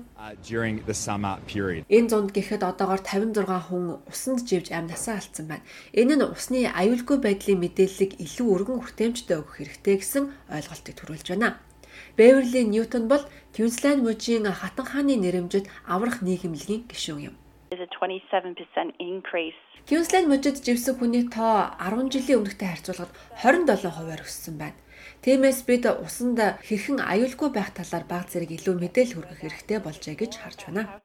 period. 1.50 1.90
Энэ 1.90 2.10
зунд 2.14 2.30
гэхэд 2.38 2.62
одоогоор 2.62 3.02
56 3.02 3.50
хүн 3.50 3.98
усанд 4.06 4.46
живж 4.46 4.70
амьнасаа 4.70 5.18
алдсан 5.18 5.50
байна. 5.50 5.66
Энэ 5.90 6.22
нь 6.22 6.30
усны 6.30 6.70
аюулгүй 6.70 7.18
байдлын 7.18 7.66
мэдээллийг 7.66 8.22
илүү 8.22 8.48
өргөн 8.54 8.80
хүртээмжтэй 8.86 9.42
өгөх 9.42 9.58
хэрэгтэй 9.58 9.96
гэсэн 9.98 10.24
ойлголтыг 10.54 10.94
төрүүлж 11.02 11.34
байна. 11.34 11.58
Беверли 12.16 12.62
Ньютон 12.62 13.08
бол 13.08 13.24
Квинсленд 13.56 14.04
мужийн 14.06 14.46
хатан 14.54 14.86
хааны 14.86 15.16
нэрэмжит 15.18 15.66
аврах 15.94 16.22
нийгэмлэгийн 16.22 16.86
гишүүн 16.86 17.34
юм. 17.34 17.36
27% 17.74 18.94
Квинсленд 19.90 20.28
мужид 20.30 20.62
живсэн 20.62 20.94
хүний 20.96 21.26
тоо 21.26 21.74
10 21.82 22.14
жилийн 22.14 22.46
өмнөхтэй 22.46 22.70
харьцуулахад 22.70 23.10
27%-аар 23.42 24.22
өссөн 24.22 24.56
байна. 24.62 24.78
Тиймээс 25.24 25.64
бид 25.64 25.88
усанд 25.88 26.36
хэрхэн 26.68 27.00
аюулгүй 27.00 27.50
байх 27.56 27.72
талаар 27.72 28.04
баг 28.12 28.28
зэрэг 28.28 28.60
илүү 28.60 28.76
мэдээлэл 28.76 29.16
хүргэх 29.24 29.40
хэрэгтэй 29.40 29.80
болжээ 29.80 30.16
гэж 30.20 30.32
харж 30.36 30.60
байна. 30.68 31.00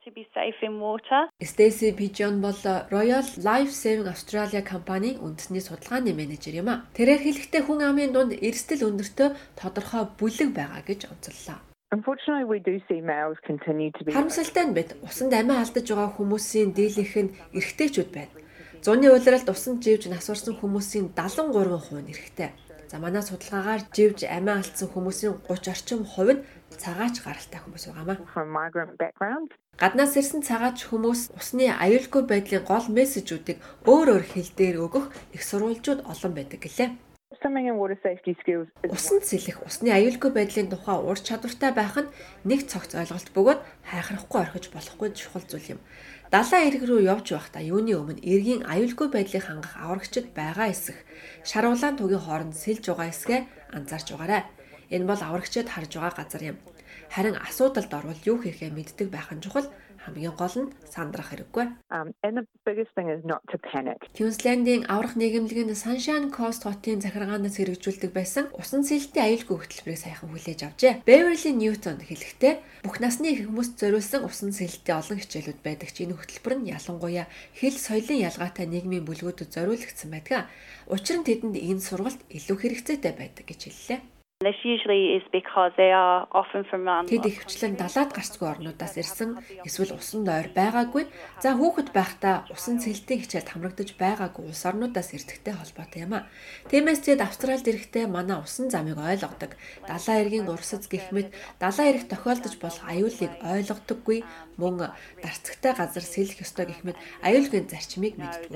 Stacy 1.38 1.94
Pigeon 1.94 2.42
бол 2.42 2.58
Royal 2.90 3.22
Life 3.38 3.70
Saving 3.70 4.10
Australia 4.10 4.66
компанийн 4.66 5.22
үндэсний 5.22 5.62
судалгааны 5.62 6.10
менежер 6.18 6.58
юм 6.58 6.66
а. 6.66 6.82
Тэрээр 6.98 7.22
хэлэхдээ 7.30 7.62
хүн 7.62 7.78
амын 7.86 8.10
дунд 8.10 8.34
эрсдэл 8.34 8.90
өндөртөө 8.90 9.28
тодорхой 9.54 10.10
бүлэг 10.18 10.50
байгаа 10.50 10.82
гэж 10.82 11.06
онцоллоо. 11.14 11.62
Unfortunately, 11.94 12.42
we 12.42 12.58
do 12.58 12.82
see 12.90 12.98
males 12.98 13.38
continue 13.46 13.94
to 13.94 14.02
be. 14.02 14.10
Харамсалтай 14.10 14.66
нь 14.66 14.74
бид 14.74 14.98
усанд 15.06 15.30
амиа 15.30 15.62
алдаж 15.62 15.86
байгаа 15.86 16.10
хүмүүсийн 16.18 16.74
дийлэнх 16.74 17.14
нь 17.22 17.30
эрэгтэйчүүд 17.54 18.10
байна. 18.10 18.34
Зуны 18.82 19.14
улиралд 19.14 19.46
усанд 19.46 19.78
живж 19.78 20.10
насварсан 20.10 20.58
хүмүүсийн 20.58 21.14
73% 21.14 22.02
нь 22.02 22.10
эрэгтэй. 22.10 22.50
За 22.88 22.96
манай 22.98 23.22
судалгаагаар 23.22 23.82
живж 23.92 24.24
амиа 24.24 24.64
алдсан 24.64 24.88
хүмүүсийн 24.88 25.34
30 25.44 25.72
орчим 25.74 26.00
хувь 26.08 26.32
нь 26.34 26.44
цагаач 26.82 27.20
гаралтай 27.20 27.60
хүмүүс 27.60 27.84
байгаамаа. 27.92 28.16
Гаднаас 29.76 30.16
ирсэн 30.16 30.42
цагаач 30.48 30.78
хүмүүс 30.88 31.20
усны 31.38 31.68
аюулгүй 31.84 32.22
байдлын 32.24 32.64
гол 32.64 32.86
мессежүүдийг 32.96 33.58
өөр 33.84 34.08
өөр 34.14 34.24
хэл 34.32 34.50
дээр 34.56 34.76
өгөх 34.88 35.06
их 35.36 35.42
сурвалжууд 35.44 36.00
олон 36.12 36.32
байдаг 36.34 36.60
гэлээ. 36.64 37.07
Усанд 38.88 39.28
сэлэх, 39.28 39.60
усны 39.60 39.92
аюулгүй 39.92 40.32
байдлын 40.32 40.72
тухай 40.72 40.96
ур 40.96 41.20
чадвартай 41.20 41.76
байх 41.76 41.92
нь 42.00 42.08
нэг 42.48 42.64
цогц 42.64 42.96
ойлголт 42.96 43.28
бөгөөд 43.36 43.60
хайхрахгүй 43.84 44.40
орхиж 44.40 44.72
болохгүй 44.72 45.12
чухал 45.12 45.44
зүйл 45.44 45.76
юм. 45.76 45.80
Далайн 46.32 46.72
эрг 46.72 46.88
рүү 46.88 47.04
явж 47.04 47.36
байхдаа 47.36 47.60
юуны 47.60 47.92
өмнө 48.00 48.24
эргийн 48.24 48.64
аюулгүй 48.64 49.12
байдлыг 49.12 49.44
хангах 49.44 49.76
аврагчид 49.76 50.32
байгаа 50.32 50.72
эсэх, 50.72 50.96
шаруулаан 51.44 52.00
тугийн 52.00 52.24
хооронд 52.24 52.56
сэлж 52.56 52.88
байгаа 52.88 53.12
эсгээ 53.12 53.40
анзаарч 53.76 54.08
байгаарай. 54.08 54.42
Энэ 54.88 55.04
бол 55.04 55.20
аврагчид 55.20 55.68
харж 55.68 56.00
байгаа 56.00 56.24
газар 56.24 56.56
юм. 56.56 56.56
Харин 57.12 57.36
асуудалд 57.36 57.92
орвол 57.92 58.20
юу 58.24 58.40
хийхээ 58.40 58.72
мэддэг 58.72 59.12
байх 59.12 59.28
нь 59.36 59.44
чухал. 59.44 59.68
Хамгийн 60.08 60.32
гол 60.40 60.56
нь 60.56 60.72
сандрах 60.88 61.36
хэрэггүй. 61.36 61.64
Um. 61.92 62.16
Квинслендийн 64.16 64.88
аврах 64.88 65.20
нийгэмлэгийн 65.20 65.76
Sunshine 65.76 66.32
Coast 66.32 66.64
хотын 66.64 67.04
захиргаанаас 67.04 67.60
хэрэгжүүлдэг 67.60 68.16
байсан 68.16 68.48
усан 68.56 68.88
сэлтийн 68.88 69.28
аюулгүй 69.28 69.56
хөтөлбөрийг 69.60 70.00
саяхан 70.00 70.32
хүлээж 70.32 70.60
авчээ. 70.64 71.04
Beverly 71.04 71.52
Newton 71.52 72.00
хэлэхдээ 72.00 72.88
бүх 72.88 72.96
насны 73.04 73.36
хүмүүст 73.36 73.76
зориулсан 73.76 74.24
усан 74.24 74.56
сэлтийн 74.56 74.96
олон 74.96 75.20
хичээлүүд 75.20 75.60
байдаг 75.60 75.92
ч 75.92 76.08
энэ 76.08 76.16
хөтөлбөр 76.16 76.54
нь 76.56 76.72
ялангуяа 76.72 77.28
хэл 77.52 77.76
соёлын 77.76 78.24
ялгаатай 78.28 78.64
нийгмийн 78.64 79.04
бүлгүүдэд 79.04 79.52
зориулагдсан 79.52 80.08
байдаг. 80.08 80.48
Учир 80.88 81.20
нь 81.20 81.28
тэдэнд 81.28 81.56
энэ 81.60 81.84
сургалт 81.84 82.20
илүү 82.32 82.56
хэрэгцээтэй 82.56 83.12
байдаг 83.12 83.44
гэж 83.44 83.60
хэллээ. 83.68 84.00
Тэд 87.10 87.26
ихвчлэн 87.26 87.74
далаад 87.74 88.14
гарцгүй 88.14 88.46
орнуудаас 88.46 88.94
ирсэн 88.94 89.34
эсвэл 89.66 89.98
усан 89.98 90.22
дойр 90.22 90.54
байгаагүй. 90.54 91.10
За 91.42 91.58
хүүхэд 91.58 91.90
байхдаа 91.90 92.46
усан 92.46 92.78
цэлтийн 92.78 93.26
хичээлд 93.26 93.50
хамрагдаж 93.50 93.98
байгаагүй 93.98 94.46
улс 94.46 94.62
орнуудаас 94.62 95.10
ирдэгтэй 95.10 95.58
холбоотой 95.58 96.06
юм 96.06 96.14
а. 96.22 96.30
Тиймээс 96.70 97.02
тэд 97.02 97.18
Австралид 97.18 97.66
ирэхдээ 97.66 98.06
манай 98.06 98.38
усан 98.38 98.70
замыг 98.70 99.02
ойлгодог. 99.02 99.58
Далайн 99.90 100.22
эргийн 100.22 100.46
урсаз 100.46 100.86
гэх 100.86 101.10
мэт 101.10 101.34
далайн 101.58 101.98
эрэг 101.98 102.06
тохиолдож 102.06 102.54
болох 102.62 102.86
аюулыг 102.86 103.42
ойлгодоггүй 103.42 104.22
мөн 104.54 104.94
дарцагтай 105.18 105.74
газар 105.74 106.06
сэлэх 106.06 106.46
ёстой 106.46 106.70
гэх 106.70 106.86
мэт 106.86 106.98
аюулгүй 107.26 107.66
зарчмыг 107.66 108.14
мэддэг 108.14 108.54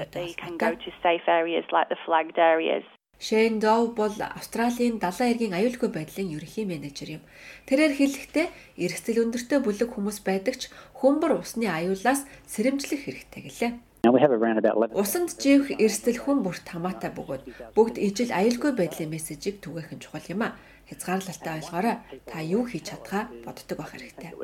Шейн 3.23 3.61
Доу 3.63 3.95
бол 3.95 4.11
Австралийн 4.19 4.99
далайн 4.99 5.31
эргийн 5.33 5.55
аюулгүй 5.55 5.91
байдлын 5.95 6.35
ерөнхий 6.35 6.67
менежер 6.67 7.09
юм. 7.17 7.23
Тэрээр 7.71 7.95
хэлэхдээ 7.95 8.47
эрсдэл 8.83 9.23
өндөртэй 9.23 9.63
бүлэг 9.63 9.95
хүмүүс 9.95 10.27
байдаг 10.27 10.59
ч 10.59 10.75
хүмбар 10.99 11.39
усны 11.39 11.71
аюулаас 11.71 12.27
сэрэмжлэх 12.51 13.07
хэрэгтэй 13.07 13.43
гэлээ. 13.47 13.73
Now 14.03 14.11
we 14.11 14.19
have 14.19 14.35
around 14.35 14.59
about 14.59 14.75
11 14.75 14.99
Усанд 14.99 15.39
живх 15.39 15.71
эрсдэл 15.71 16.19
хүн 16.19 16.43
бүрт 16.43 16.67
хамаатай 16.67 17.15
бөгөөд 17.15 17.43
бүгд 17.79 18.03
ижил 18.03 18.35
аюулгүй 18.35 18.75
байдлын 18.75 19.15
мессежийг 19.15 19.63
түгээх 19.63 19.95
нь 19.95 20.03
чухал 20.03 20.27
юм 20.27 20.43
а. 20.43 20.59
Хязгаарлалтай 20.93 21.65
ойлгоорой. 21.65 21.97
Та 22.29 22.45
юу 22.45 22.69
хийж 22.69 22.93
чадхаа 22.93 23.33
боддог 23.45 23.81
байх 23.81 23.97
хэрэгтэй. 23.97 24.37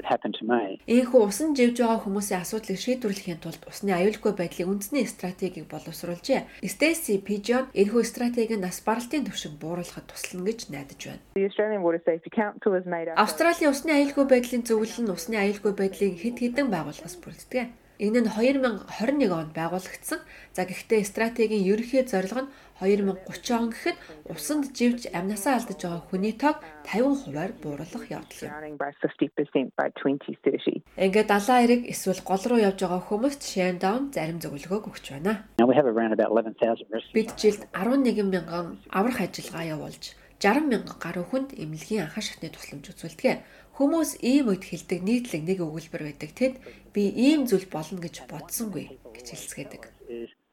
Ийхүү 0.89 1.21
усан 1.29 1.53
живж 1.53 1.85
байгаа 1.85 2.01
хүмүүсийн 2.01 2.41
асуудлыг 2.41 2.81
шийдвэрлэхийн 2.81 3.41
тулд 3.45 3.61
усны 3.69 3.93
аюулгүй 3.93 4.33
байдлын 4.33 4.81
үндэсний 4.81 5.05
стратегийг 5.05 5.69
боловсруулжээ. 5.69 6.65
Stacy 6.65 7.21
Pigeon 7.21 7.69
энэхүү 7.77 8.03
стратегийг 8.09 8.57
нас 8.65 8.81
баралтын 8.81 9.29
түвшин 9.29 9.61
бууруулахад 9.61 10.09
туслана 10.09 10.49
гэж 10.49 10.73
найдаж 10.73 11.01
байна. 11.05 11.21
Австралийн 13.21 13.73
усны 13.77 13.93
аюулгүй 13.93 14.25
байдлын 14.25 14.65
зөвлөл 14.65 15.05
нь 15.05 15.13
усны 15.13 15.37
аюулгүй 15.37 15.73
байдлыг 15.77 16.17
хэд 16.17 16.37
хэдэн 16.41 16.73
байгууллагаас 16.73 17.17
бүрддэг. 17.21 17.69
Энэ 17.99 18.23
нь 18.23 18.31
2021 18.31 19.27
онд 19.35 19.53
байгуулагдсан. 19.59 20.23
За 20.55 20.63
гэхдээ 20.63 21.03
стратегийн 21.03 21.67
ерөнхий 21.67 22.07
зорилго 22.07 22.47
нь 22.47 22.53
2030 22.81 23.59
он 23.59 23.71
гэхэд 23.75 23.97
усанд 24.31 24.71
живж 24.71 25.11
амнасаа 25.11 25.59
алдаж 25.59 25.79
байгаа 25.83 26.03
хүний 26.07 26.35
тоог 26.39 26.63
50%-аар 26.87 27.53
бууруулах 27.59 28.05
явдал 28.07 28.43
юм. 28.47 28.51
Drowning 28.55 28.77
by 28.79 28.91
50% 29.03 29.75
by 29.75 29.89
2030. 29.99 30.87
Ингээд 30.95 31.29
далайн 31.29 31.65
эрэг 31.67 31.83
эсвэл 31.91 32.23
гол 32.23 32.43
руу 32.47 32.61
явж 32.63 32.79
байгаа 32.79 33.03
хүмүүст 33.03 33.43
Shandown 33.43 34.15
зарим 34.15 34.39
зөвлөгөөг 34.39 34.85
өгч 34.95 35.07
байна. 35.19 35.43
Now 35.59 35.67
we 35.67 35.75
have 35.75 35.91
around 35.91 36.15
about 36.15 36.31
11,000 36.31 36.87
rescues. 36.95 37.15
Бид 37.15 37.35
жилд 37.35 37.67
11 37.75 38.23
мянган 38.31 38.79
аврах 38.95 39.27
ажиллагаа 39.27 39.75
явуулж 39.75 40.15
60 40.39 40.71
мянган 40.71 40.97
гаруй 41.03 41.27
хүнд 41.27 41.59
эмнэлгийн 41.59 42.07
анхаа 42.07 42.23
шатны 42.23 42.47
тусламж 42.55 42.95
үзүүлдэг. 42.95 43.43
Хүмүүс 43.75 44.23
ийм 44.23 44.55
үед 44.55 44.63
хэлдэг 44.71 45.03
нийтлэг 45.03 45.43
нэг 45.43 45.59
өгүүлбэр 45.67 46.03
байдаг. 46.07 46.31
Тэд 46.31 46.55
би 46.95 47.11
ийм 47.11 47.51
зүйл 47.51 47.67
болно 47.67 47.99
гэж 47.99 48.27
бодсонгүй 48.31 48.87
гэж 49.15 49.27
хэлцгээдэг. 49.35 49.83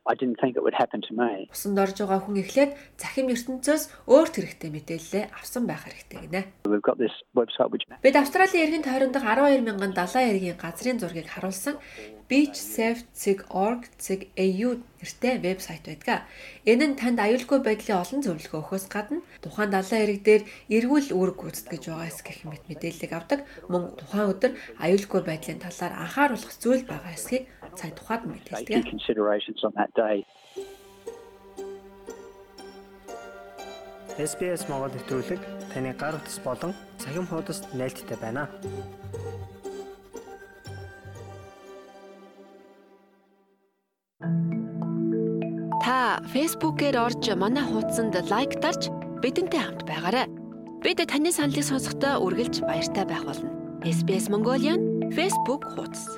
I 0.07 0.13
didn't 0.13 0.37
think 0.39 0.55
it 0.55 0.63
would 0.63 0.77
happen 0.77 1.01
to 1.01 1.13
me. 1.21 1.49
Усанд 1.49 1.81
орж 1.81 1.97
байгаа 1.97 2.21
хүн 2.21 2.37
эхлээд 2.45 2.71
захим 3.01 3.25
ертөнцөөс 3.33 3.83
өөрт 4.05 4.33
хэрэгтэй 4.37 4.69
мэдээлэлээ 4.69 5.23
авсан 5.33 5.65
байх 5.65 5.81
хэрэгтэй 5.89 6.19
гинэ. 6.29 6.41
We've 6.69 6.85
got 6.85 7.01
this 7.01 7.15
website 7.33 7.73
which 7.73 7.89
Бид 8.05 8.13
Австралийн 8.13 8.69
эргийн 8.69 8.85
тойронд 8.85 9.17
12 9.17 9.65
мянган 9.65 9.97
далайн 9.97 10.29
эргийн 10.29 10.61
газрын 10.61 11.01
зургийг 11.01 11.25
харуулсан 11.25 11.81
beachsafe.org.au 12.29 14.69
нэртэй 15.05 15.37
вебсайт 15.45 15.85
байдаг. 15.85 16.25
Энэ 16.65 16.85
нь 16.89 16.97
танд 16.97 17.21
аюулгүй 17.21 17.61
байдлын 17.61 18.01
олон 18.01 18.25
зөвлөгөө 18.25 18.59
өгөхөөс 18.65 18.85
гадна 18.89 19.21
тухайн 19.45 19.69
далайн 19.69 20.03
эрэг 20.09 20.19
дээр 20.25 20.43
эргүүл 20.73 21.13
үүрэг 21.13 21.37
гүйцэтгэж 21.37 21.83
байгаас 21.85 22.25
гэх 22.25 22.41
мэт 22.49 22.65
мэдээллийг 22.65 23.13
авдаг. 23.13 23.45
Мөн 23.69 23.93
тухайн 24.01 24.33
өдөр 24.33 24.57
аюулгүй 24.81 25.21
байдлын 25.21 25.61
талаар 25.61 25.93
анхааруулах 26.01 26.53
зүйл 26.57 26.81
байгаа 26.89 27.13
эсхийг 27.13 27.45
цай 27.77 27.93
тухайд 27.93 28.25
мэдээлдэг. 28.25 28.81
SBS 34.15 34.71
Монгол 34.71 34.95
нэвтрүүлэг 34.95 35.43
таны 35.75 35.91
гар 35.99 36.15
утас 36.15 36.39
болон 36.39 36.71
цахим 36.97 37.27
хуудасд 37.27 37.67
нийлдэхтэй 37.75 38.15
байна. 38.15 38.47
Та 45.85 46.17
Facebook-ээр 46.33 46.97
орж 46.97 47.29
манай 47.37 47.61
хуудсанд 47.61 48.17
лайк 48.33 48.57
дарж 48.57 48.89
бидэнтэй 49.21 49.61
хамт 49.61 49.85
байгаарай. 49.85 50.25
Бид 50.81 50.97
таны 51.05 51.29
саналыг 51.29 51.61
сонсохдоо 51.61 52.25
үргэлж 52.25 52.65
баяртай 52.65 53.05
байх 53.05 53.21
болно. 53.21 53.53
SBS 53.85 54.25
Mongolian 54.33 54.81
Facebook 55.13 55.61
хуудас. 55.77 56.09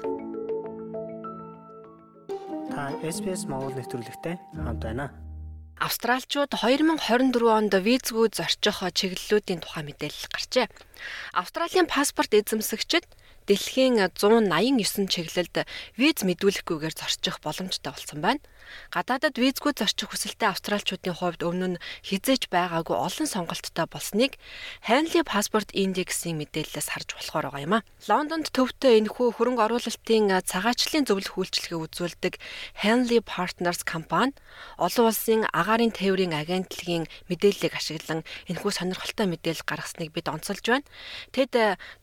Та 2.72 2.96
SBS 3.04 3.44
Монгол 3.52 3.76
нэвтрүүлэгтэй 3.76 4.40
хамт 4.56 4.80
байна. 4.88 5.12
Австралчууд 5.84 6.56
2024 6.56 7.36
онд 7.52 7.76
визгүй 7.76 8.32
зорчих 8.32 8.80
чиглэлүүдийн 8.80 9.68
тухай 9.68 9.84
мэдээлэл 9.84 10.32
гарчээ. 10.32 10.72
Австралийн 11.36 11.92
паспорт 11.92 12.32
эзэмсэгчид 12.32 13.04
дэлхийн 13.52 14.00
189 14.16 15.12
чиглэлд 15.12 15.68
виз 16.00 16.24
мэдүүлэхгүйгээр 16.24 16.96
зорчих 16.96 17.44
боломжтой 17.44 17.92
болсон 17.92 18.24
байна. 18.24 18.40
Гадаадад 18.92 19.36
визгүй 19.38 19.74
зорчих 19.76 20.10
хүсэлтэй 20.12 20.50
австралчуудын 20.52 21.16
хувьд 21.18 21.42
өмнө 21.44 21.68
нь 21.76 21.82
хизээж 22.04 22.50
байгаагүй 22.52 22.98
олон 22.98 23.28
сонголттой 23.28 23.88
болсныг 23.88 24.40
Henley 24.84 25.24
Passport 25.24 25.70
Index-ийн 25.74 26.38
мэдээлэлээс 26.42 26.90
харж 26.94 27.10
болохоор 27.16 27.52
байгаа 27.52 27.66
юм 27.66 27.76
а. 27.78 27.86
Лондонд 28.10 28.52
төвтэй 28.52 29.00
энэхүү 29.04 29.38
хөрөнгө 29.38 29.66
оруулалтын 29.68 30.42
цагаачлалын 30.44 31.08
зөвлөх 31.08 31.36
үйлчилгээ 31.38 31.80
үзүүлдэг 31.80 32.34
Henley 32.84 33.22
Partners 33.22 33.82
компани 33.84 34.34
олон 34.78 35.10
улсын 35.10 35.46
агаарын 35.54 35.94
тээврийн 35.94 36.34
агентлагийн 36.34 37.06
мэдээллийг 37.30 37.74
ашиглан 37.76 38.22
энэхүү 38.50 38.72
сонирхолтой 38.72 39.28
мэдээлэл 39.30 39.68
гаргасныг 39.68 40.14
бид 40.14 40.28
онцолж 40.30 40.66
байна. 40.66 40.88
Тэд 41.34 41.54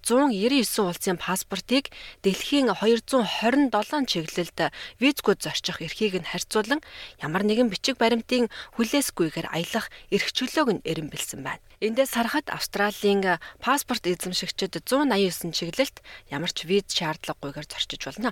199 0.02 0.84
улсын 0.84 1.16
паспортыг 1.18 1.90
дэлхийн 2.22 2.70
227 2.72 3.70
чиглэлд 4.06 4.58
визгүй 5.00 5.34
зорчих 5.38 5.82
эрхийг 5.82 6.20
нь 6.20 6.30
харьцуулан 6.54 6.80
ямар 7.18 7.42
нэгэн 7.42 7.68
бичиг 7.68 7.98
баримтын 7.98 8.46
хүлээсгүйгээр 8.78 9.50
аялах 9.50 9.90
эрх 10.14 10.28
чөлөөг 10.30 10.68
нь 10.78 10.84
эренбэлсэн 10.86 11.42
байна. 11.42 11.62
Эндээс 11.82 12.14
харахад 12.14 12.46
Австралийн 12.48 13.42
паспорт 13.58 14.06
эзэмшигчид 14.06 14.78
189 14.86 15.50
чиглэлт 15.50 15.98
ямар 16.30 16.50
ч 16.54 16.64
виз 16.70 16.86
шаардлагагүйгээр 16.94 17.66
зорчиж 17.66 18.02
болно. 18.06 18.30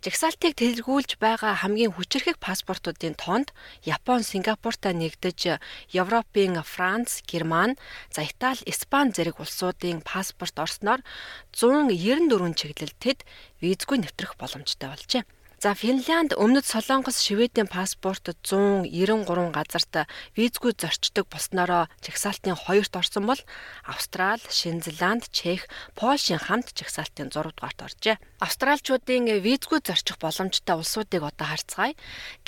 Жагсаалтыг 0.00 0.56
тэлгүүлж 0.56 1.20
байгаа 1.20 1.52
хамгийн 1.60 1.92
хүчирхэг 1.92 2.40
паспортуудын 2.40 3.12
тоонд 3.18 3.52
Япон, 3.84 4.24
Сингапуртай 4.24 4.96
нэгдэж 4.96 5.60
Европын 5.92 6.64
Франц, 6.64 7.20
Герман, 7.28 7.76
за 8.08 8.24
Итали, 8.24 8.64
Испани 8.64 9.12
зэрэг 9.12 9.36
улсуудын 9.36 10.00
паспорт 10.00 10.56
орсноор 10.56 11.04
194 11.52 12.56
чиглэлтэд 12.56 13.20
визгүй 13.60 14.00
нэвтрэх 14.00 14.40
боломжтой 14.40 14.88
болжээ. 14.88 15.28
За 15.60 15.74
Финланд, 15.76 16.32
Өмнөд 16.40 16.64
Солонгос, 16.64 17.20
Шведийн 17.20 17.68
паспорт 17.68 18.32
193 18.32 19.52
газарт 19.52 20.08
визгүй 20.32 20.72
зорчдог 20.72 21.28
болсноороо 21.28 21.84
жагсаалтын 22.00 22.56
2-т 22.56 22.96
орсон 22.96 23.28
бол 23.28 23.36
Австрал, 23.84 24.40
Шинзланд, 24.48 25.28
Чех, 25.28 25.68
Польшийн 25.92 26.40
хамт 26.40 26.72
жагсаалтын 26.72 27.28
6 27.28 27.52
дугаарт 27.52 27.76
оржээ. 27.76 28.16
Австралчуудын 28.40 29.28
визгүй 29.44 29.84
зорчих 29.84 30.16
боломжтой 30.16 30.80
улсуудыг 30.80 31.28
одоо 31.28 31.52
харцгаая. 31.52 31.92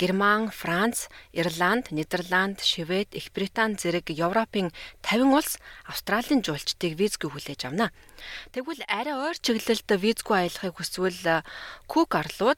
Герман, 0.01 0.49
Франц, 0.49 1.05
Ирланд, 1.37 1.93
Нидерланд, 1.93 2.65
Швед, 2.65 3.13
Их 3.13 3.29
Британи 3.29 3.77
зэрэг 3.77 4.09
Европын 4.09 4.73
50 5.05 5.37
улс 5.37 5.61
Австралийн 5.85 6.41
жуулчдыг 6.41 6.97
визгүй 6.97 7.29
хүлээж 7.29 7.69
авна. 7.69 7.93
Тэгвэл 8.57 8.81
арай 8.89 9.13
ойр 9.13 9.37
чиглэлд 9.37 9.85
визгүй 10.01 10.49
аялахыг 10.49 10.81
хүсвэл 10.81 11.45
Кук 11.85 12.17
арлууд 12.17 12.57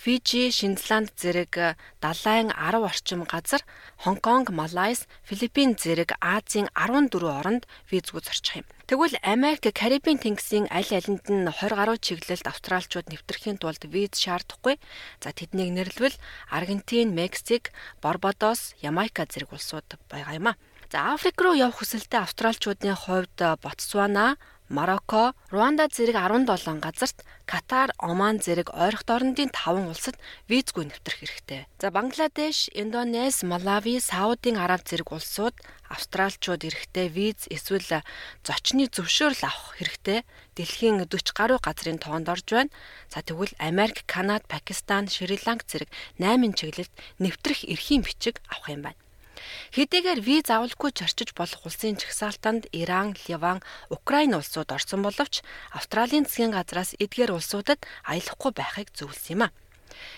Фижи, 0.00 0.48
Шинзланд 0.48 1.12
зэрэг 1.20 1.76
70-ын 2.00 2.56
10 2.56 2.88
орчим 2.88 3.20
газар, 3.28 3.60
Хонконг, 4.00 4.48
Малайз, 4.48 5.04
Филиппин 5.28 5.76
зэрэг 5.76 6.16
Азийн 6.24 6.72
14 6.72 7.20
оронд 7.20 7.68
визгүй 7.92 8.24
зорчих 8.24 8.64
юм. 8.64 8.66
Тэгвэл 8.88 9.20
Америк, 9.20 9.68
Карибын 9.68 10.16
тэнгисийн 10.16 10.72
аль 10.72 10.88
алинд 10.88 11.28
нь 11.28 11.44
20 11.44 11.76
гаруй 11.76 11.98
чиглэлд 12.00 12.48
австралчууд 12.48 13.12
нэвтрэхийн 13.12 13.60
тулд 13.60 13.84
виз 13.92 14.16
шаардахгүй. 14.16 14.80
За 15.20 15.36
тэднийг 15.36 15.68
нэрлэвэл 15.76 16.16
Аргентин, 16.48 17.12
Мексик, 17.12 17.68
Барбадос, 18.00 18.80
Ямайка 18.80 19.28
зэрэг 19.28 19.52
улсууд 19.52 19.84
байгаа 20.08 20.32
юм 20.40 20.48
а. 20.48 20.56
За 20.88 21.12
Африк 21.12 21.36
руу 21.36 21.52
явах 21.52 21.84
хүсэлтэй 21.84 22.24
австралчуудын 22.24 22.96
хувьд 22.96 23.36
Ботсвана, 23.60 24.40
Марокко, 24.70 25.34
Руанда 25.50 25.90
зэрэг 25.90 26.14
17 26.14 26.78
газарт, 26.78 27.18
Катар, 27.44 27.90
Оман 27.98 28.38
зэрэг 28.38 28.70
ойрхт 28.70 29.10
орнуудын 29.10 29.50
5 29.50 29.90
улсад 29.90 30.16
визгүй 30.46 30.86
нэвтрэх 30.86 31.18
хэрэгтэй. 31.18 31.66
За 31.82 31.90
Бангладеш, 31.90 32.70
Индонез, 32.70 33.42
Малави, 33.42 33.98
Саудын 33.98 34.62
Араб 34.62 34.86
зэрэг 34.86 35.10
улсууд 35.10 35.58
австралчууд 35.90 36.62
эрэхтэй 36.62 37.10
виз 37.10 37.50
эсвэл 37.50 38.06
зочны 38.46 38.86
зөвшөөрөл 38.94 39.42
авах 39.50 39.74
хэрэгтэй. 39.74 40.22
Дэлхийн 40.54 41.02
40 41.02 41.34
гаруй 41.34 41.58
газрын 41.58 41.98
тоонд 41.98 42.30
орж 42.30 42.46
байна. 42.54 42.70
За 43.10 43.26
тэгвэл 43.26 43.50
Америк, 43.58 44.06
Канада, 44.06 44.46
Пакистан, 44.46 45.10
Шри-Ланк 45.10 45.66
зэрэг 45.66 45.90
8 46.22 46.54
чиглэлд 46.54 46.94
нэвтрэх 47.18 47.66
эрхийн 47.66 48.06
бичиг 48.06 48.38
авах 48.46 48.70
юм 48.70 48.86
байна. 48.86 49.00
Хэдийгээр 49.76 50.20
виз 50.20 50.46
авалгүй 50.50 50.90
зорчиж 50.94 51.30
болох 51.36 51.62
улсын 51.66 51.96
жагсаалтанд 52.00 52.68
Иран, 52.72 53.16
Ливан, 53.26 53.58
Украин 53.88 54.34
улсууд 54.38 54.70
орсон 54.72 55.00
боловч 55.06 55.42
Австралийн 55.76 56.26
засгийн 56.26 56.52
газраас 56.54 56.96
эдгээр 56.98 57.34
улсуудад 57.36 57.80
аялахгүй 58.04 58.50
байхыг 58.56 58.88
зөвлөсөн 58.96 59.34
юм 59.34 59.42
а. 59.46 59.54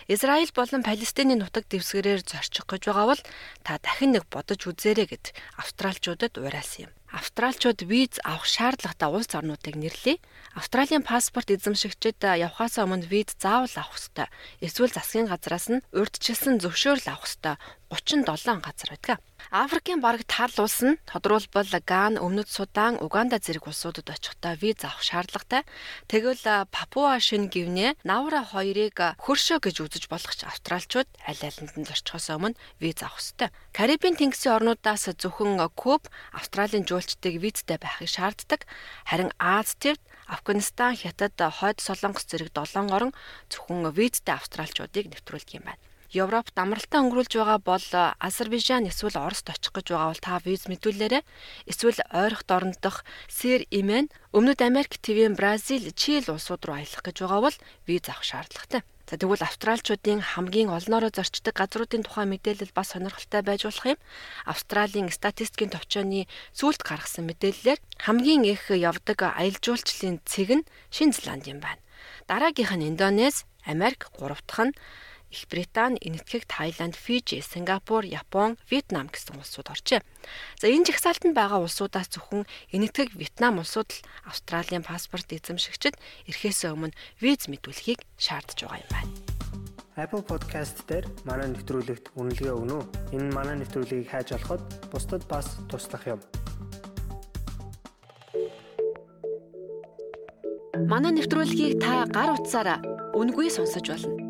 Израиль 0.09 0.53
болон 0.55 0.83
Палестины 0.83 1.35
нутаг 1.37 1.65
дэвсгэрээр 1.69 2.23
зорчих 2.23 2.67
гэж 2.69 2.83
байгаа 2.87 3.07
бол 3.11 3.23
та 3.67 3.79
дахин 3.83 4.13
нэг 4.15 4.25
бодож 4.31 4.61
үзээрэй 4.69 5.07
гэд 5.11 5.25
австралчуудад 5.59 6.39
уриалсан 6.39 6.87
юм. 6.87 6.93
Австралчууд 7.13 7.85
виз 7.85 8.17
авах 8.25 8.49
шаардлагатай 8.49 9.09
улс 9.13 9.31
орнуудыг 9.37 9.77
нэрлэе. 9.77 10.17
Австралийн 10.57 11.05
паспорт 11.05 11.53
эзэмшигчид 11.53 12.25
явхаас 12.25 12.81
өмнө 12.81 13.05
виз 13.05 13.37
заавал 13.37 13.69
авах 13.77 14.01
ёстой. 14.01 14.29
Эсвэл 14.65 14.97
засгийн 14.97 15.29
газраас 15.29 15.69
нь 15.69 15.85
урьдчилсан 15.93 16.57
зөвшөөрөл 16.65 17.13
авах 17.13 17.29
ёстой. 17.29 17.61
37 17.93 18.65
газар 18.65 18.89
байдаг. 18.97 19.19
Африкийн 19.51 20.01
бараг 20.01 20.23
тал 20.29 20.53
улс 20.63 20.85
нь 20.87 21.01
тодруулбал 21.11 21.73
Ган, 21.85 22.15
Өмнөд 22.21 22.49
Судан, 22.49 23.01
Уганда 23.03 23.43
зэрэг 23.43 23.67
улсуудад 23.67 24.07
очихдоо 24.13 24.55
виз 24.61 24.85
авах 24.87 25.03
шаардлагатай. 25.03 25.63
Тэгвэл 26.07 26.69
Папуа 26.71 27.19
Шинэ 27.19 27.51
Гвинэ, 27.51 27.99
Навра 28.05 28.47
хоёрыг 28.47 29.19
хөршөө 29.19 29.59
гэж 29.65 29.77
үзэж 29.83 30.05
болох 30.13 30.33
ч 30.37 30.47
австралчууд 30.47 31.09
аль 31.27 31.43
алинд 31.43 31.75
нь 31.75 31.89
зорчихоос 31.89 32.29
өмнө 32.31 32.59
виз 32.79 33.03
авах 33.03 33.19
ёстой. 33.19 33.51
Карибын 33.75 34.17
тэнгисийн 34.21 34.57
орнуудаас 34.63 35.11
зөвхөн 35.19 35.59
Куб, 35.75 36.07
Австралийн 36.33 36.87
жуулчдыг 36.87 37.43
визтэй 37.43 37.79
байхыг 37.83 38.09
шаарддаг. 38.09 38.69
Харин 39.09 39.33
Аз 39.39 39.75
төвд 39.81 40.01
Афганистан, 40.27 40.97
Хятад, 40.97 41.37
Хойд 41.37 41.81
Солонгос 41.81 42.25
зэрэг 42.31 42.55
7 42.55 42.89
орн 42.89 43.13
зөвхөн 43.51 43.91
визтэй 43.93 44.35
австралчуудыг 44.37 45.13
нэвтрүүлдэг 45.13 45.57
юм 45.59 45.67
байна. 45.69 45.92
Европт 46.13 46.53
амралтаа 46.53 47.01
өнгөрүүлж 47.09 47.41
байгаа 47.41 47.61
бол 47.65 47.89
Азербайджан 48.21 48.85
эсвэл 48.85 49.17
Оросд 49.17 49.49
очих 49.49 49.73
гэж 49.73 49.97
байгаа 49.97 50.13
бол 50.13 50.21
та 50.21 50.37
виз 50.45 50.69
мэдүүлээрэй. 50.69 51.25
Эсвэл 51.65 52.05
ойрхот 52.13 52.51
орнд 52.53 52.77
дох 52.85 53.01
Сэр 53.33 53.65
Имен, 53.73 54.13
Өмнөд 54.37 54.61
Америк, 54.61 55.01
Твэн, 55.01 55.33
Бразил, 55.33 55.89
Чили 55.97 56.29
улсууд 56.29 56.69
руу 56.69 56.77
аялах 56.77 57.01
гэж 57.01 57.17
байгаа 57.25 57.41
бол 57.49 57.57
виз 57.89 58.05
авах 58.13 58.29
шаардлагатай. 58.29 58.85
За 59.09 59.17
тэгвэл 59.17 59.45
австралчуудын 59.45 60.21
хамгийн 60.21 60.69
олноороо 60.69 61.13
зорчдог 61.13 61.57
газруудын 61.57 62.05
тухай 62.05 62.29
мэдээлэл 62.29 62.77
бас 62.77 62.93
сонирхолтой 62.93 63.43
байж 63.45 63.65
болох 63.65 63.97
юм. 63.97 63.99
Австралийн 64.45 65.09
статистикийн 65.09 65.73
товчооны 65.73 66.29
сүүлд 66.57 66.81
гаргасан 66.81 67.29
мэдээллээр 67.29 67.81
хамгийн 68.05 68.45
их 68.49 68.69
явдаг 68.69 69.37
аялал 69.37 69.61
жуулчлалын 69.61 70.21
цэг 70.25 70.49
нь 70.61 70.69
Шинэ 70.93 71.13
Зеланд 71.13 71.45
юм 71.45 71.61
байна. 71.61 71.81
Дараагийнх 72.29 72.73
нь 72.73 72.89
Индонез, 72.89 73.45
Америк, 73.69 74.09
гурав 74.17 74.41
дахь 74.49 74.73
нь 74.73 74.77
Их 75.33 75.49
Британи, 75.49 75.97
Энэтхэг, 75.97 76.45
Тайланд, 76.45 76.95
Фижи, 76.95 77.41
Сингапур, 77.41 78.05
Япон, 78.05 78.61
Вьетнам 78.69 79.09
гэсэн 79.09 79.41
улсууд 79.41 79.73
оржээ. 79.73 80.05
За 80.61 80.69
энэ 80.69 80.93
жагсаалтанд 80.93 81.33
байгаа 81.33 81.65
улсуудаас 81.65 82.13
зөвхөн 82.13 82.45
Энэтхэг, 82.69 83.17
Вьетнам 83.17 83.65
улсууд 83.65 83.89
л 83.89 84.05
Австралийн 84.29 84.85
паспорт 84.85 85.33
эзэмшигчид 85.33 85.97
эрхээсээ 86.29 86.77
өмнө 86.77 86.93
виз 87.25 87.49
мэдүүлэхийг 87.49 88.05
шаардж 88.21 88.69
байгаа 88.69 88.85
юм 88.85 88.91
байна. 88.93 89.13
Apple 89.97 90.25
Podcast 90.25 90.85
дээр 90.85 91.09
манай 91.25 91.49
нэвтрүүлэгт 91.53 92.13
үнэлгээ 92.17 92.53
өгнө 92.53 92.77
үү? 92.81 93.17
Энэ 93.17 93.33
манай 93.33 93.57
нэвтрүүлгийг 93.61 94.13
хайж 94.13 94.37
олоход 94.37 94.61
бусдад 94.93 95.25
бас 95.29 95.57
туслах 95.69 96.05
юм. 96.09 96.21
Манай 100.89 101.13
нэвтрүүлгийг 101.17 101.81
та 101.81 102.09
гар 102.09 102.37
утсаараа 102.37 102.81
үнгүй 103.13 103.53
сонсож 103.53 103.85
болно 103.93 104.22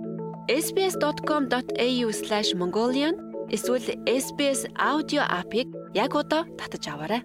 sbs.com.au/mongolian 0.65 3.15
эсвэл 3.55 3.87
SBS 4.23 4.61
аудио 4.91 5.23
апыг 5.41 5.69
яг 6.05 6.13
одоо 6.21 6.43
татаж 6.59 6.85
аваарай. 6.93 7.23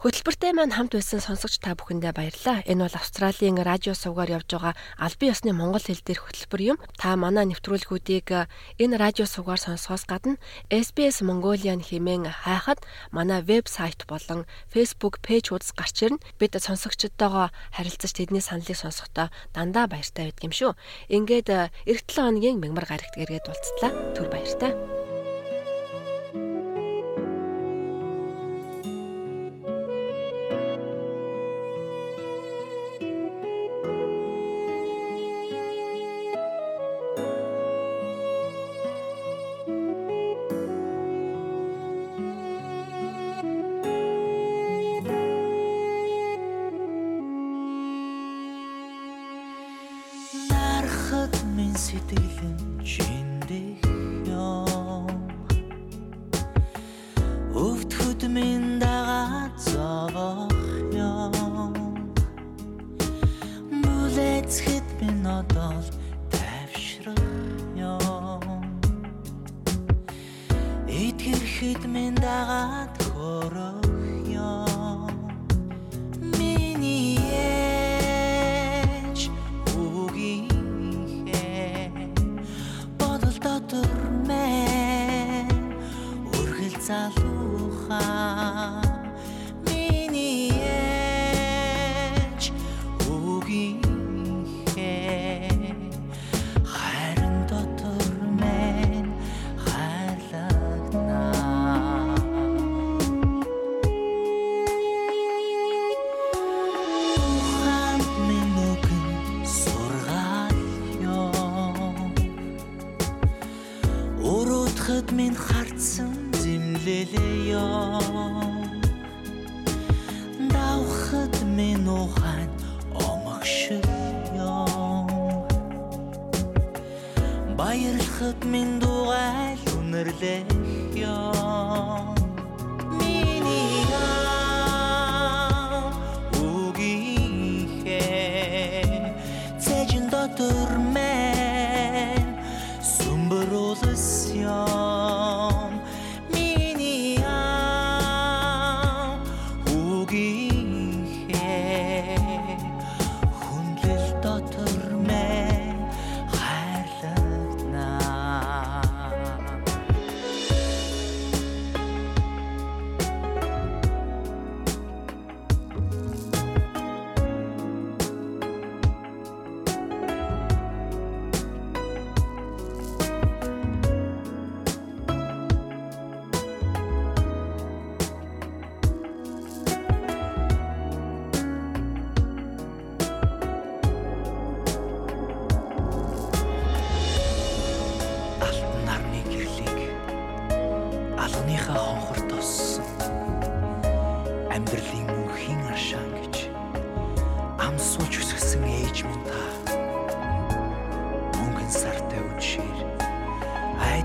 Хөтөлбөртэй 0.00 0.56
маань 0.56 0.72
хамт 0.72 0.96
байсан 0.96 1.20
сонсогч 1.20 1.60
та 1.60 1.76
бүхэндээ 1.76 2.16
баярлалаа. 2.16 2.64
Энэ 2.64 2.88
бол 2.88 2.96
Австралийн 2.96 3.60
радио 3.60 3.92
сувгаар 3.92 4.40
явж 4.40 4.48
байгаа 4.48 4.72
албан 4.96 5.28
ёсны 5.28 5.52
монгол 5.52 5.84
хэл 5.84 6.00
дээрх 6.00 6.24
хөтөлбөр 6.24 6.62
юм. 6.72 6.76
Та 6.96 7.20
манай 7.20 7.44
нэвтрүүлгүүдийг 7.52 8.32
энэ 8.80 8.96
радио 8.96 9.28
сувгаар 9.28 9.60
сонсохоос 9.60 10.08
гадна 10.08 10.40
SBS 10.72 11.20
Mongolian 11.20 11.84
хэмээн 11.84 12.32
хайхад 12.32 12.80
манай 13.12 13.44
вебсайт 13.44 14.08
болон 14.08 14.48
Facebook 14.72 15.20
пэйж 15.20 15.52
хуудас 15.52 15.76
гарч 15.76 16.08
ирнэ. 16.08 16.24
Бид 16.40 16.56
сонсогчдтойгоо 16.56 17.52
харилцаж 17.76 18.16
тэдний 18.16 18.40
саналыг 18.40 18.80
сонсохдоо 18.80 19.28
дандаа 19.52 19.84
баяртай 19.84 20.32
байдаг 20.32 20.48
юм 20.48 20.56
шүү. 20.56 20.72
Ингээд 21.12 21.76
эх 21.84 22.00
7 22.08 22.24
хоногийн 22.24 22.56
мягмар 22.56 22.88
гарагт 22.88 23.20
эргээд 23.20 23.52
уулзлаа. 23.52 23.92
Түр 24.16 24.32
баяртай. 24.32 24.99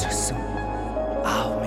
царай 0.00 1.59